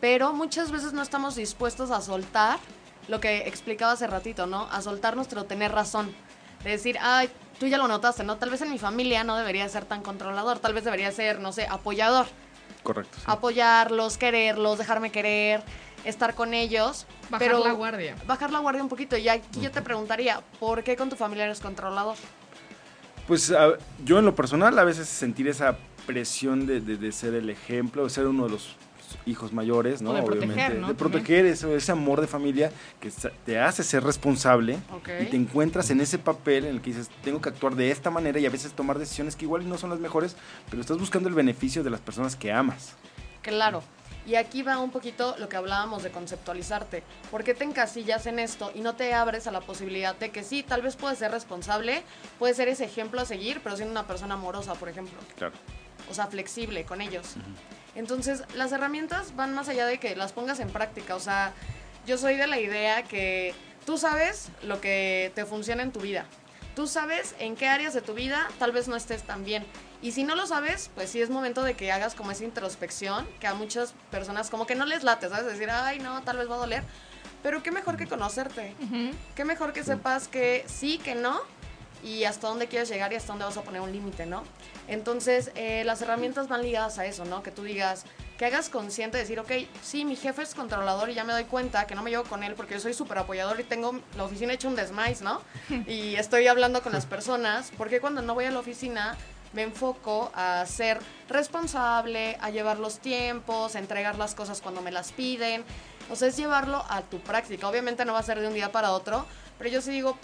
pero 0.00 0.32
muchas 0.32 0.70
veces 0.70 0.92
no 0.92 1.02
estamos 1.02 1.36
dispuestos 1.36 1.90
a 1.90 2.00
soltar 2.00 2.58
lo 3.08 3.20
que 3.20 3.46
explicaba 3.46 3.92
hace 3.92 4.06
ratito, 4.06 4.46
¿no? 4.46 4.68
A 4.70 4.82
soltar 4.82 5.16
nuestro 5.16 5.44
tener 5.44 5.72
razón. 5.72 6.14
De 6.64 6.70
decir, 6.70 6.98
ay, 7.00 7.30
tú 7.60 7.66
ya 7.66 7.78
lo 7.78 7.86
notaste, 7.86 8.24
¿no? 8.24 8.36
Tal 8.36 8.50
vez 8.50 8.60
en 8.62 8.70
mi 8.70 8.78
familia 8.78 9.24
no 9.24 9.36
debería 9.36 9.68
ser 9.68 9.84
tan 9.84 10.02
controlador, 10.02 10.58
tal 10.58 10.74
vez 10.74 10.84
debería 10.84 11.12
ser, 11.12 11.38
no 11.38 11.52
sé, 11.52 11.66
apoyador. 11.70 12.26
correcto. 12.82 13.16
sí. 13.18 13.24
Apoyarlos, 13.26 14.18
quererlos, 14.18 14.78
dejarme 14.78 15.12
querer, 15.12 15.62
estar 16.04 16.34
con 16.34 16.54
ellos. 16.54 17.06
Bajar 17.30 17.46
pero 17.46 17.64
la 17.64 17.72
guardia. 17.72 18.16
Bajar 18.26 18.50
la 18.50 18.58
guardia 18.58 18.82
un 18.82 18.88
poquito. 18.88 19.16
Y 19.16 19.28
aquí 19.28 19.60
yo 19.60 19.70
te 19.70 19.82
preguntaría, 19.82 20.40
¿por 20.58 20.82
qué 20.82 20.96
con 20.96 21.10
tu 21.10 21.16
familia 21.16 21.44
eres 21.44 21.60
controlador? 21.60 22.16
Pues 23.26 23.50
a- 23.50 23.74
yo 24.04 24.18
en 24.18 24.24
lo 24.24 24.34
personal 24.34 24.78
a 24.78 24.84
veces 24.84 25.08
sentir 25.08 25.48
esa 25.48 25.76
presión 26.06 26.66
de, 26.66 26.80
de- 26.80 26.96
de 26.96 27.12
ser 27.12 27.34
el 27.34 27.50
ejemplo, 27.50 28.04
de 28.04 28.10
ser 28.10 28.26
uno 28.26 28.44
de 28.44 28.50
los 28.50 28.76
hijos 29.24 29.52
mayores, 29.52 30.02
¿no? 30.02 30.10
O 30.10 30.14
de 30.14 30.22
proteger, 30.22 30.50
Obviamente. 30.50 30.78
¿no? 30.80 30.88
De 30.88 30.94
proteger 30.94 31.46
eso, 31.46 31.74
ese 31.74 31.92
amor 31.92 32.20
de 32.20 32.26
familia 32.26 32.70
que 33.00 33.10
te 33.44 33.58
hace 33.58 33.82
ser 33.82 34.02
responsable 34.04 34.78
y 35.20 35.26
te 35.26 35.36
encuentras 35.36 35.90
en 35.90 36.00
ese 36.00 36.18
papel 36.18 36.64
en 36.66 36.76
el 36.76 36.80
que 36.80 36.90
dices, 36.90 37.08
tengo 37.24 37.40
que 37.40 37.48
actuar 37.48 37.74
de 37.76 37.90
esta 37.90 38.10
manera 38.10 38.38
y 38.38 38.46
a 38.46 38.50
veces 38.50 38.72
tomar 38.72 38.98
decisiones 38.98 39.34
que 39.34 39.44
igual 39.44 39.68
no 39.68 39.78
son 39.78 39.90
las 39.90 39.98
mejores, 40.00 40.36
pero 40.70 40.80
estás 40.80 40.98
buscando 40.98 41.28
el 41.28 41.34
beneficio 41.34 41.82
de 41.82 41.90
las 41.90 42.00
personas 42.00 42.36
que 42.36 42.52
amas. 42.52 42.94
Claro. 43.42 43.82
Y 44.26 44.34
aquí 44.34 44.62
va 44.62 44.78
un 44.78 44.90
poquito 44.90 45.36
lo 45.38 45.48
que 45.48 45.56
hablábamos 45.56 46.02
de 46.02 46.10
conceptualizarte. 46.10 47.04
¿Por 47.30 47.44
qué 47.44 47.54
te 47.54 47.62
encasillas 47.62 48.26
en 48.26 48.40
esto 48.40 48.72
y 48.74 48.80
no 48.80 48.96
te 48.96 49.14
abres 49.14 49.46
a 49.46 49.52
la 49.52 49.60
posibilidad 49.60 50.16
de 50.16 50.30
que 50.30 50.42
sí, 50.42 50.64
tal 50.64 50.82
vez 50.82 50.96
puedes 50.96 51.18
ser 51.18 51.30
responsable, 51.30 52.02
puedes 52.38 52.56
ser 52.56 52.68
ese 52.68 52.84
ejemplo 52.84 53.20
a 53.20 53.24
seguir, 53.24 53.60
pero 53.62 53.76
siendo 53.76 53.92
una 53.92 54.06
persona 54.06 54.34
amorosa, 54.34 54.74
por 54.74 54.88
ejemplo? 54.88 55.16
Claro. 55.36 55.54
O 56.10 56.14
sea, 56.14 56.26
flexible 56.26 56.84
con 56.84 57.00
ellos. 57.00 57.34
Entonces, 57.94 58.42
las 58.54 58.72
herramientas 58.72 59.36
van 59.36 59.54
más 59.54 59.68
allá 59.68 59.86
de 59.86 59.98
que 59.98 60.16
las 60.16 60.32
pongas 60.32 60.58
en 60.58 60.70
práctica. 60.70 61.14
O 61.14 61.20
sea, 61.20 61.52
yo 62.04 62.18
soy 62.18 62.36
de 62.36 62.48
la 62.48 62.58
idea 62.58 63.04
que 63.04 63.54
tú 63.84 63.96
sabes 63.96 64.48
lo 64.62 64.80
que 64.80 65.30
te 65.34 65.44
funciona 65.44 65.82
en 65.84 65.92
tu 65.92 66.00
vida. 66.00 66.26
Tú 66.76 66.86
sabes 66.86 67.34
en 67.38 67.56
qué 67.56 67.68
áreas 67.68 67.94
de 67.94 68.02
tu 68.02 68.12
vida 68.12 68.46
tal 68.58 68.70
vez 68.70 68.86
no 68.86 68.96
estés 68.96 69.22
tan 69.22 69.44
bien. 69.46 69.64
Y 70.02 70.12
si 70.12 70.24
no 70.24 70.34
lo 70.34 70.46
sabes, 70.46 70.90
pues 70.94 71.08
sí 71.08 71.22
es 71.22 71.30
momento 71.30 71.62
de 71.62 71.72
que 71.74 71.90
hagas 71.90 72.14
como 72.14 72.30
esa 72.30 72.44
introspección, 72.44 73.26
que 73.40 73.46
a 73.46 73.54
muchas 73.54 73.94
personas 74.10 74.50
como 74.50 74.66
que 74.66 74.74
no 74.74 74.84
les 74.84 75.02
late, 75.02 75.30
¿sabes? 75.30 75.46
Decir, 75.46 75.70
ay, 75.70 76.00
no, 76.00 76.22
tal 76.22 76.36
vez 76.36 76.50
va 76.50 76.56
a 76.56 76.58
doler. 76.58 76.82
Pero 77.42 77.62
qué 77.62 77.70
mejor 77.70 77.96
que 77.96 78.06
conocerte. 78.06 78.74
Qué 79.34 79.44
mejor 79.46 79.72
que 79.72 79.84
sepas 79.84 80.28
que 80.28 80.66
sí, 80.68 80.98
que 80.98 81.14
no, 81.14 81.40
y 82.04 82.24
hasta 82.24 82.46
dónde 82.48 82.66
quieres 82.66 82.90
llegar 82.90 83.10
y 83.10 83.16
hasta 83.16 83.28
dónde 83.32 83.46
vas 83.46 83.56
a 83.56 83.62
poner 83.62 83.80
un 83.80 83.90
límite, 83.90 84.26
¿no? 84.26 84.44
Entonces, 84.86 85.52
eh, 85.54 85.82
las 85.84 86.02
herramientas 86.02 86.46
van 86.46 86.60
ligadas 86.60 86.98
a 86.98 87.06
eso, 87.06 87.24
¿no? 87.24 87.42
Que 87.42 87.52
tú 87.52 87.62
digas, 87.62 88.04
que 88.38 88.44
hagas 88.44 88.68
consciente 88.68 89.16
de 89.16 89.22
decir, 89.24 89.40
ok, 89.40 89.50
sí, 89.82 90.04
mi 90.04 90.14
jefe 90.16 90.42
es 90.42 90.54
controlador 90.54 91.08
y 91.10 91.14
ya 91.14 91.24
me 91.24 91.32
doy 91.32 91.44
cuenta 91.44 91.86
que 91.86 91.94
no 91.94 92.02
me 92.02 92.10
llevo 92.10 92.24
con 92.24 92.42
él 92.42 92.54
porque 92.54 92.74
yo 92.74 92.80
soy 92.80 92.92
súper 92.92 93.18
apoyador 93.18 93.58
y 93.60 93.64
tengo 93.64 94.00
la 94.16 94.24
oficina 94.24 94.52
hecha 94.52 94.68
un 94.68 94.76
desmais, 94.76 95.22
¿no? 95.22 95.40
Y 95.86 96.16
estoy 96.16 96.46
hablando 96.46 96.82
con 96.82 96.92
las 96.92 97.06
personas, 97.06 97.72
porque 97.78 98.00
cuando 98.00 98.22
no 98.22 98.34
voy 98.34 98.44
a 98.44 98.50
la 98.50 98.58
oficina 98.58 99.16
me 99.52 99.62
enfoco 99.62 100.30
a 100.34 100.66
ser 100.66 100.98
responsable, 101.28 102.36
a 102.42 102.50
llevar 102.50 102.78
los 102.78 102.98
tiempos, 102.98 103.74
a 103.74 103.78
entregar 103.78 104.18
las 104.18 104.34
cosas 104.34 104.60
cuando 104.60 104.82
me 104.82 104.90
las 104.92 105.12
piden. 105.12 105.64
O 106.10 106.16
sea, 106.16 106.28
es 106.28 106.36
llevarlo 106.36 106.84
a 106.90 107.00
tu 107.02 107.20
práctica. 107.20 107.66
Obviamente 107.66 108.04
no 108.04 108.12
va 108.12 108.18
a 108.18 108.22
ser 108.22 108.38
de 108.40 108.48
un 108.48 108.54
día 108.54 108.70
para 108.70 108.92
otro, 108.92 109.24
pero 109.56 109.70
yo 109.70 109.80
sí 109.80 109.92
digo, 109.92 110.18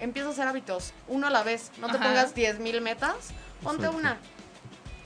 empieza 0.00 0.28
a 0.28 0.32
hacer 0.32 0.48
hábitos, 0.48 0.94
uno 1.06 1.26
a 1.26 1.30
la 1.30 1.42
vez. 1.42 1.70
No 1.78 1.88
te 1.88 1.98
Ajá. 1.98 2.06
pongas 2.06 2.34
10.000 2.34 2.80
metas, 2.80 3.16
ponte 3.62 3.88
una. 3.88 4.18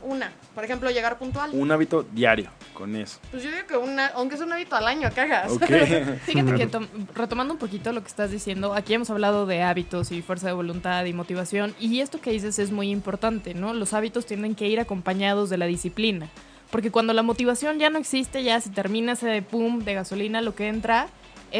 Una. 0.02 0.30
Por 0.54 0.64
ejemplo, 0.64 0.90
llegar 0.90 1.18
puntual. 1.18 1.50
Un 1.52 1.70
hábito 1.72 2.04
diario 2.12 2.50
con 2.74 2.94
eso. 2.96 3.18
Pues 3.30 3.42
yo 3.42 3.50
digo 3.50 3.66
que 3.66 3.76
una, 3.76 4.06
aunque 4.08 4.34
es 4.36 4.40
un 4.40 4.52
hábito 4.52 4.76
al 4.76 4.86
año 4.86 5.10
que 5.12 5.20
hagas. 5.22 5.50
Ok. 5.52 5.64
Fíjate 6.24 6.54
que 6.54 6.66
tom- 6.70 6.86
retomando 7.14 7.54
un 7.54 7.58
poquito 7.58 7.92
lo 7.92 8.02
que 8.02 8.08
estás 8.08 8.30
diciendo, 8.30 8.74
aquí 8.74 8.94
hemos 8.94 9.10
hablado 9.10 9.46
de 9.46 9.62
hábitos 9.62 10.12
y 10.12 10.22
fuerza 10.22 10.46
de 10.48 10.52
voluntad 10.52 11.04
y 11.06 11.12
motivación, 11.12 11.74
y 11.80 12.00
esto 12.00 12.20
que 12.20 12.30
dices 12.30 12.58
es 12.58 12.70
muy 12.70 12.90
importante, 12.90 13.54
¿no? 13.54 13.72
Los 13.74 13.94
hábitos 13.94 14.26
tienen 14.26 14.54
que 14.54 14.68
ir 14.68 14.78
acompañados 14.80 15.50
de 15.50 15.58
la 15.58 15.66
disciplina, 15.66 16.28
porque 16.70 16.90
cuando 16.90 17.12
la 17.12 17.22
motivación 17.22 17.78
ya 17.78 17.90
no 17.90 17.98
existe, 17.98 18.42
ya 18.42 18.60
se 18.60 18.70
termina 18.70 19.12
ese 19.12 19.40
pum 19.42 19.80
de 19.80 19.94
gasolina, 19.94 20.40
lo 20.42 20.54
que 20.54 20.68
entra 20.68 21.08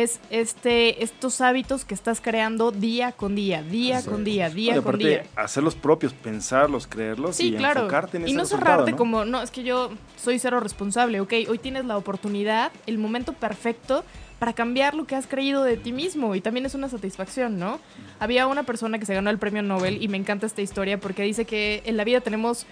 es 0.03 0.21
este 0.31 1.03
estos 1.03 1.41
hábitos 1.41 1.85
que 1.85 1.95
estás 1.95 2.21
creando 2.21 2.71
día 2.71 3.13
con 3.13 3.35
día, 3.35 3.63
día 3.63 4.03
con 4.03 4.25
día, 4.25 4.49
Y 4.49 4.55
día 4.55 4.75
con 4.75 4.83
aparte, 4.85 5.09
día. 5.09 5.25
hacerlos 5.37 5.75
propios, 5.75 6.13
pensarlos, 6.13 6.87
creerlos 6.87 7.37
Sí, 7.37 7.49
y 7.49 7.57
claro. 7.57 7.81
enfocarte 7.83 8.17
en 8.19 8.25
y 8.25 8.27
ese 8.27 8.35
no 8.37 8.43
resultado, 8.43 8.71
cerrarte 8.73 8.91
¿no? 8.93 8.97
como, 8.97 9.25
no, 9.25 9.43
es 9.43 9.51
que 9.51 9.63
yo 9.63 9.91
soy 10.17 10.39
cero 10.39 10.61
responsable, 10.61 11.21
ok, 11.21 11.33
hoy 11.49 11.59
tienes 11.59 11.85
la 11.85 11.97
oportunidad, 11.97 12.73
el 12.87 12.99
momento 12.99 13.33
perfecto 13.33 14.05
para 14.39 14.53
cambiar 14.53 14.95
lo 14.95 15.07
que 15.07 15.15
has 15.17 15.27
creído 15.27 15.65
de 15.65 15.79
ti 15.79 15.93
mismo 15.93 16.35
y 16.35 16.43
también 16.43 16.67
es 16.67 16.75
una 16.75 16.91
satisfacción, 16.91 17.59
¿no? 17.59 17.81
Había 18.21 18.47
una 18.47 18.65
persona 18.65 18.99
que 18.99 19.07
se 19.07 19.15
ganó 19.15 19.31
el 19.31 19.39
premio 19.39 19.63
Nobel 19.63 20.03
y 20.03 20.09
me 20.09 20.19
encanta 20.19 20.45
esta 20.45 20.61
historia 20.61 21.01
porque 21.01 21.23
dice 21.23 21.47
que 21.47 21.83
en 21.87 21.97
la 21.97 22.05
vida 22.05 22.21
tenemos 22.21 22.67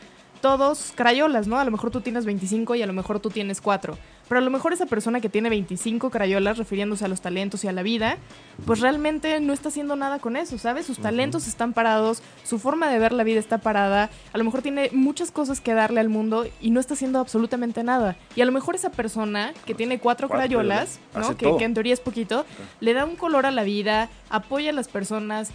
todos 0.45 0.93
crayolas, 0.95 1.47
¿no? 1.47 1.59
A 1.59 1.65
lo 1.65 1.71
mejor 1.71 1.91
tú 1.91 2.03
tienes 2.03 2.27
25 2.27 2.75
y 2.75 2.83
a 2.83 2.87
lo 2.87 2.93
mejor 2.93 3.19
tú 3.19 3.31
tienes 3.31 3.63
4. 3.63 3.97
Pero 4.29 4.39
a 4.39 4.43
lo 4.43 4.51
mejor 4.51 4.75
esa 4.75 4.85
persona 4.85 5.23
que 5.23 5.31
tiene 5.31 5.49
25 5.49 6.11
crayolas, 6.11 6.59
refiriéndose 6.59 7.07
a 7.07 7.09
los 7.09 7.23
talentos 7.23 7.65
y 7.65 7.69
a 7.69 7.73
la 7.73 7.83
vida, 7.83 8.19
pues 8.67 8.81
realmente 8.81 9.41
no 9.41 9.55
está 9.55 9.71
haciendo 9.71 9.97
nada 9.97 10.19
con 10.19 10.37
eso, 10.37 10.59
¿sabes? 10.59 10.85
Sus 10.85 10.99
talentos 10.99 11.49
están 11.49 11.73
parados, 11.73 12.23
su 12.43 12.59
forma 12.59 12.91
de 12.91 12.99
ver 12.99 13.15
la 13.15 13.25
vida 13.25 13.41
está 13.41 13.57
parada, 13.57 14.11
a 14.35 14.39
lo 14.39 14.45
mejor 14.45 14.61
tiene 14.61 14.91
muchas 14.93 15.31
cosas 15.31 15.63
que 15.63 15.73
darle 15.73 16.01
al 16.01 16.11
mundo 16.11 16.47
y 16.61 16.69
no 16.69 16.79
está 16.79 16.93
haciendo 16.93 17.21
absolutamente 17.21 17.83
nada. 17.83 18.17
Y 18.37 18.43
a 18.43 18.45
lo 18.45 18.53
mejor 18.53 18.75
esa 18.75 18.91
persona 18.91 19.55
que 19.65 19.73
tiene 19.73 19.99
cuatro 19.99 20.29
Cuatro 20.29 20.43
crayolas, 20.43 21.01
¿no? 21.15 21.37
Que, 21.39 21.57
que 21.57 21.65
en 21.65 21.73
teoría 21.73 21.95
es 21.95 22.01
poquito, 22.01 22.45
le 22.81 22.93
da 22.93 23.07
un 23.07 23.17
color 23.17 23.47
a 23.47 23.51
la 23.51 23.63
vida, 23.63 24.11
apoya 24.29 24.71
a 24.71 24.73
las 24.75 24.89
personas, 24.89 25.51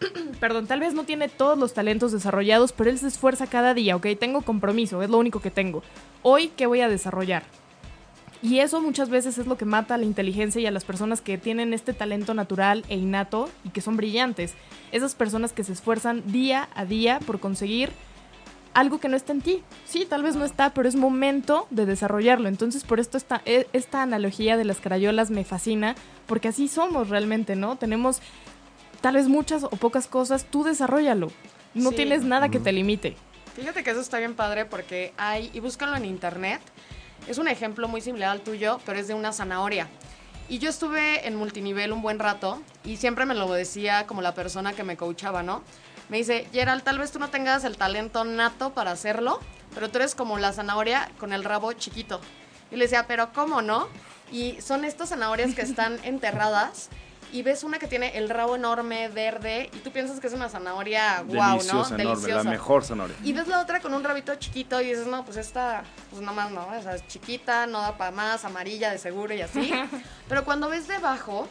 perdón, 0.40 0.66
tal 0.66 0.80
vez 0.80 0.94
no 0.94 1.04
tiene 1.04 1.28
todos 1.28 1.58
los 1.58 1.74
talentos 1.74 2.12
desarrollados, 2.12 2.72
pero 2.72 2.90
él 2.90 2.98
se 2.98 3.08
esfuerza 3.08 3.46
cada 3.46 3.74
día, 3.74 3.96
ok, 3.96 4.06
tengo 4.18 4.42
compromiso, 4.42 5.02
es 5.02 5.10
lo 5.10 5.18
único 5.18 5.40
que 5.40 5.50
tengo. 5.50 5.82
Hoy, 6.22 6.48
¿qué 6.56 6.66
voy 6.66 6.80
a 6.80 6.88
desarrollar? 6.88 7.44
Y 8.42 8.58
eso 8.58 8.82
muchas 8.82 9.08
veces 9.08 9.38
es 9.38 9.46
lo 9.46 9.56
que 9.56 9.64
mata 9.64 9.94
a 9.94 9.98
la 9.98 10.04
inteligencia 10.04 10.60
y 10.60 10.66
a 10.66 10.70
las 10.70 10.84
personas 10.84 11.22
que 11.22 11.38
tienen 11.38 11.72
este 11.72 11.94
talento 11.94 12.34
natural 12.34 12.84
e 12.90 12.96
innato 12.96 13.48
y 13.64 13.70
que 13.70 13.80
son 13.80 13.96
brillantes. 13.96 14.52
Esas 14.92 15.14
personas 15.14 15.54
que 15.54 15.64
se 15.64 15.72
esfuerzan 15.72 16.22
día 16.30 16.68
a 16.74 16.84
día 16.84 17.20
por 17.20 17.40
conseguir 17.40 17.90
algo 18.74 18.98
que 18.98 19.08
no 19.08 19.16
está 19.16 19.32
en 19.32 19.40
ti. 19.40 19.62
Sí, 19.86 20.04
tal 20.06 20.22
vez 20.22 20.36
no 20.36 20.44
está, 20.44 20.74
pero 20.74 20.88
es 20.88 20.94
momento 20.94 21.66
de 21.70 21.86
desarrollarlo. 21.86 22.48
Entonces, 22.48 22.84
por 22.84 23.00
esto 23.00 23.16
esta, 23.16 23.40
e- 23.46 23.66
esta 23.72 24.02
analogía 24.02 24.58
de 24.58 24.64
las 24.66 24.78
crayolas 24.78 25.30
me 25.30 25.44
fascina, 25.44 25.94
porque 26.26 26.48
así 26.48 26.68
somos 26.68 27.08
realmente, 27.08 27.56
¿no? 27.56 27.76
Tenemos 27.76 28.20
tal 29.04 29.16
vez 29.16 29.28
muchas 29.28 29.64
o 29.64 29.68
pocas 29.68 30.06
cosas, 30.06 30.46
tú 30.46 30.64
desarrollalo. 30.64 31.30
No 31.74 31.90
Sí. 31.90 31.96
tienes 31.96 32.22
nada 32.22 32.48
que 32.48 32.58
te 32.58 32.72
limite. 32.72 33.14
Fíjate 33.54 33.84
que 33.84 33.90
eso 33.90 34.00
está 34.00 34.16
bien 34.16 34.34
padre 34.34 34.64
porque 34.64 35.12
hay, 35.18 35.50
y 35.52 35.60
búscalo 35.60 35.94
en 35.94 36.06
internet, 36.06 36.62
es 37.28 37.36
un 37.36 37.46
ejemplo 37.46 37.86
muy 37.86 38.00
similar 38.00 38.30
al 38.30 38.40
tuyo, 38.40 38.80
pero 38.86 38.98
es 38.98 39.06
de 39.06 39.12
una 39.12 39.34
zanahoria. 39.34 39.88
Y 40.48 40.58
yo 40.58 40.70
estuve 40.70 41.28
en 41.28 41.36
multinivel 41.36 41.92
un 41.92 42.00
buen 42.00 42.18
rato 42.18 42.62
y 42.82 42.96
siempre 42.96 43.26
me 43.26 43.34
lo 43.34 43.52
decía 43.52 44.06
como 44.06 44.22
la 44.22 44.32
persona 44.32 44.72
que 44.72 44.84
me 44.84 44.96
coachaba, 44.96 45.42
¿no? 45.42 45.62
Me 46.08 46.16
dice, 46.16 46.48
Gerald, 46.50 46.82
tal 46.82 46.98
vez 46.98 47.12
tú 47.12 47.18
no 47.18 47.28
tengas 47.28 47.64
el 47.64 47.76
talento 47.76 48.24
nato 48.24 48.72
para 48.72 48.92
hacerlo, 48.92 49.38
pero 49.74 49.90
tú 49.90 49.98
eres 49.98 50.14
como 50.14 50.38
la 50.38 50.54
zanahoria 50.54 51.10
con 51.18 51.34
el 51.34 51.44
rabo 51.44 51.74
chiquito. 51.74 52.22
Y 52.70 52.76
le 52.76 52.84
decía, 52.84 53.04
pero 53.06 53.34
¿cómo 53.34 53.60
no? 53.60 53.86
Y 54.32 54.58
son 54.62 54.86
estas 54.86 55.10
zanahorias 55.10 55.54
que 55.54 55.60
están 55.70 55.98
enterradas 56.04 56.88
y 57.34 57.42
ves 57.42 57.64
una 57.64 57.80
que 57.80 57.88
tiene 57.88 58.16
el 58.16 58.30
rabo 58.30 58.54
enorme, 58.54 59.08
verde, 59.08 59.68
y 59.72 59.78
tú 59.78 59.90
piensas 59.90 60.20
que 60.20 60.28
es 60.28 60.32
una 60.32 60.48
zanahoria 60.48 61.20
wow, 61.26 61.34
¿no? 61.34 61.50
Deliciosa, 61.54 61.96
enorme, 61.96 62.28
la 62.28 62.44
mejor 62.44 62.84
zanahoria. 62.84 63.16
Y 63.24 63.32
ves 63.32 63.48
la 63.48 63.60
otra 63.60 63.80
con 63.80 63.92
un 63.92 64.04
rabito 64.04 64.32
chiquito 64.36 64.80
y 64.80 64.90
dices, 64.90 65.08
no, 65.08 65.24
pues 65.24 65.36
esta, 65.36 65.82
pues 66.10 66.22
nomás 66.22 66.52
no, 66.52 66.64
o 66.64 66.80
sea, 66.80 66.94
es 66.94 67.04
chiquita, 67.08 67.66
no 67.66 67.80
da 67.80 67.96
para 67.96 68.12
más, 68.12 68.44
amarilla 68.44 68.92
de 68.92 68.98
seguro 68.98 69.34
y 69.34 69.40
así. 69.40 69.72
Pero 70.28 70.44
cuando 70.44 70.68
ves 70.68 70.86
debajo, 70.86 71.48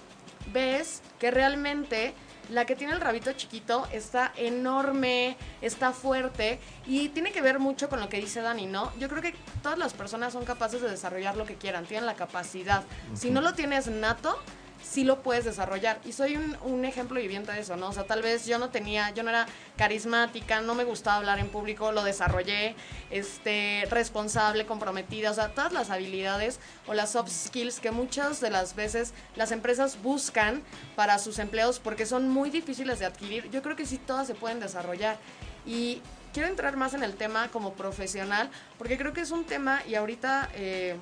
ves 0.54 1.02
que 1.20 1.32
realmente 1.32 2.14
la 2.50 2.64
que 2.64 2.78
tiene 2.78 2.94
el 2.94 3.02
rabito 3.02 3.34
chiquito 3.34 3.86
está 3.92 4.32
enorme, 4.38 5.36
está 5.62 5.92
fuerte 5.92 6.62
y 6.88 7.10
tiene 7.10 7.34
que 7.34 7.42
ver 7.42 7.60
mucho 7.60 7.90
con 7.90 8.00
lo 8.00 8.08
que 8.08 8.22
dice 8.22 8.40
Dani, 8.40 8.68
¿no? 8.68 8.90
Yo 9.00 9.10
creo 9.10 9.22
que 9.22 9.36
todas 9.62 9.78
las 9.78 9.94
personas 9.94 10.32
son 10.32 10.46
capaces 10.46 10.82
de 10.82 10.90
desarrollar 10.90 11.36
lo 11.36 11.46
que 11.46 11.56
quieran, 11.56 11.86
tienen 11.86 12.06
la 12.06 12.16
capacidad. 12.16 12.84
Si 13.14 13.32
no 13.32 13.42
lo 13.42 13.54
tienes 13.54 13.88
nato, 13.88 14.40
sí 14.84 15.04
lo 15.04 15.24
puedes 15.24 15.46
desarrollar. 15.46 16.00
Y 16.06 16.12
soy 16.12 16.38
un, 16.38 16.86
ejemplo 16.86 17.20
viviente 17.20 17.52
de 17.52 17.62
eso, 17.62 17.76
¿no? 17.78 17.90
O 17.90 17.94
sea, 17.94 18.04
tal 18.04 18.22
vez 18.22 18.46
yo 18.46 18.60
no 18.60 18.70
tenía, 18.70 19.10
yo 19.12 19.24
no 19.24 19.30
era 19.30 19.48
carismática, 19.78 20.62
no 20.62 20.76
me 20.76 20.84
gustaba 20.84 21.18
hablar 21.18 21.40
en 21.40 21.48
público, 21.48 21.92
lo 21.92 22.04
desarrollé, 22.04 22.76
este, 23.10 23.88
responsable, 23.90 24.66
comprometida, 24.66 25.32
o 25.32 25.34
sea, 25.34 25.50
todas 25.50 25.72
las 25.72 25.90
habilidades 25.90 26.60
o 26.88 26.94
las 26.94 27.14
soft 27.14 27.32
skills 27.32 27.80
que 27.80 27.92
muchas 27.92 28.42
de 28.42 28.50
las 28.50 28.76
veces 28.76 29.14
las 29.36 29.52
empresas 29.52 30.02
buscan 30.04 30.62
para 30.96 31.18
sus 31.20 31.40
empleados 31.40 31.80
porque 31.80 32.06
son 32.06 32.30
muy 32.30 32.50
difíciles 32.50 33.00
de 33.00 33.06
adquirir, 33.06 33.50
yo 33.50 33.62
creo 33.62 33.76
que 33.76 33.86
sí 33.86 33.98
todas 33.98 34.28
se 34.28 34.36
pueden 34.36 34.60
desarrollar. 34.60 35.18
Y 35.66 36.02
quiero 36.34 36.50
entrar 36.50 36.76
más 36.76 36.94
en 36.94 37.04
el 37.04 37.16
tema 37.16 37.48
como 37.50 37.74
profesional, 37.74 38.52
porque 38.78 38.98
creo 38.98 39.14
que 39.14 39.22
es 39.22 39.32
un 39.32 39.46
tema 39.46 39.82
y 39.88 39.96
ahorita... 39.96 40.50
eh, 40.54 40.98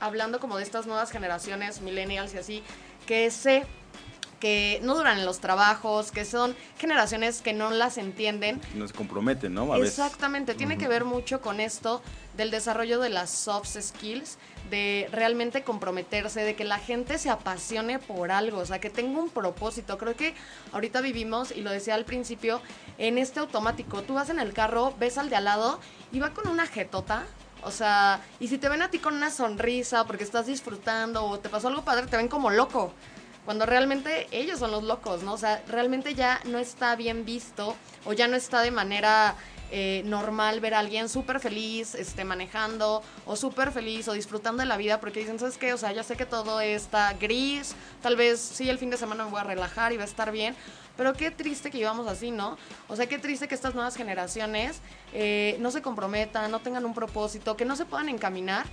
hablando 0.00 0.38
como 0.38 0.56
de 0.56 0.62
estas 0.62 0.86
nuevas 0.86 1.10
generaciones, 1.10 1.80
millennials 1.80 2.34
y 2.34 2.38
así, 2.38 2.62
que 3.06 3.30
sé 3.30 3.64
que 4.44 4.78
no 4.82 4.94
duran 4.94 5.18
en 5.18 5.24
los 5.24 5.40
trabajos, 5.40 6.12
que 6.12 6.26
son 6.26 6.54
generaciones 6.76 7.40
que 7.40 7.54
no 7.54 7.70
las 7.70 7.96
entienden. 7.96 8.60
No 8.74 8.86
se 8.86 8.92
comprometen, 8.92 9.54
¿no? 9.54 9.72
A. 9.72 9.78
Exactamente, 9.78 10.54
tiene 10.54 10.76
que 10.76 10.86
ver 10.86 11.06
mucho 11.06 11.40
con 11.40 11.60
esto 11.60 12.02
del 12.36 12.50
desarrollo 12.50 13.00
de 13.00 13.08
las 13.08 13.30
soft 13.30 13.74
skills, 13.80 14.36
de 14.68 15.08
realmente 15.12 15.62
comprometerse, 15.62 16.42
de 16.42 16.54
que 16.56 16.64
la 16.64 16.78
gente 16.78 17.16
se 17.16 17.30
apasione 17.30 17.98
por 17.98 18.30
algo, 18.30 18.58
o 18.58 18.66
sea, 18.66 18.80
que 18.80 18.90
tenga 18.90 19.18
un 19.18 19.30
propósito. 19.30 19.96
Creo 19.96 20.14
que 20.14 20.34
ahorita 20.72 21.00
vivimos, 21.00 21.50
y 21.50 21.62
lo 21.62 21.70
decía 21.70 21.94
al 21.94 22.04
principio, 22.04 22.60
en 22.98 23.16
este 23.16 23.40
automático. 23.40 24.02
Tú 24.02 24.12
vas 24.12 24.28
en 24.28 24.40
el 24.40 24.52
carro, 24.52 24.92
ves 24.98 25.16
al 25.16 25.30
de 25.30 25.36
al 25.36 25.44
lado 25.44 25.80
y 26.12 26.20
va 26.20 26.34
con 26.34 26.48
una 26.48 26.66
jetota. 26.66 27.24
O 27.64 27.70
sea, 27.70 28.20
y 28.40 28.48
si 28.48 28.58
te 28.58 28.68
ven 28.68 28.82
a 28.82 28.90
ti 28.90 28.98
con 28.98 29.14
una 29.14 29.30
sonrisa 29.30 30.04
porque 30.04 30.24
estás 30.24 30.46
disfrutando 30.46 31.24
o 31.24 31.38
te 31.38 31.48
pasó 31.48 31.68
algo 31.68 31.84
padre, 31.84 32.06
te 32.06 32.16
ven 32.16 32.28
como 32.28 32.50
loco. 32.50 32.92
Cuando 33.44 33.66
realmente 33.66 34.26
ellos 34.30 34.58
son 34.58 34.70
los 34.70 34.84
locos, 34.84 35.22
¿no? 35.22 35.34
O 35.34 35.38
sea, 35.38 35.62
realmente 35.68 36.14
ya 36.14 36.40
no 36.44 36.58
está 36.58 36.96
bien 36.96 37.24
visto 37.24 37.76
o 38.06 38.12
ya 38.12 38.26
no 38.26 38.36
está 38.36 38.62
de 38.62 38.70
manera 38.70 39.36
eh, 39.70 40.02
normal 40.04 40.60
ver 40.60 40.74
a 40.74 40.78
alguien 40.78 41.08
súper 41.08 41.40
feliz 41.40 41.94
este, 41.94 42.24
manejando 42.24 43.02
o 43.26 43.34
súper 43.34 43.72
feliz 43.72 44.06
o 44.08 44.12
disfrutando 44.12 44.60
de 44.60 44.66
la 44.66 44.76
vida 44.76 45.00
porque 45.00 45.20
dicen, 45.20 45.38
¿sabes 45.38 45.58
qué? 45.58 45.72
O 45.72 45.78
sea, 45.78 45.92
ya 45.92 46.02
sé 46.02 46.16
que 46.16 46.26
todo 46.26 46.60
está 46.60 47.12
gris, 47.14 47.74
tal 48.00 48.14
vez 48.14 48.40
sí 48.40 48.70
el 48.70 48.78
fin 48.78 48.90
de 48.90 48.96
semana 48.96 49.24
me 49.24 49.30
voy 49.30 49.40
a 49.40 49.44
relajar 49.44 49.92
y 49.92 49.96
va 49.96 50.04
a 50.04 50.06
estar 50.06 50.30
bien, 50.30 50.54
pero 50.96 51.12
qué 51.14 51.30
triste 51.30 51.70
que 51.70 51.78
llevamos 51.78 52.06
así, 52.06 52.30
¿no? 52.30 52.56
O 52.88 52.96
sea, 52.96 53.06
qué 53.06 53.18
triste 53.18 53.48
que 53.48 53.54
estas 53.54 53.74
nuevas 53.74 53.96
generaciones 53.96 54.80
eh, 55.12 55.56
no 55.60 55.70
se 55.70 55.82
comprometan, 55.82 56.50
no 56.50 56.60
tengan 56.60 56.84
un 56.84 56.94
propósito, 56.94 57.56
que 57.56 57.64
no 57.64 57.76
se 57.76 57.84
puedan 57.84 58.08
encaminar. 58.08 58.66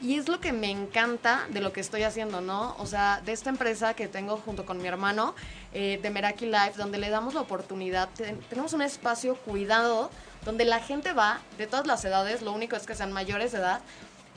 Y 0.00 0.14
es 0.16 0.28
lo 0.28 0.38
que 0.38 0.52
me 0.52 0.70
encanta 0.70 1.46
de 1.50 1.60
lo 1.60 1.72
que 1.72 1.80
estoy 1.80 2.04
haciendo, 2.04 2.40
¿no? 2.40 2.76
O 2.78 2.86
sea, 2.86 3.20
de 3.24 3.32
esta 3.32 3.50
empresa 3.50 3.94
que 3.94 4.06
tengo 4.06 4.36
junto 4.36 4.64
con 4.64 4.78
mi 4.78 4.86
hermano, 4.86 5.34
eh, 5.72 5.98
de 6.00 6.10
Meraki 6.10 6.46
Life, 6.46 6.74
donde 6.76 6.98
le 6.98 7.10
damos 7.10 7.34
la 7.34 7.40
oportunidad, 7.40 8.08
ten- 8.10 8.38
tenemos 8.48 8.72
un 8.74 8.82
espacio 8.82 9.34
cuidado, 9.36 10.10
donde 10.44 10.64
la 10.64 10.78
gente 10.78 11.12
va, 11.12 11.40
de 11.58 11.66
todas 11.66 11.86
las 11.88 12.04
edades, 12.04 12.42
lo 12.42 12.52
único 12.52 12.76
es 12.76 12.86
que 12.86 12.94
sean 12.94 13.10
mayores 13.12 13.50
de 13.50 13.58
edad, 13.58 13.80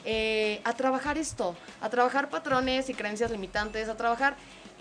eh, 0.04 0.62
a 0.64 0.74
trabajar 0.74 1.20
esto, 1.20 1.56
a 1.80 1.90
trabajar 1.92 2.30
patrones 2.32 2.90
y 2.90 2.96
creencias 2.96 3.30
limitantes, 3.30 3.88
a 3.88 3.96
trabajar 3.96 4.36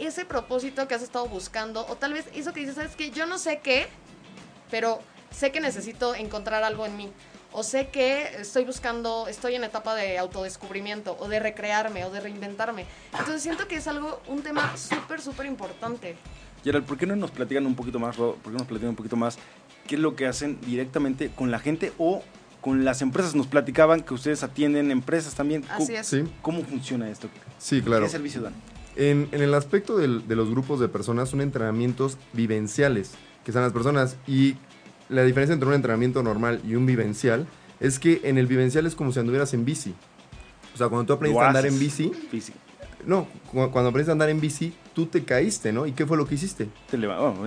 ese 0.07 0.25
propósito 0.25 0.87
que 0.89 0.95
has 0.95 1.03
estado 1.03 1.27
buscando, 1.29 1.87
o 1.87 1.97
tal 1.97 2.13
vez 2.13 2.27
eso 2.35 2.53
que 2.53 2.61
dices, 2.61 2.77
¿sabes 2.77 2.97
qué? 2.97 3.11
Yo 3.11 3.27
no 3.27 3.39
sé 3.39 3.61
qué, 3.63 3.87
pero 4.71 5.01
sé 5.31 5.53
que 5.53 5.61
necesito 5.61 6.15
encontrar 6.15 6.63
algo 6.65 6.87
en 6.87 6.97
mí. 6.97 7.11
O 7.53 7.65
sé 7.65 7.89
que 7.89 8.23
estoy 8.41 8.65
buscando, 8.65 9.27
estoy 9.27 9.57
en 9.57 9.65
etapa 9.65 9.97
de 9.97 10.19
autodescubrimiento, 10.19 11.17
o 11.19 11.27
de 11.29 11.41
recrearme, 11.41 12.05
o 12.05 12.11
de 12.11 12.21
reinventarme. 12.21 12.87
Entonces 13.13 13.43
siento 13.43 13.67
que 13.67 13.77
es 13.77 13.89
algo, 13.89 14.21
un 14.29 14.43
tema 14.43 14.77
súper, 14.77 15.21
súper 15.21 15.47
importante. 15.47 16.15
Gerald, 16.63 16.85
¿por 16.87 16.97
qué 16.97 17.07
no 17.07 17.17
nos 17.17 17.31
platican 17.33 17.67
un 17.67 17.75
poquito 17.75 17.99
más, 17.99 18.17
Ro? 18.17 18.35
¿Por 18.37 18.45
qué 18.45 18.51
no 18.53 18.59
nos 18.59 18.69
platican 18.69 18.91
un 18.91 18.97
poquito 18.97 19.17
más 19.17 19.37
qué 19.89 19.97
es 19.97 20.01
lo 20.01 20.15
que 20.15 20.27
hacen 20.29 20.61
directamente 20.61 21.31
con 21.31 21.51
la 21.51 21.59
gente 21.59 21.93
o 21.99 22.23
con 22.61 22.85
las 22.85 23.03
empresas? 23.03 23.35
Nos 23.35 23.49
platicaban 23.49 24.03
que 24.03 24.15
ustedes 24.15 24.45
atienden 24.45 24.93
empresas 24.93 25.35
también. 25.35 25.63
¿Cómo- 25.63 25.83
Así 25.83 25.95
es. 25.97 26.07
Sí, 26.07 26.23
¿Cómo 26.43 26.63
funciona 26.63 27.11
esto? 27.11 27.29
sí, 27.59 27.83
claro. 27.83 28.05
¿Qué 28.05 28.11
servicio 28.13 28.43
dan? 28.43 28.55
En, 29.01 29.29
en 29.33 29.41
el 29.41 29.55
aspecto 29.55 29.97
del- 29.97 30.29
de 30.29 30.37
los 30.37 30.51
grupos 30.51 30.79
de 30.79 30.89
personas 30.89 31.31
son 31.31 31.41
entrenamientos 31.41 32.19
vivenciales, 32.35 33.13
que 33.45 33.53
son 33.53 33.63
las 33.63 33.73
personas. 33.73 34.17
Y 34.27 34.57
la 35.09 35.23
diferencia 35.25 35.55
entre 35.55 35.69
un 35.69 35.75
entrenamiento 35.75 36.23
normal 36.23 36.61
y 36.69 36.75
un 36.75 36.85
vivencial 36.85 37.47
es 37.81 37.99
que 37.99 38.21
en 38.25 38.37
el 38.37 38.47
vivencial 38.47 38.85
es 38.87 38.95
como 38.95 39.11
si 39.13 39.19
anduvieras 39.19 39.55
en 39.55 39.65
bici. 39.65 39.95
O 40.75 40.77
sea, 40.77 40.89
cuando 40.89 41.07
tú 41.07 41.13
aprendiste 41.15 41.43
a 41.45 41.49
andar 41.49 41.65
en 41.67 41.79
bici, 41.79 42.13
Físico. 42.31 42.59
no, 43.07 43.27
cu- 43.51 43.71
cuando 43.71 43.89
aprendiste 43.89 44.11
a 44.11 44.13
andar 44.13 44.29
en 44.29 44.39
bici, 44.41 44.75
tú 44.95 45.07
te 45.07 45.25
caíste, 45.25 45.73
¿no? 45.73 45.87
¿Y 45.87 45.93
qué 45.93 46.05
fue 46.07 46.19
lo 46.19 46.27
que 46.27 46.35
hiciste? 46.35 46.69
Te, 46.91 46.99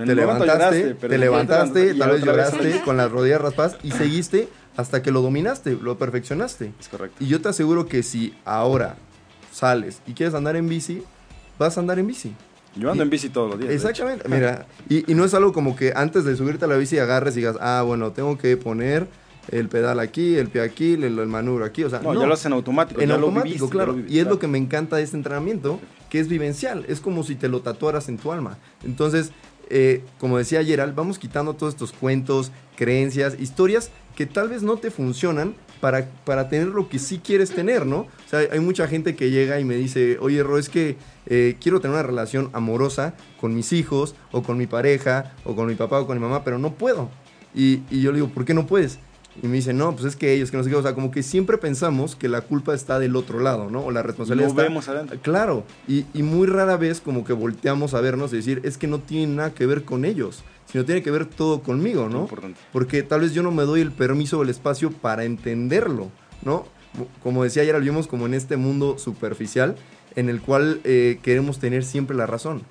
te 0.06 0.14
levantaste, 0.16 0.52
lloraste, 0.82 0.94
te 1.08 1.18
levantaste, 1.18 1.94
tal 1.94 2.10
vez 2.10 2.22
otra 2.22 2.32
vez- 2.32 2.50
lloraste 2.52 2.80
con 2.84 2.96
las 2.96 3.12
rodillas 3.12 3.40
raspadas 3.40 3.76
y 3.84 3.92
seguiste 3.92 4.48
hasta 4.76 5.02
que 5.02 5.12
lo 5.12 5.22
dominaste, 5.22 5.78
lo 5.80 5.96
perfeccionaste. 5.96 6.72
Es 6.80 6.88
correcto. 6.88 7.16
Y 7.22 7.28
yo 7.28 7.40
te 7.40 7.48
aseguro 7.48 7.86
que 7.86 8.02
si 8.02 8.34
ahora 8.44 8.96
sales 9.52 10.00
y 10.06 10.14
quieres 10.14 10.34
andar 10.34 10.56
en 10.56 10.68
bici, 10.68 11.04
vas 11.58 11.76
a 11.76 11.80
andar 11.80 11.98
en 11.98 12.06
bici. 12.06 12.32
Yo 12.76 12.90
ando 12.90 13.02
Y- 13.02 13.06
en 13.06 13.10
bici 13.10 13.28
todos 13.28 13.50
los 13.50 13.58
días. 13.60 13.72
Exactamente, 13.72 14.28
mira, 14.28 14.66
y, 14.88 15.10
y 15.10 15.14
no 15.14 15.24
es 15.24 15.32
algo 15.34 15.52
como 15.52 15.76
que 15.76 15.92
antes 15.94 16.24
de 16.24 16.34
subirte 16.36 16.64
a 16.64 16.68
la 16.68 16.76
bici 16.76 16.98
agarres 16.98 17.34
y 17.34 17.40
digas, 17.40 17.56
ah, 17.60 17.82
bueno, 17.86 18.10
tengo 18.12 18.36
que 18.36 18.56
poner 18.56 19.06
el 19.50 19.68
pedal 19.68 20.00
aquí, 20.00 20.36
el 20.36 20.48
pie 20.48 20.62
aquí, 20.62 20.94
el, 20.94 21.04
el 21.04 21.26
manubrio 21.26 21.66
aquí, 21.66 21.84
o 21.84 21.90
sea, 21.90 22.00
No, 22.00 22.14
no, 22.14 22.20
ya 22.20 22.26
lo 22.26 22.34
hacen 22.34 22.52
automático. 22.52 23.00
en 23.00 23.10
automático, 23.12 23.44
viviste, 23.44 23.68
claro, 23.68 23.96
y 24.08 24.18
es 24.18 24.26
lo 24.26 24.38
que 24.38 24.48
me 24.48 24.58
encanta 24.58 24.96
de 24.96 25.02
este 25.02 25.16
entrenamiento, 25.16 25.78
que 26.10 26.18
es 26.18 26.28
vivencial, 26.28 26.84
es 26.88 27.00
como 27.00 27.22
si 27.22 27.34
te 27.36 27.48
lo 27.48 27.60
tatuaras 27.60 28.08
en 28.08 28.18
tu 28.18 28.32
alma. 28.32 28.58
Entonces, 28.84 29.32
eh, 29.70 30.02
como 30.18 30.38
decía 30.38 30.64
Gerald, 30.64 30.94
vamos 30.94 31.18
quitando 31.18 31.54
todos 31.54 31.74
estos 31.74 31.92
cuentos, 31.92 32.50
creencias, 32.76 33.36
historias 33.38 33.90
que 34.16 34.26
tal 34.26 34.48
vez 34.48 34.62
no 34.62 34.76
te 34.78 34.90
funcionan 34.90 35.54
para, 35.84 36.08
para 36.24 36.48
tener 36.48 36.68
lo 36.68 36.88
que 36.88 36.98
sí 36.98 37.20
quieres 37.22 37.50
tener, 37.50 37.84
¿no? 37.84 37.98
O 37.98 38.28
sea, 38.30 38.38
hay 38.50 38.58
mucha 38.58 38.88
gente 38.88 39.14
que 39.16 39.30
llega 39.30 39.60
y 39.60 39.66
me 39.66 39.74
dice, 39.74 40.16
oye, 40.18 40.42
Ro, 40.42 40.56
es 40.56 40.70
que 40.70 40.96
eh, 41.26 41.56
quiero 41.60 41.78
tener 41.78 41.94
una 41.94 42.02
relación 42.02 42.48
amorosa 42.54 43.12
con 43.38 43.54
mis 43.54 43.70
hijos, 43.74 44.14
o 44.32 44.42
con 44.42 44.56
mi 44.56 44.66
pareja, 44.66 45.34
o 45.44 45.54
con 45.54 45.66
mi 45.66 45.74
papá, 45.74 46.00
o 46.00 46.06
con 46.06 46.16
mi 46.16 46.22
mamá, 46.22 46.42
pero 46.42 46.58
no 46.58 46.72
puedo. 46.72 47.10
Y, 47.54 47.82
y 47.90 48.00
yo 48.00 48.12
le 48.12 48.20
digo, 48.20 48.30
¿por 48.30 48.46
qué 48.46 48.54
no 48.54 48.66
puedes? 48.66 48.98
Y 49.42 49.46
me 49.46 49.56
dicen, 49.56 49.76
no, 49.76 49.92
pues 49.92 50.06
es 50.06 50.16
que 50.16 50.32
ellos, 50.32 50.50
que 50.50 50.56
no 50.56 50.64
sé 50.64 50.70
qué, 50.70 50.76
o 50.76 50.82
sea, 50.82 50.94
como 50.94 51.10
que 51.10 51.22
siempre 51.22 51.58
pensamos 51.58 52.16
que 52.16 52.30
la 52.30 52.40
culpa 52.40 52.72
está 52.72 52.98
del 52.98 53.14
otro 53.14 53.40
lado, 53.40 53.68
¿no? 53.68 53.84
O 53.84 53.90
la 53.90 54.02
responsabilidad 54.02 54.46
Lo 54.46 54.52
está... 54.52 54.62
vemos 54.62 54.88
adentro. 54.88 55.18
Claro, 55.20 55.64
y, 55.86 56.06
y 56.14 56.22
muy 56.22 56.46
rara 56.46 56.78
vez 56.78 57.02
como 57.02 57.24
que 57.24 57.34
volteamos 57.34 57.92
a 57.92 58.00
vernos 58.00 58.32
y 58.32 58.36
decir, 58.36 58.62
es 58.64 58.78
que 58.78 58.86
no 58.86 59.00
tiene 59.00 59.34
nada 59.34 59.52
que 59.52 59.66
ver 59.66 59.84
con 59.84 60.06
ellos, 60.06 60.44
sino 60.74 60.84
tiene 60.84 61.04
que 61.04 61.12
ver 61.12 61.26
todo 61.26 61.62
conmigo, 61.62 62.08
¿no? 62.08 62.22
Importante. 62.22 62.58
Porque 62.72 63.04
tal 63.04 63.20
vez 63.20 63.32
yo 63.32 63.44
no 63.44 63.52
me 63.52 63.62
doy 63.62 63.80
el 63.80 63.92
permiso 63.92 64.40
o 64.40 64.42
el 64.42 64.48
espacio 64.48 64.90
para 64.90 65.22
entenderlo, 65.22 66.10
¿no? 66.42 66.66
Como 67.22 67.44
decía 67.44 67.62
ayer, 67.62 67.78
vivimos 67.78 68.08
como 68.08 68.26
en 68.26 68.34
este 68.34 68.56
mundo 68.56 68.98
superficial 68.98 69.76
en 70.16 70.28
el 70.28 70.40
cual 70.40 70.80
eh, 70.82 71.20
queremos 71.22 71.60
tener 71.60 71.84
siempre 71.84 72.16
la 72.16 72.26
razón. 72.26 72.62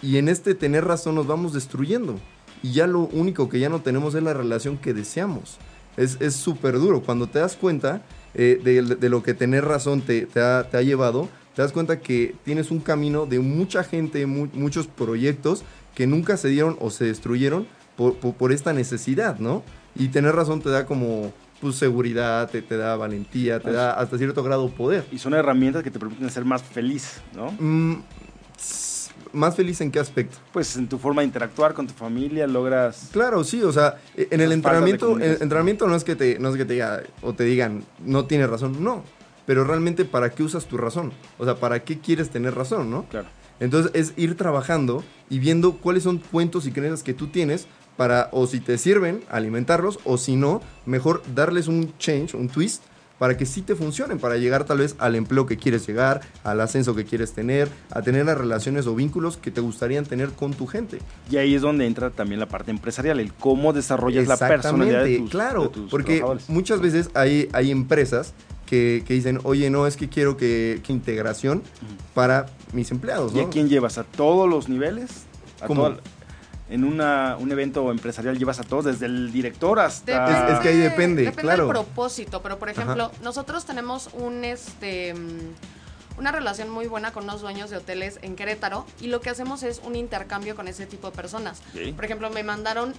Y 0.00 0.16
en 0.16 0.30
este 0.30 0.54
tener 0.54 0.86
razón 0.86 1.14
nos 1.14 1.26
vamos 1.26 1.52
destruyendo. 1.52 2.18
Y 2.62 2.72
ya 2.72 2.86
lo 2.86 3.00
único 3.00 3.50
que 3.50 3.58
ya 3.60 3.68
no 3.68 3.82
tenemos 3.82 4.14
es 4.14 4.22
la 4.22 4.32
relación 4.32 4.78
que 4.78 4.94
deseamos. 4.94 5.58
Es 5.98 6.16
es 6.22 6.34
súper 6.34 6.78
duro. 6.78 7.02
Cuando 7.02 7.26
te 7.26 7.38
das 7.38 7.56
cuenta 7.56 8.00
eh, 8.34 8.58
de, 8.64 8.80
de 8.96 9.08
lo 9.10 9.22
que 9.22 9.34
tener 9.34 9.66
razón 9.66 10.00
te, 10.00 10.24
te 10.24 10.40
ha, 10.40 10.70
te 10.70 10.78
ha 10.78 10.82
llevado, 10.82 11.28
te 11.54 11.60
das 11.60 11.72
cuenta 11.72 12.00
que 12.00 12.34
tienes 12.44 12.70
un 12.70 12.80
camino 12.80 13.26
de 13.26 13.40
mucha 13.40 13.84
gente, 13.84 14.24
mu- 14.24 14.48
muchos 14.54 14.86
proyectos 14.86 15.64
que 15.94 16.06
nunca 16.06 16.36
se 16.36 16.48
dieron 16.48 16.76
o 16.80 16.90
se 16.90 17.04
destruyeron 17.04 17.66
por, 17.96 18.14
por- 18.16 18.34
por 18.34 18.52
esta 18.52 18.72
necesidad, 18.72 19.38
¿no? 19.38 19.62
Y 19.94 20.08
tener 20.08 20.34
razón 20.34 20.62
te 20.62 20.70
da 20.70 20.86
como 20.86 21.32
pues, 21.60 21.76
seguridad, 21.76 22.48
te, 22.50 22.62
te 22.62 22.76
da 22.76 22.96
valentía, 22.96 23.60
te 23.60 23.70
da 23.72 23.92
hasta 23.92 24.16
cierto 24.18 24.42
grado 24.42 24.68
poder. 24.70 25.04
Y 25.12 25.18
son 25.18 25.34
herramientas 25.34 25.82
que 25.82 25.90
te 25.90 25.98
permiten 25.98 26.30
ser 26.30 26.44
más 26.44 26.62
feliz, 26.62 27.20
¿no? 27.34 27.52
Mm, 27.58 28.02
¿Más 29.32 29.54
feliz 29.56 29.80
en 29.80 29.90
qué 29.90 29.98
aspecto? 29.98 30.36
Pues 30.52 30.76
en 30.76 30.88
tu 30.88 30.98
forma 30.98 31.22
de 31.22 31.26
interactuar 31.26 31.72
con 31.72 31.86
tu 31.86 31.94
familia 31.94 32.46
logras... 32.46 33.08
Claro, 33.12 33.44
sí, 33.44 33.62
o 33.62 33.72
sea, 33.72 33.96
e- 34.14 34.28
en 34.30 34.40
el 34.42 34.52
entrenamiento, 34.52 35.16
en 35.16 35.22
el 35.22 35.42
entrenamiento 35.42 35.86
no 35.88 35.96
es 35.96 36.04
que 36.04 36.16
te, 36.16 36.38
no 36.38 36.50
es 36.50 36.56
que 36.56 36.64
te 36.66 36.74
diga, 36.74 37.02
o 37.22 37.32
te 37.32 37.44
digan, 37.44 37.82
no 38.04 38.26
tienes 38.26 38.50
razón, 38.50 38.82
no. 38.84 39.04
Pero 39.46 39.64
realmente, 39.64 40.04
¿para 40.04 40.30
qué 40.30 40.42
usas 40.42 40.66
tu 40.66 40.76
razón? 40.76 41.12
O 41.38 41.44
sea, 41.46 41.54
¿para 41.56 41.82
qué 41.82 41.98
quieres 41.98 42.28
tener 42.30 42.54
razón, 42.54 42.90
no? 42.90 43.04
Claro. 43.06 43.28
Entonces 43.60 43.92
es 43.94 44.12
ir 44.16 44.36
trabajando 44.36 45.04
y 45.30 45.38
viendo 45.38 45.78
cuáles 45.78 46.02
son 46.02 46.18
cuentos 46.18 46.66
y 46.66 46.72
creencias 46.72 47.02
que 47.02 47.14
tú 47.14 47.28
tienes 47.28 47.66
para, 47.96 48.28
o 48.32 48.46
si 48.46 48.60
te 48.60 48.78
sirven, 48.78 49.22
alimentarlos, 49.30 49.98
o 50.04 50.18
si 50.18 50.36
no, 50.36 50.60
mejor 50.86 51.22
darles 51.34 51.68
un 51.68 51.96
change, 51.98 52.34
un 52.34 52.48
twist, 52.48 52.82
para 53.22 53.36
que 53.36 53.46
sí 53.46 53.62
te 53.62 53.76
funcionen, 53.76 54.18
para 54.18 54.36
llegar 54.36 54.64
tal 54.64 54.78
vez 54.78 54.96
al 54.98 55.14
empleo 55.14 55.46
que 55.46 55.56
quieres 55.56 55.86
llegar, 55.86 56.22
al 56.42 56.60
ascenso 56.60 56.96
que 56.96 57.04
quieres 57.04 57.32
tener, 57.32 57.68
a 57.90 58.02
tener 58.02 58.26
las 58.26 58.36
relaciones 58.36 58.88
o 58.88 58.96
vínculos 58.96 59.36
que 59.36 59.52
te 59.52 59.60
gustarían 59.60 60.04
tener 60.04 60.30
con 60.30 60.54
tu 60.54 60.66
gente. 60.66 60.98
Y 61.30 61.36
ahí 61.36 61.54
es 61.54 61.62
donde 61.62 61.86
entra 61.86 62.10
también 62.10 62.40
la 62.40 62.48
parte 62.48 62.72
empresarial, 62.72 63.20
el 63.20 63.32
cómo 63.32 63.72
desarrollas 63.72 64.26
la 64.26 64.36
personalidad 64.36 65.04
de 65.04 65.18
tus, 65.18 65.30
claro, 65.30 65.62
de 65.62 65.68
tus 65.68 65.88
porque 65.88 66.24
muchas 66.48 66.80
veces 66.80 67.10
hay, 67.14 67.48
hay 67.52 67.70
empresas 67.70 68.34
que, 68.72 69.04
que 69.06 69.12
dicen, 69.12 69.38
oye, 69.44 69.68
no, 69.68 69.86
es 69.86 69.98
que 69.98 70.08
quiero 70.08 70.38
que, 70.38 70.80
que 70.82 70.94
integración 70.94 71.62
para 72.14 72.46
mis 72.72 72.90
empleados, 72.90 73.34
¿Y 73.34 73.40
a 73.40 73.50
quién 73.50 73.68
llevas? 73.68 73.98
¿A 73.98 74.04
todos 74.04 74.48
los 74.48 74.70
niveles? 74.70 75.24
¿A 75.60 75.66
¿Cómo? 75.66 75.88
toda- 75.90 76.00
en 76.70 76.84
una, 76.84 77.36
un 77.38 77.52
evento 77.52 77.90
empresarial 77.90 78.38
llevas 78.38 78.58
a 78.60 78.62
todos, 78.62 78.86
desde 78.86 79.04
el 79.04 79.30
director 79.30 79.78
hasta... 79.78 80.46
Es- 80.48 80.54
es 80.54 80.60
que 80.60 80.68
ahí 80.70 80.78
depende, 80.78 81.30
claro. 81.32 81.64
del 81.66 81.70
propósito, 81.74 82.40
pero 82.40 82.58
por 82.58 82.70
ejemplo, 82.70 83.10
nosotros 83.22 83.66
tenemos 83.66 84.08
un 84.14 84.42
este 84.42 85.12
mm, 85.12 86.18
una 86.18 86.32
relación 86.32 86.70
muy 86.70 86.86
buena 86.86 87.12
con 87.12 87.24
unos 87.24 87.42
dueños 87.42 87.68
de 87.68 87.76
hoteles 87.76 88.18
en 88.22 88.36
Querétaro 88.36 88.86
y 89.02 89.08
lo 89.08 89.20
que 89.20 89.28
hacemos 89.28 89.62
es 89.62 89.82
un 89.84 89.96
intercambio 89.96 90.56
con 90.56 90.66
ese 90.66 90.86
tipo 90.86 91.10
de 91.10 91.14
personas. 91.16 91.60
Por 91.94 92.06
ejemplo, 92.06 92.30
me 92.30 92.42
mandaron 92.42 92.94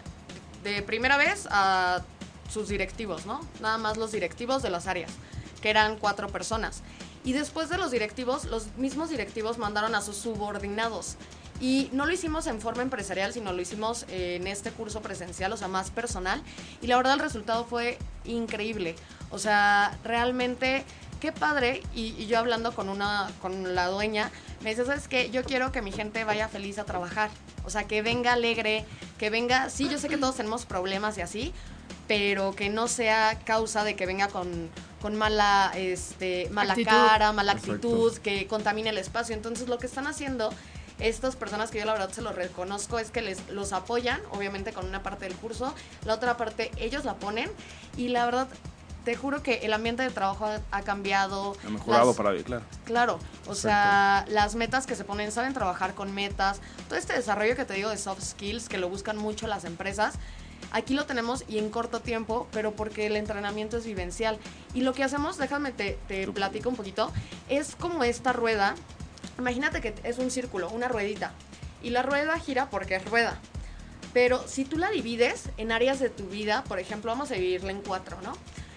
de 0.64 0.84
primera 0.84 1.18
vez 1.18 1.48
a 1.50 2.04
sus 2.52 2.68
directivos, 2.68 3.26
¿no? 3.26 3.42
Nada 3.60 3.80
más 3.80 3.98
los 3.98 4.12
directivos 4.12 4.62
de 4.62 4.70
las 4.70 4.86
áreas, 4.86 5.10
que 5.64 5.70
eran 5.70 5.98
cuatro 5.98 6.28
personas. 6.28 6.84
Y 7.24 7.32
después 7.32 7.70
de 7.70 7.78
los 7.78 7.90
directivos, 7.90 8.44
los 8.46 8.76
mismos 8.76 9.10
directivos 9.10 9.58
mandaron 9.58 9.96
a 9.96 10.02
sus 10.02 10.18
subordinados. 10.18 11.16
Y 11.62 11.90
no 11.94 12.06
lo 12.06 12.12
hicimos 12.12 12.48
en 12.48 12.60
forma 12.60 12.84
empresarial, 12.84 13.32
sino 13.32 13.54
lo 13.54 13.62
hicimos 13.62 14.06
eh, 14.10 14.36
en 14.42 14.48
este 14.48 14.72
curso 14.72 15.02
presencial, 15.02 15.54
o 15.54 15.58
sea, 15.58 15.70
más 15.70 15.90
personal. 15.90 16.44
Y 16.82 16.88
la 16.88 16.98
verdad 16.98 17.14
el 17.14 17.22
resultado 17.22 17.64
fue 17.64 17.98
increíble. 18.26 18.98
O 19.32 19.40
sea, 19.40 19.98
realmente, 20.04 20.84
qué 21.22 21.32
padre. 21.32 21.82
Y, 21.96 22.26
yo 22.26 22.40
hablando 22.40 22.76
con, 22.76 22.90
una, 22.90 23.32
con 23.42 23.74
la 23.74 23.88
dueña, 23.88 24.32
me 24.62 24.72
dice, 24.72 24.84
¿sabes 24.84 25.08
qué? 25.08 25.30
Yo 25.30 25.46
quiero 25.46 25.72
que 25.72 25.82
mi 25.82 25.94
gente 25.94 26.26
vaya 26.26 26.50
feliz 26.50 26.78
a 26.78 26.84
trabajar. 26.84 27.30
O 27.64 27.70
sea, 27.70 27.86
que 27.86 28.02
venga 28.02 28.34
alegre, 28.34 28.84
que 29.18 29.30
venga... 29.30 29.70
Sí, 29.70 29.88
yo 29.88 29.98
sé 29.98 30.10
que 30.10 30.18
todos 30.18 30.36
tenemos 30.36 30.66
problemas 30.66 31.18
y 31.18 31.22
así, 31.22 31.54
pero 32.08 32.54
que 32.56 32.70
no 32.70 32.88
sea 32.88 33.40
causa 33.46 33.84
de 33.84 33.96
que 33.96 34.06
venga 34.06 34.28
con, 34.28 34.70
con 35.02 35.16
mala, 35.16 35.72
este, 35.76 36.50
mala 36.52 36.74
Actitud. 36.74 36.92
cara, 36.92 37.32
mala 37.32 37.54
Exacto. 37.54 37.74
actitud, 37.74 38.18
que 38.20 38.48
contamine 38.48 38.90
el 38.90 38.98
espacio. 38.98 39.36
Entonces, 39.36 39.68
lo 39.68 39.78
que 39.78 39.88
están 39.88 40.08
haciendo 40.08 40.54
estas 41.00 41.36
personas 41.36 41.72
que 41.72 41.80
yo 41.80 41.86
la 41.86 41.94
verdad 41.94 42.12
se 42.12 42.22
los 42.22 42.36
reconozco 42.36 43.00
es 43.00 43.10
que 43.10 43.22
les 43.22 43.50
los 43.50 43.74
apoyan, 43.74 44.22
obviamente 44.32 44.74
con 44.74 44.86
una 44.86 45.02
parte 45.02 45.26
del 45.26 45.36
curso, 45.36 45.74
la 46.06 46.14
otra 46.14 46.38
parte 46.38 46.72
ellos 46.78 47.04
la 47.04 47.16
ponen 47.16 47.50
y 47.98 48.10
la 48.10 48.26
verdad 48.26 48.48
te 49.04 49.16
juro 49.18 49.44
que 49.44 49.56
el 49.66 49.74
ambiente 49.74 50.02
de 50.04 50.12
trabajo 50.12 50.46
ha, 50.46 50.62
ha 50.72 50.82
cambiado. 50.84 51.58
Ha 51.66 51.70
mejorado 51.70 52.06
Las- 52.08 52.16
para 52.16 52.32
bien, 52.32 52.44
claro. 52.44 52.64
Claro, 52.86 53.20
o 53.48 53.56
sea, 53.56 54.24
las 54.30 54.56
metas 54.56 54.86
que 54.86 54.96
se 54.96 55.04
ponen, 55.04 55.32
saben 55.34 55.54
trabajar 55.54 55.94
con 55.94 56.14
metas, 56.14 56.62
todo 56.88 56.98
este 56.98 57.14
desarrollo 57.14 57.56
que 57.58 57.66
te 57.66 57.74
digo 57.74 57.90
de 57.90 57.98
soft 57.98 58.22
skills, 58.24 58.70
que 58.70 58.78
lo 58.78 58.88
buscan 58.88 59.18
mucho 59.18 59.46
las 59.48 59.66
empresas, 59.66 60.14
aquí 60.74 60.94
lo 60.94 61.06
tenemos 61.06 61.46
y 61.48 61.60
en 61.60 61.70
corto 61.70 62.02
tiempo, 62.02 62.48
pero 62.52 62.74
porque 62.74 63.06
el 63.06 63.16
entrenamiento 63.16 63.78
es 63.78 63.86
vivencial. 63.86 64.38
Y 64.74 64.82
lo 64.82 64.94
que 64.94 65.04
hacemos, 65.04 65.38
déjame 65.38 65.72
te, 65.72 65.98
te 66.08 66.28
platico 66.28 66.68
un 66.68 66.76
poquito, 66.76 67.12
es 67.48 67.76
como 67.78 68.04
esta 68.04 68.34
rueda, 68.34 68.76
imagínate 69.40 69.80
que 69.80 69.94
es 70.04 70.18
un 70.18 70.30
círculo, 70.30 70.70
una 70.70 70.90
ruedita, 70.90 71.32
y 71.82 71.92
la 71.92 72.02
rueda 72.02 72.38
gira 72.40 72.70
porque 72.70 72.96
es 72.96 73.06
rueda. 73.06 73.40
Pero 74.14 74.48
si 74.48 74.66
tú 74.66 74.78
la 74.78 74.90
divides 74.92 75.50
en 75.58 75.72
áreas 75.72 76.00
de 76.00 76.10
tu 76.10 76.28
vida, 76.28 76.64
por 76.66 76.80
ejemplo, 76.80 77.12
vamos 77.12 77.32
a 77.32 77.36
dividirla 77.36 77.72
en 77.72 77.82
cuatro, 77.82 78.22
¿no? 78.22 78.34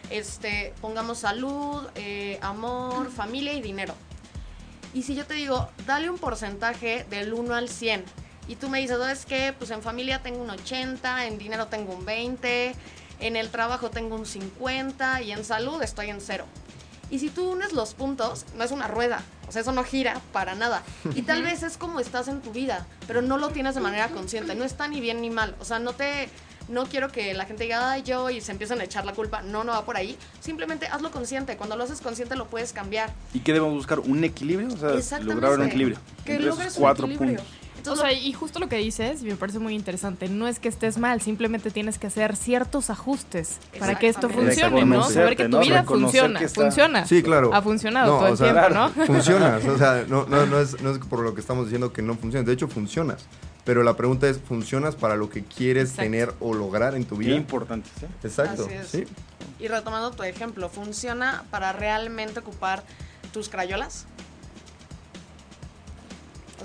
Este, 0.09 0.73
pongamos 0.81 1.19
salud, 1.19 1.87
eh, 1.95 2.39
amor, 2.43 3.11
familia 3.17 3.53
y 3.53 3.61
dinero. 3.61 3.95
Y 4.95 5.03
si 5.03 5.15
yo 5.15 5.27
te 5.27 5.35
digo, 5.35 5.69
dale 5.87 6.09
un 6.09 6.17
porcentaje 6.17 7.05
del 7.11 7.35
1 7.35 7.55
al 7.55 7.69
100, 7.69 8.03
y 8.49 8.57
tú 8.57 8.69
me 8.69 8.81
dices, 8.81 8.99
¿sabes 8.99 9.27
qué? 9.27 9.55
Pues 9.57 9.71
en 9.71 9.83
familia 9.83 10.23
tengo 10.23 10.43
un 10.43 10.51
80, 10.51 11.27
en 11.27 11.39
dinero 11.39 11.67
tengo 11.67 11.95
un 11.95 12.05
20, 12.05 12.75
en 13.21 13.37
el 13.37 13.51
trabajo 13.51 13.91
tengo 13.91 14.15
un 14.15 14.27
50 14.27 15.23
y 15.23 15.33
en 15.33 15.45
salud 15.45 15.83
estoy 15.83 16.11
en 16.11 16.21
cero. 16.21 16.45
Y 17.11 17.21
si 17.21 17.29
tú 17.31 17.51
unes 17.51 17.73
los 17.73 17.95
puntos, 17.95 18.47
no 18.57 18.65
es 18.65 18.73
una 18.73 18.89
rueda, 18.89 19.23
o 19.49 19.53
sea, 19.53 19.63
eso 19.63 19.73
no 19.73 19.85
gira 19.85 20.21
para 20.33 20.55
nada. 20.55 20.83
Y 21.15 21.23
tal 21.23 21.43
vez 21.43 21.63
es 21.63 21.77
como 21.77 22.01
estás 22.01 22.27
en 22.27 22.41
tu 22.41 22.53
vida, 22.53 22.87
pero 23.07 23.23
no 23.23 23.39
lo 23.39 23.51
tienes 23.51 23.77
de 23.77 23.81
manera 23.81 24.09
consciente, 24.09 24.55
no 24.57 24.65
está 24.65 24.89
ni 24.89 25.01
bien 25.01 25.21
ni 25.21 25.31
mal. 25.31 25.55
O 25.61 25.65
sea, 25.65 25.79
no 25.79 25.93
te 25.93 26.29
no 26.69 26.87
quiero 26.87 27.11
que 27.11 27.33
la 27.35 27.45
gente 27.45 27.65
diga, 27.65 27.93
ay, 27.93 28.03
yo, 28.03 28.31
y 28.31 28.41
se 28.41 28.53
empiecen 28.53 28.81
a 28.81 28.85
echar 28.85 29.05
la 29.05 29.13
culpa. 29.13 29.43
No, 29.43 29.65
no 29.65 29.73
va 29.73 29.85
por 29.85 29.97
ahí. 29.97 30.17
Simplemente 30.41 30.87
hazlo 30.87 31.11
consciente. 31.11 31.57
Cuando 31.57 31.77
lo 31.77 31.85
haces 31.85 32.01
consciente 32.01 32.37
lo 32.37 32.47
puedes 32.47 32.73
cambiar. 32.73 33.13
¿Y 33.33 33.41
qué 33.41 33.53
debemos 33.53 33.75
buscar? 33.75 34.01
¿Un 34.01 34.25
equilibrio? 34.25 34.69
O 34.75 35.01
sea, 35.01 35.21
lograr 35.21 35.53
un 35.53 35.67
equilibrio. 35.67 35.99
Que 36.25 36.39
logres 36.39 36.69
esos 36.69 36.79
un 36.79 36.83
cuatro 36.83 37.07
equilibrio. 37.07 37.39
puntos. 37.39 37.56
O 37.87 37.97
sea, 37.97 38.13
y 38.13 38.33
justo 38.33 38.59
lo 38.59 38.69
que 38.69 38.77
dices, 38.77 39.23
y 39.23 39.27
me 39.27 39.37
parece 39.37 39.59
muy 39.59 39.75
interesante, 39.75 40.29
no 40.29 40.49
es 40.49 40.59
que 40.59 40.69
estés 40.69 40.99
mal, 40.99 41.21
simplemente 41.21 41.71
tienes 41.71 41.99
que 41.99 42.07
hacer 42.07 42.37
ciertos 42.37 42.91
ajustes 42.91 43.59
para 43.79 43.99
que 43.99 44.09
esto 44.09 44.29
funcione, 44.29 44.85
¿no? 44.85 45.03
Saber 45.05 45.37
que 45.37 45.45
tu 45.45 45.51
¿no? 45.51 45.61
vida 45.61 45.81
Reconocer 45.83 46.21
funciona, 46.23 46.41
está- 46.41 46.61
funciona. 46.63 47.07
Sí, 47.07 47.23
claro. 47.23 47.55
Ha 47.55 47.63
funcionado 47.63 48.13
No, 48.13 48.19
todo 48.19 48.29
el 48.29 48.35
o 48.35 48.37
sea, 48.37 48.53
tiempo, 48.53 48.75
¿no? 48.75 48.89
Funcionas, 49.07 49.65
o 49.65 49.79
sea, 49.79 50.05
no, 50.09 50.27
no, 50.27 50.47
no, 50.47 50.61
es, 50.61 50.81
no 50.83 50.91
es 50.91 50.99
por 50.99 51.21
lo 51.21 51.35
que 51.35 51.41
estamos 51.41 51.67
diciendo 51.67 51.93
que 51.93 52.03
no 52.03 52.15
funciona, 52.17 52.45
de 52.47 52.53
hecho 52.53 52.69
funcionas, 52.69 53.25
pero 53.65 53.83
la 53.83 53.97
pregunta 53.97 54.29
es, 54.29 54.39
¿funcionas 54.39 54.95
para 54.95 55.17
lo 55.17 55.29
que 55.31 55.43
quieres 55.45 55.91
Exacto. 55.91 56.03
tener 56.03 56.35
o 56.41 56.55
lograr 56.55 56.95
en 56.95 57.05
tu 57.05 57.17
Qué 57.19 57.25
vida? 57.27 57.37
importante, 57.37 57.89
¿sí? 57.99 58.07
Exacto, 58.25 58.65
Así 58.65 58.75
es. 58.75 58.89
sí. 58.89 59.05
Y 59.59 59.69
retomando 59.69 60.11
tu 60.11 60.23
ejemplo, 60.23 60.69
¿funciona 60.69 61.45
para 61.51 61.73
realmente 61.73 62.41
ocupar 62.41 62.85
tus 63.33 63.49
crayolas? 63.49 64.07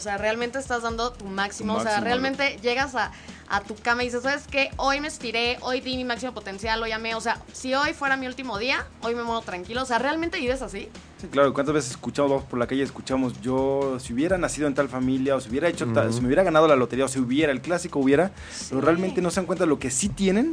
O 0.01 0.03
sea, 0.03 0.17
realmente 0.17 0.57
estás 0.57 0.81
dando 0.81 1.11
tu 1.11 1.25
máximo. 1.25 1.73
Tu 1.73 1.79
o 1.79 1.83
sea, 1.83 1.91
máximo, 1.91 2.05
realmente 2.05 2.57
llegas 2.63 2.95
a, 2.95 3.11
a 3.47 3.61
tu 3.61 3.75
cama 3.75 4.01
y 4.01 4.07
dices, 4.07 4.23
¿sabes 4.23 4.45
qué? 4.49 4.71
Hoy 4.77 4.99
me 4.99 5.07
estiré, 5.09 5.59
hoy 5.61 5.79
di 5.79 5.95
mi 5.95 6.03
máximo 6.05 6.31
potencial, 6.33 6.81
hoy 6.81 6.91
amé. 6.91 7.13
O 7.13 7.21
sea, 7.21 7.37
si 7.53 7.75
hoy 7.75 7.93
fuera 7.93 8.17
mi 8.17 8.25
último 8.25 8.57
día, 8.57 8.83
hoy 9.03 9.13
me 9.13 9.21
muero 9.21 9.41
tranquilo. 9.41 9.83
O 9.83 9.85
sea, 9.85 9.99
¿realmente 9.99 10.39
vives 10.39 10.63
así? 10.63 10.89
Sí, 11.19 11.27
claro, 11.27 11.53
¿cuántas 11.53 11.75
veces 11.75 11.91
escuchamos, 11.91 12.31
vamos 12.31 12.45
por 12.45 12.57
la 12.57 12.65
calle, 12.65 12.81
escuchamos, 12.81 13.39
yo, 13.43 13.99
si 13.99 14.11
hubiera 14.11 14.39
nacido 14.39 14.65
en 14.67 14.73
tal 14.73 14.89
familia, 14.89 15.35
o 15.35 15.39
si 15.39 15.49
hubiera 15.51 15.67
hecho 15.67 15.85
tal, 15.93 16.11
si 16.11 16.19
me 16.21 16.25
hubiera 16.25 16.41
ganado 16.41 16.67
la 16.67 16.75
lotería, 16.75 17.05
o 17.05 17.07
si 17.07 17.19
hubiera, 17.19 17.51
el 17.51 17.61
clásico 17.61 17.99
hubiera, 17.99 18.31
pero 18.69 18.81
realmente 18.81 19.21
no 19.21 19.29
se 19.29 19.35
dan 19.35 19.45
cuenta 19.45 19.65
de 19.65 19.69
lo 19.69 19.77
que 19.77 19.91
sí 19.91 20.09
tienen 20.09 20.49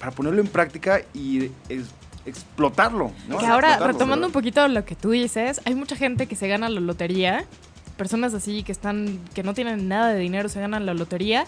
para 0.00 0.10
ponerlo 0.10 0.40
en 0.40 0.48
práctica 0.48 1.02
y 1.14 1.52
es- 1.68 1.86
explotarlo, 2.26 3.12
¿no? 3.28 3.38
Que 3.38 3.46
ahora, 3.46 3.68
Explotarlo, 3.68 3.86
retomando 3.92 4.26
un 4.26 4.32
poquito 4.32 4.66
lo 4.68 4.84
que 4.84 4.94
tú 4.96 5.10
dices, 5.10 5.60
hay 5.64 5.74
mucha 5.74 5.96
gente 5.96 6.26
que 6.26 6.36
se 6.36 6.46
gana 6.48 6.68
la 6.68 6.80
lotería, 6.80 7.44
personas 7.98 8.32
así 8.32 8.62
que 8.62 8.72
están, 8.72 9.18
que 9.34 9.42
no 9.42 9.52
tienen 9.52 9.88
nada 9.88 10.14
de 10.14 10.20
dinero, 10.20 10.48
se 10.48 10.60
ganan 10.60 10.86
la 10.86 10.94
lotería 10.94 11.44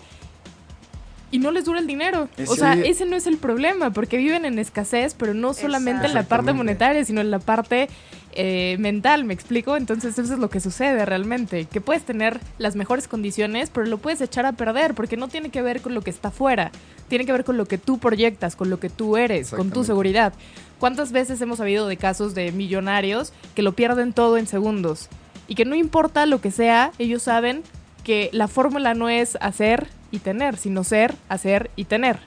y 1.31 1.39
no 1.39 1.51
les 1.51 1.65
dura 1.65 1.79
el 1.79 1.87
dinero. 1.87 2.29
Es 2.37 2.51
o 2.51 2.57
sea, 2.57 2.75
ese 2.75 3.07
no 3.07 3.17
es 3.17 3.27
el 3.27 3.39
problema, 3.39 3.93
porque 3.93 4.17
viven 4.17 4.45
en 4.45 4.59
escasez, 4.59 5.15
pero 5.15 5.33
no 5.33 5.55
solamente 5.55 6.07
en 6.07 6.15
la 6.15 6.25
parte 6.25 6.53
monetaria, 6.53 7.05
sino 7.05 7.21
en 7.21 7.31
la 7.31 7.39
parte 7.39 7.89
eh, 8.33 8.77
mental, 8.81 9.25
¿me 9.25 9.35
explico? 9.35 9.77
Entonces 9.77 10.19
eso 10.19 10.35
es 10.35 10.39
lo 10.39 10.51
que 10.51 10.61
sucede 10.61 11.05
realmente, 11.05 11.67
que 11.67 11.81
puedes 11.81 12.03
tener 12.03 12.41
las 12.59 12.77
mejores 12.77 13.07
condiciones, 13.07 13.71
pero 13.71 13.87
lo 13.87 13.99
puedes 13.99 14.21
echar 14.21 14.45
a 14.45 14.53
perder, 14.53 14.95
porque 14.95 15.17
no 15.17 15.29
tiene 15.29 15.51
que 15.51 15.63
ver 15.63 15.81
con 15.81 15.95
lo 15.95 16.03
que 16.03 16.11
está 16.11 16.29
afuera, 16.29 16.73
tiene 17.09 17.25
que 17.25 17.33
ver 17.33 17.45
con 17.45 17.57
lo 17.57 17.67
que 17.67 17.79
tú 17.79 17.99
proyectas, 17.99 18.57
con 18.57 18.69
lo 18.71 18.81
que 18.81 18.91
tú 18.91 19.17
eres, 19.17 19.51
con 19.51 19.71
tu 19.71 19.85
seguridad. 19.85 20.33
¿Cuántas 20.79 21.13
veces 21.13 21.41
hemos 21.41 21.59
sabido 21.59 21.87
de 21.87 21.97
casos 21.97 22.35
de 22.35 22.53
millonarios 22.53 23.33
que 23.55 23.63
lo 23.63 23.73
pierden 23.73 24.13
todo 24.13 24.37
en 24.37 24.47
segundos? 24.47 25.09
Y 25.51 25.57
que 25.57 25.65
no 25.65 25.75
importa 25.75 26.27
lo 26.27 26.41
que 26.41 26.53
sea, 26.53 26.93
ellos 27.01 27.25
saben 27.25 27.65
que 28.05 28.31
la 28.33 28.47
fórmula 28.47 28.95
no 28.95 29.09
es 29.09 29.37
hacer 29.41 29.89
y 30.13 30.21
tener, 30.21 30.57
sino 30.57 30.85
ser, 30.85 31.17
hacer 31.29 31.73
y 31.75 31.87
tener. 31.87 32.21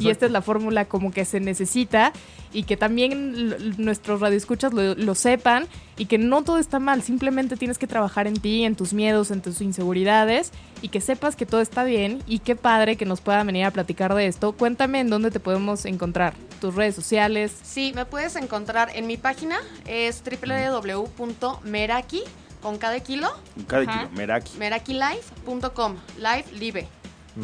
Y 0.00 0.08
esta 0.08 0.24
es 0.24 0.32
la 0.32 0.40
fórmula 0.40 0.86
como 0.86 1.12
que 1.12 1.26
se 1.26 1.38
necesita 1.38 2.14
y 2.50 2.62
que 2.62 2.78
también 2.78 3.76
nuestros 3.76 4.22
radioescuchas 4.22 4.72
lo, 4.72 4.94
lo 4.94 5.14
sepan 5.14 5.66
y 5.98 6.06
que 6.06 6.16
no 6.16 6.44
todo 6.44 6.56
está 6.56 6.78
mal, 6.78 7.02
simplemente 7.02 7.56
tienes 7.56 7.76
que 7.76 7.86
trabajar 7.86 8.26
en 8.26 8.40
ti, 8.40 8.64
en 8.64 8.74
tus 8.74 8.94
miedos, 8.94 9.30
en 9.30 9.42
tus 9.42 9.60
inseguridades 9.60 10.50
y 10.80 10.88
que 10.88 11.02
sepas 11.02 11.36
que 11.36 11.44
todo 11.44 11.60
está 11.60 11.84
bien 11.84 12.22
y 12.26 12.38
qué 12.38 12.56
padre 12.56 12.96
que 12.96 13.04
nos 13.04 13.20
pueda 13.20 13.44
venir 13.44 13.66
a 13.66 13.70
platicar 13.70 14.14
de 14.14 14.26
esto. 14.26 14.52
Cuéntame 14.52 15.00
en 15.00 15.10
dónde 15.10 15.30
te 15.30 15.40
podemos 15.40 15.84
encontrar, 15.84 16.32
tus 16.58 16.74
redes 16.74 16.94
sociales. 16.94 17.54
Sí, 17.62 17.92
me 17.94 18.06
puedes 18.06 18.34
encontrar 18.36 18.90
en 18.94 19.06
mi 19.06 19.18
página, 19.18 19.58
es 19.86 20.22
www.meraki, 20.24 22.22
con 22.62 22.78
cada 22.78 22.98
kilo, 23.00 23.30
Cada 23.66 23.82
Ajá. 23.82 23.98
kilo, 24.08 24.10
Meraki. 24.16 24.56
merakilife.com, 24.58 25.96
live, 26.16 26.44
live. 26.52 26.88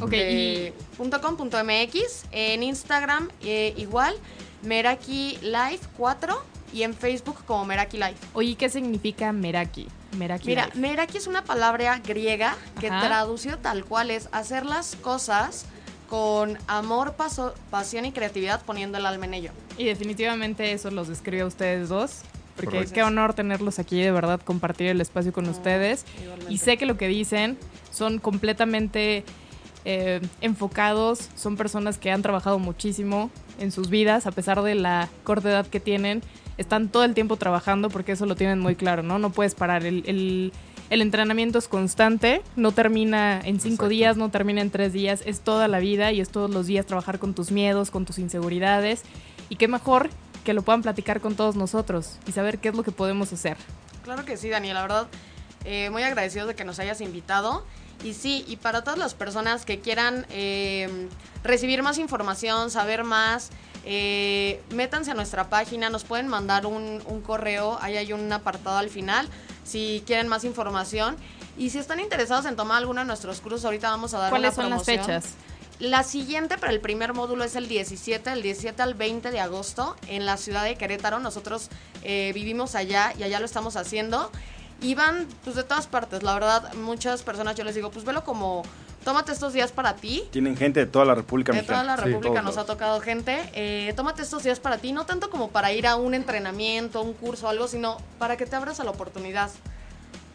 Ok, 0.00 0.12
y 0.12 0.16
Eh, 0.16 0.72
punto 0.96 1.20
com 1.20 1.36
punto 1.36 1.58
.mx, 1.62 2.24
en 2.30 2.62
Instagram 2.62 3.28
eh, 3.42 3.74
igual, 3.76 4.14
Meraki 4.62 5.38
Life 5.42 5.86
4 5.96 6.42
y 6.72 6.82
en 6.82 6.94
Facebook 6.94 7.42
como 7.46 7.64
Meraki 7.64 7.96
Life. 7.96 8.16
oye, 8.34 8.54
¿qué 8.54 8.68
significa 8.68 9.32
Meraki? 9.32 9.88
Meraki. 10.16 10.46
Mira, 10.46 10.66
Life. 10.66 10.78
Meraki 10.78 11.16
es 11.18 11.26
una 11.26 11.44
palabra 11.44 11.98
griega 12.04 12.56
que 12.80 12.88
Ajá. 12.88 13.06
traducido 13.06 13.58
tal 13.58 13.84
cual 13.84 14.10
es 14.10 14.28
hacer 14.32 14.66
las 14.66 14.96
cosas 14.96 15.64
con 16.08 16.58
amor, 16.66 17.14
paso- 17.14 17.54
pasión 17.70 18.04
y 18.06 18.12
creatividad 18.12 18.62
poniendo 18.62 18.96
el 18.98 19.04
alma 19.06 19.26
en 19.26 19.34
ello. 19.34 19.50
Y 19.76 19.84
definitivamente 19.84 20.72
eso 20.72 20.90
los 20.90 21.08
describe 21.08 21.42
a 21.42 21.46
ustedes 21.46 21.88
dos. 21.90 22.20
Porque 22.59 22.76
Correcto. 22.76 22.94
qué 22.94 23.02
honor 23.04 23.34
tenerlos 23.34 23.78
aquí, 23.78 24.00
de 24.00 24.11
verdad, 24.11 24.40
compartir 24.40 24.88
el 24.88 25.00
espacio 25.00 25.32
con 25.32 25.48
ustedes. 25.48 26.04
igualmente. 26.22 26.52
Y 26.52 26.59
sé 26.59 26.76
que 26.76 26.86
lo 26.86 26.96
que 26.98 27.06
dicen 27.09 27.56
son 27.92 28.18
completamente 28.18 29.24
eh, 29.84 30.20
enfocados, 30.40 31.28
son 31.36 31.56
personas 31.56 31.98
que 31.98 32.11
han 32.11 32.20
trabajado 32.22 32.59
muchísimo 32.59 33.30
en 33.61 33.70
sus 33.72 33.88
vidas, 33.90 34.26
a 34.26 34.32
pesar 34.32 34.61
de 34.62 34.74
la 34.74 35.09
corta 35.24 35.48
edad 35.50 35.66
que 35.66 35.80
tienen, 35.80 36.20
están 36.59 36.88
todo 36.88 37.04
el 37.04 37.14
tiempo 37.14 37.36
trabajando 37.36 37.88
porque 37.88 38.12
eso 38.12 38.26
lo 38.26 38.34
tienen 38.34 38.59
muy 38.59 38.74
claro, 38.74 39.02
¿no? 39.04 39.18
No 39.20 39.30
puedes 39.30 39.54
parar. 39.54 39.86
El, 39.86 40.02
el- 40.06 40.52
el 40.90 41.02
entrenamiento 41.02 41.59
es 41.59 41.68
constante, 41.68 42.40
no 42.56 42.72
termina 42.72 43.40
en 43.44 43.61
cinco 43.61 43.84
Exacto. 43.84 43.88
días, 43.88 44.16
no 44.16 44.30
termina 44.30 44.62
en 44.62 44.70
tres 44.70 44.94
días, 44.94 45.22
es 45.26 45.40
toda 45.40 45.68
la 45.68 45.80
vida 45.80 46.12
y 46.12 46.20
es 46.22 46.30
todos 46.30 46.50
los 46.50 46.66
días 46.66 46.86
trabajar 46.86 47.18
con 47.18 47.34
tus 47.34 47.50
miedos, 47.50 47.90
con 47.90 48.06
tus 48.06 48.18
inseguridades. 48.18 49.02
Y 49.50 49.56
qué 49.56 49.68
mejor 49.68 50.09
que 50.49 50.55
lo 50.55 50.62
puedan 50.62 50.80
platicar 50.80 51.20
con 51.20 51.34
todos 51.34 51.57
nosotros 51.57 52.12
y 52.26 52.32
saber 52.32 52.59
qué 52.59 52.70
es 52.70 52.74
lo 52.74 52.82
que 52.82 52.90
podemos 52.90 53.30
hacer. 53.34 53.59
Claro 54.03 54.24
que 54.24 54.38
sí, 54.38 54.49
Daniel, 54.49 54.76
la 54.76 54.80
verdad, 54.80 55.07
eh, 55.66 55.90
muy 55.90 56.03
agradecidos 56.03 56.49
de 56.49 56.55
que 56.55 56.64
nos 56.64 56.78
hayas 56.78 57.03
invitado. 57.03 57.66
Y 58.03 58.14
sí, 58.14 58.46
y 58.49 58.57
para 58.57 58.82
todas 58.82 58.99
las 58.99 59.12
personas 59.12 59.66
que 59.66 59.80
quieran 59.80 60.24
eh, 60.30 61.11
recibir 61.44 61.82
más 61.82 61.99
información, 61.99 62.70
saber 62.70 63.05
más, 63.05 63.51
eh, 63.84 64.62
métanse 64.70 65.11
a 65.11 65.14
nuestra 65.14 65.51
página, 65.51 65.90
nos 65.90 66.05
pueden 66.05 66.28
mandar 66.28 66.64
un, 66.64 67.03
un 67.05 67.20
correo, 67.20 67.76
ahí 67.82 67.99
hay 67.99 68.14
un 68.14 68.32
apartado 68.32 68.78
al 68.78 68.88
final, 68.88 69.28
si 69.64 70.03
quieren 70.07 70.28
más 70.28 70.44
información. 70.44 71.14
Y 71.59 71.68
si 71.68 71.78
están 71.78 72.01
interesados 72.01 72.46
en 72.46 72.57
tomar 72.57 72.78
alguno 72.78 73.03
de 73.03 73.07
nuestros 73.07 73.42
cursos, 73.42 73.66
ahorita 73.66 73.90
vamos 73.90 74.14
a 74.14 74.18
dar 74.18 74.30
¿Cuáles 74.30 74.57
una 74.57 74.62
son 74.62 74.70
las 74.70 74.82
promoción. 74.82 75.20
fechas? 75.20 75.34
La 75.81 76.03
siguiente 76.03 76.59
para 76.59 76.72
el 76.72 76.81
primer 76.81 77.14
módulo 77.14 77.45
es 77.45 77.55
el 77.55 77.68
17, 77.68 78.31
del 78.31 78.43
17 78.43 78.83
al 78.83 78.95
20 78.95 79.31
de 79.31 79.39
agosto 79.41 79.97
en 80.09 80.26
la 80.26 80.37
ciudad 80.37 80.64
de 80.64 80.74
Querétaro. 80.74 81.20
Nosotros 81.20 81.68
eh, 82.03 82.33
vivimos 82.35 82.74
allá 82.74 83.12
y 83.16 83.22
allá 83.22 83.39
lo 83.39 83.45
estamos 83.47 83.76
haciendo. 83.76 84.31
Y 84.81 84.95
van 84.97 85.26
pues 85.45 85.55
de 85.57 85.62
todas 85.64 85.87
partes, 85.87 86.22
la 86.22 86.35
verdad, 86.35 86.72
muchas 86.74 87.22
personas 87.22 87.57
yo 87.57 87.64
les 87.64 87.74
digo, 87.76 87.91
pues 87.91 88.05
velo 88.05 88.24
como, 88.24 88.62
tómate 89.05 89.31
estos 89.33 89.53
días 89.53 89.70
para 89.70 89.95
ti. 89.95 90.24
Tienen 90.33 90.57
gente 90.57 90.81
de 90.81 90.87
toda 90.87 91.05
la 91.05 91.14
República 91.14 91.53
De 91.53 91.59
Mexicana. 91.59 91.83
toda 91.83 91.97
la 91.97 92.03
Sí, 92.03 92.09
República 92.09 92.41
todos 92.41 92.45
nos 92.45 92.57
ha 92.59 92.66
tocado 92.66 93.01
gente. 93.01 93.49
Eh, 93.55 93.93
tómate 93.95 94.22
estos 94.22 94.43
días 94.43 94.59
para 94.59 94.79
ti, 94.79 94.93
no 94.93 95.07
tanto 95.07 95.31
como 95.31 95.51
para 95.51 95.72
ir 95.72 95.87
a 95.87 95.95
un 95.97 96.14
entrenamiento, 96.14 97.03
un 97.03 97.12
curso 97.12 97.47
o 97.47 97.51
algo, 97.51 97.68
sino 97.68 97.99
para 98.18 98.37
que 98.37 98.47
te 98.47 98.55
abras 98.57 98.81
a 98.81 98.85
la 98.85 98.91
oportunidad. 98.91 99.51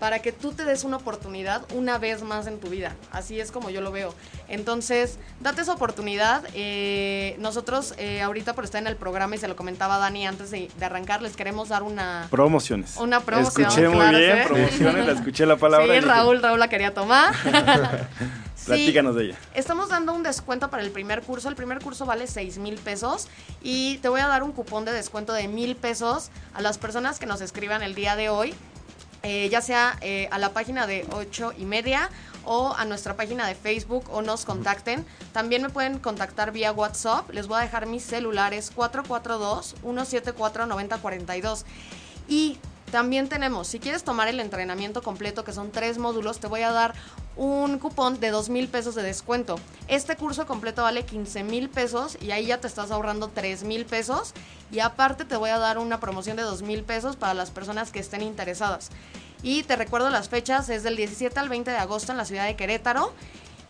Para 0.03 0.19
que 0.19 0.33
tú 0.33 0.51
te 0.51 0.65
des 0.65 0.83
una 0.83 0.97
oportunidad 0.97 1.61
una 1.73 1.97
vez 1.97 2.23
más 2.23 2.45
en 2.45 2.59
tu 2.59 2.67
vida. 2.67 2.93
Así 3.09 3.39
es 3.39 3.53
como 3.53 3.69
yo 3.69 3.79
lo 3.79 3.89
veo. 3.89 4.13
Entonces, 4.49 5.17
date 5.39 5.61
esa 5.61 5.71
oportunidad. 5.71 6.43
Eh, 6.53 7.37
nosotros 7.39 7.93
eh, 7.97 8.21
ahorita 8.21 8.53
por 8.53 8.65
estar 8.65 8.81
en 8.81 8.87
el 8.87 8.97
programa 8.97 9.35
y 9.35 9.37
se 9.37 9.47
lo 9.47 9.55
comentaba 9.55 9.99
Dani 9.99 10.27
antes 10.27 10.51
de, 10.51 10.69
de 10.77 10.85
arrancar, 10.85 11.21
les 11.21 11.37
queremos 11.37 11.69
dar 11.69 11.83
una... 11.83 12.27
Promociones. 12.29 12.97
Una 12.97 13.21
promoción, 13.21 13.65
Escuché 13.65 13.87
muy 13.87 14.05
bien, 14.13 14.39
sí. 14.39 14.47
promociones, 14.49 15.05
la 15.05 15.13
escuché 15.13 15.45
la 15.45 15.55
palabra. 15.55 15.93
Sí, 15.93 16.01
Raúl, 16.01 16.41
Raúl 16.41 16.59
la 16.59 16.67
quería 16.67 16.93
tomar. 16.93 17.33
Sí, 18.55 18.67
Platícanos 18.67 19.15
de 19.15 19.25
ella. 19.25 19.35
Estamos 19.53 19.89
dando 19.89 20.13
un 20.13 20.23
descuento 20.23 20.69
para 20.69 20.83
el 20.83 20.91
primer 20.91 21.21
curso. 21.21 21.49
El 21.49 21.55
primer 21.55 21.79
curso 21.79 22.05
vale 22.05 22.27
6 22.27 22.59
mil 22.59 22.75
pesos 22.75 23.27
y 23.61 23.97
te 23.97 24.07
voy 24.07 24.21
a 24.21 24.27
dar 24.27 24.41
un 24.41 24.53
cupón 24.53 24.85
de 24.85 24.93
descuento 24.93 25.33
de 25.33 25.49
mil 25.49 25.75
pesos 25.75 26.29
a 26.53 26.61
las 26.61 26.77
personas 26.77 27.19
que 27.19 27.25
nos 27.25 27.41
escriban 27.41 27.83
el 27.83 27.93
día 27.93 28.15
de 28.15 28.29
hoy, 28.29 28.53
eh, 29.23 29.49
ya 29.49 29.61
sea 29.61 29.97
eh, 30.01 30.27
a 30.31 30.37
la 30.37 30.51
página 30.51 30.85
de 30.85 31.07
8 31.13 31.53
y 31.57 31.63
media 31.63 32.09
o 32.43 32.73
a 32.75 32.83
nuestra 32.83 33.15
página 33.15 33.47
de 33.47 33.55
Facebook 33.55 34.09
o 34.11 34.21
nos 34.21 34.43
contacten. 34.43 35.05
También 35.31 35.61
me 35.61 35.69
pueden 35.69 35.99
contactar 35.99 36.51
vía 36.51 36.73
WhatsApp. 36.73 37.29
Les 37.31 37.47
voy 37.47 37.59
a 37.59 37.61
dejar 37.61 37.85
mis 37.85 38.03
celulares 38.03 38.73
442-174-9042. 38.75 41.63
Y 42.27 42.57
también 42.93 43.27
tenemos, 43.27 43.69
si 43.69 43.79
quieres 43.79 44.03
tomar 44.03 44.27
el 44.27 44.39
entrenamiento 44.39 45.01
completo, 45.01 45.43
que 45.43 45.51
son 45.51 45.71
tres 45.71 45.97
módulos, 45.97 46.39
te 46.39 46.45
voy 46.45 46.61
a 46.61 46.71
dar 46.71 46.93
un 47.35 47.79
cupón 47.79 48.19
de 48.19 48.29
dos 48.29 48.49
mil 48.49 48.67
pesos 48.67 48.93
de 48.93 49.01
descuento. 49.01 49.55
Este 49.87 50.15
curso 50.15 50.45
completo 50.45 50.83
vale 50.83 51.03
15 51.03 51.43
mil 51.43 51.69
pesos 51.69 52.19
y 52.21 52.29
ahí 52.29 52.45
ya 52.45 52.61
te 52.61 52.67
estás 52.67 52.91
ahorrando 52.91 53.29
3 53.29 53.63
mil 53.63 53.85
pesos. 53.85 54.35
Y 54.71 54.79
aparte 54.79 55.25
te 55.25 55.35
voy 55.35 55.49
a 55.49 55.57
dar 55.57 55.79
una 55.79 55.99
promoción 55.99 56.37
de 56.37 56.43
dos 56.43 56.61
mil 56.61 56.83
pesos 56.83 57.15
para 57.15 57.33
las 57.33 57.49
personas 57.49 57.89
que 57.89 57.97
estén 57.97 58.21
interesadas. 58.21 58.91
Y 59.41 59.63
te 59.63 59.75
recuerdo 59.75 60.11
las 60.11 60.29
fechas, 60.29 60.69
es 60.69 60.83
del 60.83 60.95
17 60.95 61.39
al 61.39 61.49
20 61.49 61.71
de 61.71 61.77
agosto 61.77 62.11
en 62.11 62.19
la 62.19 62.25
ciudad 62.25 62.45
de 62.45 62.55
Querétaro. 62.55 63.11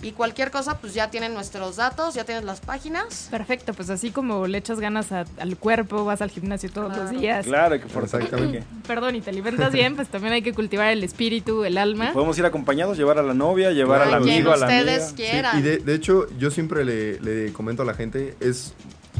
Y 0.03 0.11
cualquier 0.11 0.51
cosa, 0.51 0.77
pues 0.79 0.93
ya 0.93 1.09
tienen 1.09 1.33
nuestros 1.33 1.77
datos, 1.77 2.13
ya 2.13 2.25
tienes 2.25 2.43
las 2.43 2.59
páginas. 2.59 3.29
Perfecto, 3.31 3.73
pues 3.73 3.89
así 3.89 4.11
como 4.11 4.45
le 4.47 4.57
echas 4.57 4.79
ganas 4.79 5.11
a- 5.11 5.25
al 5.39 5.57
cuerpo, 5.57 6.03
vas 6.05 6.21
al 6.21 6.29
gimnasio 6.29 6.69
todos 6.69 6.95
los 6.95 7.09
días. 7.09 7.45
Claro, 7.45 7.79
que 7.79 7.87
por 7.87 8.03
Exactamente. 8.03 8.63
Perdón, 8.87 9.15
y 9.15 9.21
te 9.21 9.29
alimentas 9.29 9.71
bien, 9.71 9.95
pues 9.95 10.09
también 10.09 10.33
hay 10.33 10.41
que 10.41 10.53
cultivar 10.53 10.89
el 10.91 11.03
espíritu, 11.03 11.63
el 11.63 11.77
alma. 11.77 12.11
Podemos 12.13 12.37
ir 12.37 12.45
acompañados, 12.45 12.97
llevar 12.97 13.17
a 13.17 13.23
la 13.23 13.33
novia, 13.33 13.71
llevar 13.71 14.01
Claro. 14.03 14.17
al 14.17 14.23
amigo, 14.23 14.51
a 14.51 14.57
la 14.57 14.65
ustedes 14.67 15.03
amiga. 15.09 15.15
quieran. 15.15 15.51
Sí, 15.53 15.59
y 15.59 15.61
de, 15.63 15.77
de 15.77 15.95
hecho, 15.95 16.27
yo 16.37 16.51
siempre 16.51 16.83
le, 16.85 17.19
le 17.21 17.53
comento 17.53 17.83
a 17.83 17.85
la 17.85 17.93
gente, 17.93 18.35
es 18.41 18.73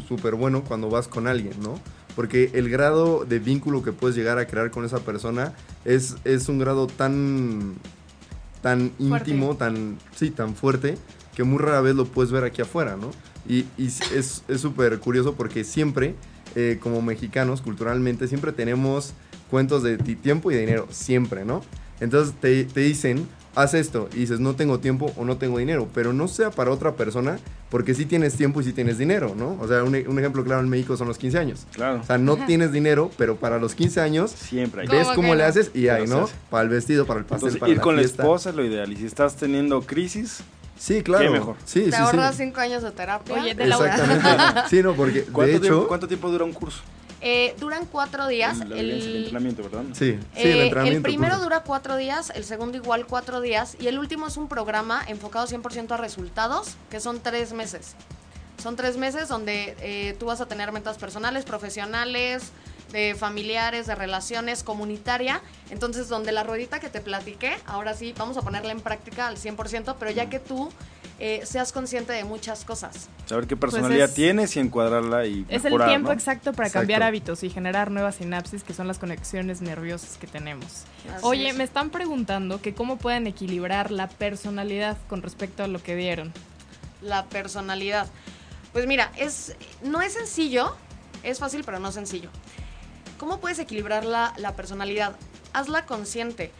súper 0.07 0.35
bueno 0.35 0.63
cuando 0.63 0.89
vas 0.89 1.07
con 1.07 1.27
alguien, 1.27 1.53
¿no? 1.61 1.79
Porque 2.15 2.51
el 2.53 2.69
grado 2.69 3.25
de 3.25 3.39
vínculo 3.39 3.81
que 3.81 3.91
puedes 3.93 4.15
llegar 4.15 4.37
a 4.37 4.45
crear 4.45 4.69
con 4.69 4.85
esa 4.85 4.99
persona 4.99 5.53
es, 5.85 6.15
es 6.25 6.47
un 6.49 6.59
grado 6.59 6.85
tan, 6.87 7.73
tan 8.63 8.91
Fuerte. 8.97 9.29
íntimo, 9.29 9.55
tan, 9.55 9.99
sí, 10.15 10.31
tan 10.31 10.55
fuerte, 10.55 10.97
que 11.35 11.43
muy 11.43 11.59
rara 11.59 11.81
vez 11.81 11.93
lo 11.95 12.05
puedes 12.05 12.31
ver 12.31 12.43
aquí 12.43 12.63
afuera, 12.63 12.95
¿no? 12.97 13.11
Y, 13.47 13.65
y 13.77 13.85
es 13.87 14.43
es 14.47 14.61
súper 14.61 14.97
curioso 14.99 15.35
porque 15.35 15.63
siempre, 15.63 16.15
eh, 16.55 16.79
como 16.81 17.01
mexicanos, 17.03 17.61
culturalmente, 17.61 18.27
siempre 18.27 18.53
tenemos 18.53 19.13
cuentos 19.51 19.83
de 19.83 19.97
ti- 19.97 20.15
tiempo 20.15 20.49
y 20.49 20.55
de 20.55 20.61
dinero, 20.61 20.87
siempre, 20.89 21.43
¿no? 21.45 21.61
Entonces 21.99 22.33
te, 22.39 22.63
te 22.63 22.79
dicen, 22.79 23.27
haz 23.55 23.73
esto, 23.73 24.09
y 24.13 24.17
dices, 24.19 24.39
no 24.39 24.55
tengo 24.55 24.79
tiempo 24.79 25.11
o 25.15 25.25
no 25.25 25.37
tengo 25.37 25.57
dinero, 25.57 25.87
pero 25.93 26.13
no 26.13 26.27
sea 26.27 26.51
para 26.51 26.71
otra 26.71 26.93
persona, 26.93 27.39
porque 27.69 27.93
sí 27.93 28.05
tienes 28.05 28.35
tiempo 28.35 28.61
y 28.61 28.63
sí 28.63 28.73
tienes 28.73 28.97
dinero, 28.97 29.33
¿no? 29.37 29.57
O 29.59 29.67
sea, 29.67 29.83
un, 29.83 29.95
un 29.95 30.19
ejemplo 30.19 30.43
claro 30.43 30.61
en 30.61 30.69
México 30.69 30.97
son 30.97 31.07
los 31.07 31.17
15 31.17 31.37
años. 31.37 31.67
Claro. 31.73 32.01
O 32.01 32.03
sea, 32.03 32.17
no 32.17 32.37
tienes 32.45 32.71
dinero, 32.71 33.11
pero 33.17 33.35
para 33.35 33.59
los 33.59 33.75
15 33.75 34.01
años 34.01 34.31
Siempre 34.31 34.81
hay. 34.81 34.87
¿Cómo 34.87 34.99
ves 34.99 35.07
cómo 35.15 35.27
no? 35.29 35.35
le 35.35 35.43
haces 35.43 35.71
y 35.73 35.87
hay, 35.87 36.03
Pero 36.05 36.21
¿no? 36.21 36.29
Para 36.49 36.63
el 36.63 36.69
vestido, 36.69 37.05
para 37.05 37.19
el 37.19 37.25
pastel, 37.25 37.49
Entonces, 37.49 37.59
para 37.59 37.71
ir 37.71 37.77
la 37.77 37.83
con 37.83 37.95
la 37.95 38.01
fiesta. 38.01 38.23
esposa 38.23 38.49
es 38.49 38.55
lo 38.55 38.65
ideal. 38.65 38.91
Y 38.91 38.95
si 38.97 39.05
estás 39.05 39.35
teniendo 39.35 39.81
crisis, 39.81 40.43
Sí, 40.75 41.01
claro. 41.01 41.23
Qué 41.23 41.29
mejor. 41.29 41.55
Sí, 41.63 41.79
Te 41.81 41.85
sí, 41.85 41.91
sí. 41.91 41.97
ahorras 41.97 42.35
cinco 42.35 42.59
años 42.59 42.83
de 42.83 42.91
terapia. 42.91 43.35
Oye, 43.35 43.55
de 43.55 43.67
la 43.67 43.75
Exactamente. 43.75 44.29
Sí, 44.69 44.83
no, 44.83 44.93
porque 44.95 45.23
¿cuánto, 45.23 45.53
de 45.53 45.59
tiempo, 45.59 45.79
hecho... 45.79 45.87
cuánto 45.87 46.07
tiempo 46.07 46.29
dura 46.29 46.43
un 46.43 46.51
curso? 46.51 46.81
Eh, 47.25 47.55
duran 47.57 47.85
cuatro 47.85 48.27
días. 48.27 48.59
El 48.59 48.71
El, 48.73 49.15
entrenamiento, 49.15 49.63
¿verdad? 49.63 49.83
Sí, 49.93 50.11
sí, 50.11 50.19
Eh, 50.35 50.51
el 50.53 50.59
entrenamiento. 50.61 50.97
el 50.97 51.01
primero 51.03 51.33
curso. 51.35 51.43
dura 51.45 51.63
cuatro 51.63 51.95
días, 51.95 52.31
el 52.35 52.43
segundo 52.43 52.77
igual 52.77 53.05
cuatro 53.07 53.39
días 53.39 53.77
y 53.79 53.87
el 53.87 53.97
último 53.97 54.27
es 54.27 54.35
un 54.35 54.49
programa 54.49 55.01
enfocado 55.07 55.47
100% 55.47 55.91
a 55.93 55.97
resultados, 55.97 56.75
que 56.89 56.99
son 56.99 57.21
tres 57.21 57.53
meses. 57.53 57.95
Son 58.61 58.75
tres 58.75 58.97
meses 58.97 59.29
donde 59.29 59.75
eh, 59.79 60.15
tú 60.19 60.25
vas 60.25 60.41
a 60.41 60.47
tener 60.47 60.71
metas 60.73 60.97
personales, 60.97 61.45
profesionales, 61.45 62.51
de 62.91 63.15
familiares, 63.15 63.87
de 63.87 63.95
relaciones, 63.95 64.61
comunitaria. 64.63 65.41
Entonces, 65.69 66.09
donde 66.09 66.31
la 66.33 66.43
ruedita 66.43 66.79
que 66.79 66.89
te 66.89 66.99
platiqué, 67.01 67.55
ahora 67.65 67.93
sí, 67.93 68.13
vamos 68.17 68.35
a 68.37 68.41
ponerla 68.41 68.71
en 68.73 68.81
práctica 68.81 69.27
al 69.27 69.37
100%, 69.37 69.95
pero 69.97 70.11
ya 70.11 70.29
que 70.29 70.39
tú 70.39 70.69
eh, 71.19 71.41
seas 71.45 71.71
consciente 71.71 72.11
de 72.13 72.23
muchas 72.23 72.65
cosas. 72.65 73.07
Saber 73.25 73.47
qué 73.47 73.55
personalidad 73.55 74.09
es- 74.09 74.13
tienes 74.15 74.55
y 74.55 74.59
encuadrarla 74.59 75.25
y 75.25 75.45
Es 75.47 75.59
el 75.63 75.71
mejorar, 75.71 75.89
tiempo 75.89 76.07
¿no? 76.09 76.13
exacto 76.13 76.51
para 76.53 76.67
Exacto. 76.67 76.81
cambiar 76.81 77.03
hábitos 77.03 77.43
y 77.43 77.49
generar 77.49 77.91
nuevas 77.91 78.15
sinapsis, 78.15 78.63
que 78.63 78.73
son 78.73 78.87
las 78.87 78.99
conexiones 78.99 79.61
nerviosas 79.61 80.17
que 80.17 80.27
tenemos. 80.27 80.83
Así 81.13 81.19
Oye, 81.25 81.49
es. 81.49 81.55
me 81.55 81.63
están 81.63 81.89
preguntando 81.91 82.61
que 82.61 82.73
cómo 82.73 82.97
pueden 82.97 83.27
equilibrar 83.27 83.91
la 83.91 84.09
personalidad 84.09 84.97
con 85.07 85.21
respecto 85.21 85.63
a 85.63 85.67
lo 85.67 85.81
que 85.81 85.95
dieron. 85.95 86.33
La 87.01 87.25
personalidad. 87.25 88.07
Pues 88.73 88.87
mira, 88.87 89.11
es, 89.17 89.55
no 89.83 90.01
es 90.01 90.13
sencillo, 90.13 90.75
es 91.21 91.39
fácil 91.39 91.63
pero 91.63 91.79
no 91.79 91.91
sencillo. 91.91 92.29
¿Cómo 93.19 93.39
puedes 93.39 93.59
equilibrar 93.59 94.03
la, 94.03 94.33
la 94.37 94.55
personalidad? 94.55 95.15
Hazla 95.53 95.85
consciente. 95.85 96.51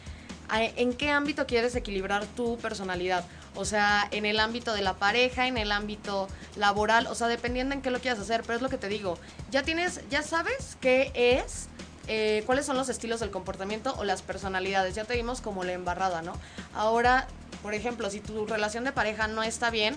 ¿En 0.52 0.92
qué 0.92 1.10
ámbito 1.10 1.46
quieres 1.46 1.74
equilibrar 1.74 2.24
tu 2.26 2.56
personalidad? 2.58 3.24
O 3.56 3.64
sea, 3.64 4.08
en 4.10 4.26
el 4.26 4.40
ámbito 4.40 4.72
de 4.74 4.82
la 4.82 4.94
pareja, 4.94 5.46
en 5.46 5.56
el 5.58 5.70
ámbito 5.72 6.28
laboral, 6.56 7.06
o 7.06 7.14
sea, 7.14 7.28
dependiendo 7.28 7.74
en 7.74 7.82
qué 7.82 7.90
lo 7.90 8.00
quieras 8.00 8.18
hacer, 8.18 8.42
pero 8.42 8.54
es 8.56 8.62
lo 8.62 8.68
que 8.68 8.78
te 8.78 8.88
digo. 8.88 9.18
Ya 9.50 9.62
tienes, 9.62 10.00
ya 10.10 10.22
sabes 10.22 10.76
qué 10.80 11.12
es, 11.14 11.68
eh, 12.08 12.42
cuáles 12.46 12.66
son 12.66 12.76
los 12.76 12.88
estilos 12.88 13.20
del 13.20 13.30
comportamiento 13.30 13.94
o 13.96 14.04
las 14.04 14.22
personalidades. 14.22 14.94
Ya 14.96 15.04
te 15.04 15.14
dimos 15.14 15.40
como 15.40 15.62
la 15.64 15.72
embarrada, 15.72 16.20
¿no? 16.22 16.32
Ahora, 16.74 17.28
por 17.62 17.74
ejemplo, 17.74 18.10
si 18.10 18.20
tu 18.20 18.44
relación 18.46 18.82
de 18.84 18.90
pareja 18.92 19.28
no 19.28 19.42
está 19.44 19.70
bien, 19.70 19.96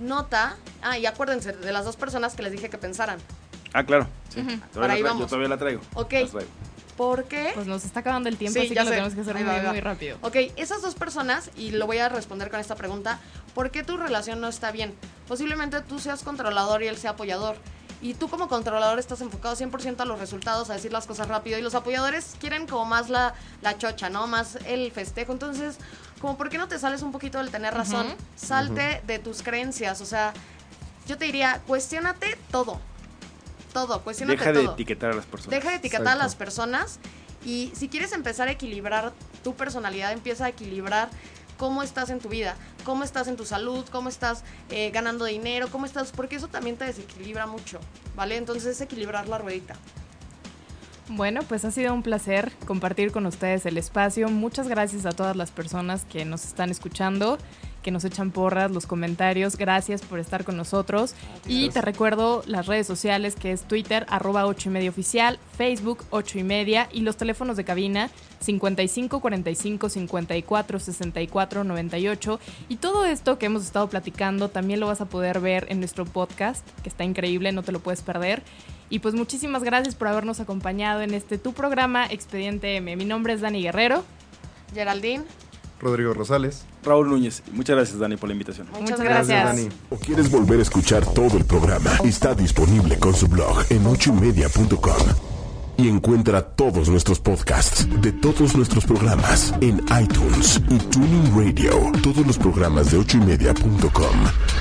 nota, 0.00 0.56
ah, 0.82 0.98
y 0.98 1.06
acuérdense 1.06 1.52
de 1.52 1.72
las 1.72 1.84
dos 1.84 1.96
personas 1.96 2.34
que 2.34 2.42
les 2.42 2.52
dije 2.52 2.68
que 2.68 2.78
pensaran. 2.78 3.18
Ah, 3.72 3.84
claro. 3.84 4.06
Sí. 4.28 4.40
Ujú. 4.40 4.50
Todavía 4.50 4.68
Por 4.72 4.86
la 4.88 4.92
ahí 4.94 5.00
tra- 5.00 5.04
vamos. 5.04 5.20
Yo 5.22 5.26
todavía 5.26 5.48
la 5.48 5.58
traigo. 5.58 5.80
Ok. 5.94 6.12
Las 6.12 6.30
traigo. 6.30 6.50
¿Por 6.96 7.24
qué? 7.24 7.50
Pues 7.54 7.66
nos 7.66 7.84
está 7.84 8.00
acabando 8.00 8.28
el 8.28 8.36
tiempo, 8.36 8.60
Sí, 8.60 8.66
así 8.66 8.74
ya 8.74 8.82
que 8.82 8.84
lo 8.84 8.90
tenemos 8.90 9.14
que 9.14 9.20
hacer 9.20 9.34
muy, 9.36 9.80
rápido. 9.80 10.18
Ok, 10.22 10.36
esas 10.56 10.80
dos 10.82 10.94
personas, 10.94 11.50
y 11.56 11.72
lo 11.72 11.86
voy 11.86 11.98
a 11.98 12.08
responder 12.08 12.50
con 12.50 12.60
esta 12.60 12.76
pregunta, 12.76 13.18
¿por 13.54 13.70
qué 13.70 13.82
tu 13.82 13.96
relación 13.96 14.40
no 14.40 14.48
está 14.48 14.70
bien? 14.70 14.94
Posiblemente 15.26 15.80
tú 15.82 15.98
seas 15.98 16.22
controlador 16.22 16.82
y 16.82 16.86
él 16.86 16.96
sea 16.96 17.10
apoyador. 17.10 17.56
Y 18.00 18.14
tú 18.14 18.28
como 18.28 18.48
controlador 18.48 18.98
estás 18.98 19.22
enfocado 19.22 19.56
100% 19.56 20.00
a 20.00 20.04
los 20.04 20.20
resultados, 20.20 20.68
a 20.68 20.74
decir 20.74 20.92
las 20.92 21.06
cosas 21.06 21.26
rápido. 21.26 21.58
Y 21.58 21.62
los 21.62 21.74
apoyadores 21.74 22.36
quieren 22.38 22.66
como 22.66 22.84
más 22.84 23.08
la, 23.08 23.34
la 23.62 23.78
chocha, 23.78 24.10
¿no? 24.10 24.26
Más 24.26 24.58
el 24.66 24.92
festejo. 24.92 25.32
Entonces, 25.32 25.78
como 26.20 26.36
¿por 26.36 26.50
qué 26.50 26.58
no 26.58 26.68
te 26.68 26.78
sales 26.78 27.00
un 27.00 27.12
poquito 27.12 27.38
del 27.38 27.50
tener 27.50 27.72
razón? 27.72 28.06
Salte 28.36 29.00
de 29.06 29.18
tus 29.18 29.42
creencias. 29.42 30.02
O 30.02 30.06
sea, 30.06 30.34
yo 31.06 31.16
te 31.16 31.24
diría, 31.24 31.62
cuestiónate 31.66 32.36
todo. 32.50 32.78
Todo, 33.74 34.02
Deja 34.04 34.52
de 34.52 34.64
etiquetar 34.64 35.10
a 35.10 35.14
las 35.16 35.26
personas. 35.26 35.50
Deja 35.50 35.70
de 35.70 35.76
etiquetar 35.76 36.08
a 36.08 36.14
las 36.14 36.36
personas 36.36 37.00
y 37.44 37.72
si 37.74 37.88
quieres 37.88 38.12
empezar 38.12 38.48
a 38.48 38.52
equilibrar 38.52 39.12
tu 39.42 39.54
personalidad, 39.54 40.12
empieza 40.12 40.46
a 40.46 40.48
equilibrar 40.48 41.10
cómo 41.58 41.82
estás 41.82 42.08
en 42.10 42.20
tu 42.20 42.28
vida, 42.28 42.56
cómo 42.84 43.04
estás 43.04 43.28
en 43.28 43.36
tu 43.36 43.44
salud, 43.44 43.84
cómo 43.90 44.08
estás 44.08 44.44
eh, 44.70 44.90
ganando 44.90 45.24
dinero, 45.24 45.68
cómo 45.70 45.86
estás, 45.86 46.12
porque 46.12 46.36
eso 46.36 46.48
también 46.48 46.76
te 46.76 46.84
desequilibra 46.84 47.46
mucho, 47.46 47.80
¿vale? 48.16 48.36
Entonces 48.36 48.66
es 48.76 48.80
equilibrar 48.80 49.28
la 49.28 49.38
ruedita. 49.38 49.74
Bueno, 51.08 51.42
pues 51.42 51.64
ha 51.64 51.70
sido 51.70 51.92
un 51.92 52.02
placer 52.02 52.52
compartir 52.66 53.12
con 53.12 53.26
ustedes 53.26 53.66
el 53.66 53.76
espacio. 53.76 54.30
Muchas 54.30 54.68
gracias 54.68 55.04
a 55.04 55.10
todas 55.10 55.36
las 55.36 55.50
personas 55.50 56.06
que 56.06 56.24
nos 56.24 56.44
están 56.44 56.70
escuchando, 56.70 57.38
que 57.84 57.92
nos 57.92 58.04
echan 58.04 58.32
porras, 58.32 58.72
los 58.72 58.86
comentarios. 58.86 59.56
Gracias 59.56 60.02
por 60.02 60.18
estar 60.18 60.42
con 60.42 60.56
nosotros. 60.56 61.14
Y 61.46 61.68
te 61.68 61.82
recuerdo 61.82 62.42
las 62.46 62.66
redes 62.66 62.86
sociales 62.86 63.36
que 63.36 63.52
es 63.52 63.62
Twitter, 63.62 64.06
arroba 64.08 64.46
8 64.46 64.70
y 64.70 64.72
media 64.72 64.90
oficial, 64.90 65.38
Facebook 65.56 66.04
8 66.10 66.38
y 66.40 66.42
media 66.42 66.88
y 66.90 67.02
los 67.02 67.16
teléfonos 67.16 67.56
de 67.56 67.64
cabina 67.64 68.10
55 68.40 69.20
45 69.20 69.88
54 69.88 70.80
64 70.80 71.64
98. 71.64 72.40
Y 72.68 72.76
todo 72.76 73.04
esto 73.04 73.38
que 73.38 73.46
hemos 73.46 73.62
estado 73.62 73.88
platicando 73.88 74.48
también 74.48 74.80
lo 74.80 74.86
vas 74.86 75.02
a 75.02 75.06
poder 75.06 75.40
ver 75.40 75.66
en 75.68 75.78
nuestro 75.78 76.06
podcast, 76.06 76.66
que 76.82 76.88
está 76.88 77.04
increíble, 77.04 77.52
no 77.52 77.62
te 77.62 77.70
lo 77.70 77.80
puedes 77.80 78.02
perder. 78.02 78.42
Y 78.88 79.00
pues 79.00 79.14
muchísimas 79.14 79.62
gracias 79.62 79.94
por 79.94 80.08
habernos 80.08 80.40
acompañado 80.40 81.02
en 81.02 81.12
este 81.12 81.36
tu 81.36 81.52
programa 81.52 82.06
Expediente 82.06 82.76
M. 82.76 82.96
Mi 82.96 83.04
nombre 83.04 83.34
es 83.34 83.42
Dani 83.42 83.62
Guerrero. 83.62 84.04
Geraldine, 84.72 85.24
Rodrigo 85.80 86.14
Rosales. 86.14 86.64
Raúl 86.84 87.08
Núñez. 87.08 87.42
Muchas 87.52 87.76
gracias, 87.76 87.98
Dani, 87.98 88.16
por 88.16 88.28
la 88.28 88.34
invitación. 88.34 88.68
Muchas 88.78 89.00
gracias, 89.00 89.44
Dani. 89.44 89.68
¿O 89.90 89.96
quieres 89.96 90.30
volver 90.30 90.58
a 90.58 90.62
escuchar 90.62 91.04
todo 91.06 91.36
el 91.36 91.44
programa? 91.44 91.90
Está 92.04 92.34
disponible 92.34 92.98
con 92.98 93.14
su 93.14 93.28
blog 93.28 93.64
en 93.70 93.86
ochoymedia.com. 93.86 95.34
Y 95.76 95.88
encuentra 95.88 96.40
todos 96.40 96.88
nuestros 96.88 97.18
podcasts 97.18 97.88
de 98.00 98.12
todos 98.12 98.56
nuestros 98.56 98.84
programas 98.84 99.52
en 99.60 99.82
iTunes 100.00 100.62
y 100.70 100.78
Tuning 100.78 101.32
Radio. 101.36 101.90
Todos 102.00 102.24
los 102.24 102.38
programas 102.38 102.92
de 102.92 102.98
ochoymedia.com 102.98 104.16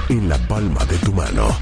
en 0.10 0.28
la 0.28 0.38
palma 0.48 0.84
de 0.86 0.98
tu 0.98 1.14
mano. 1.14 1.56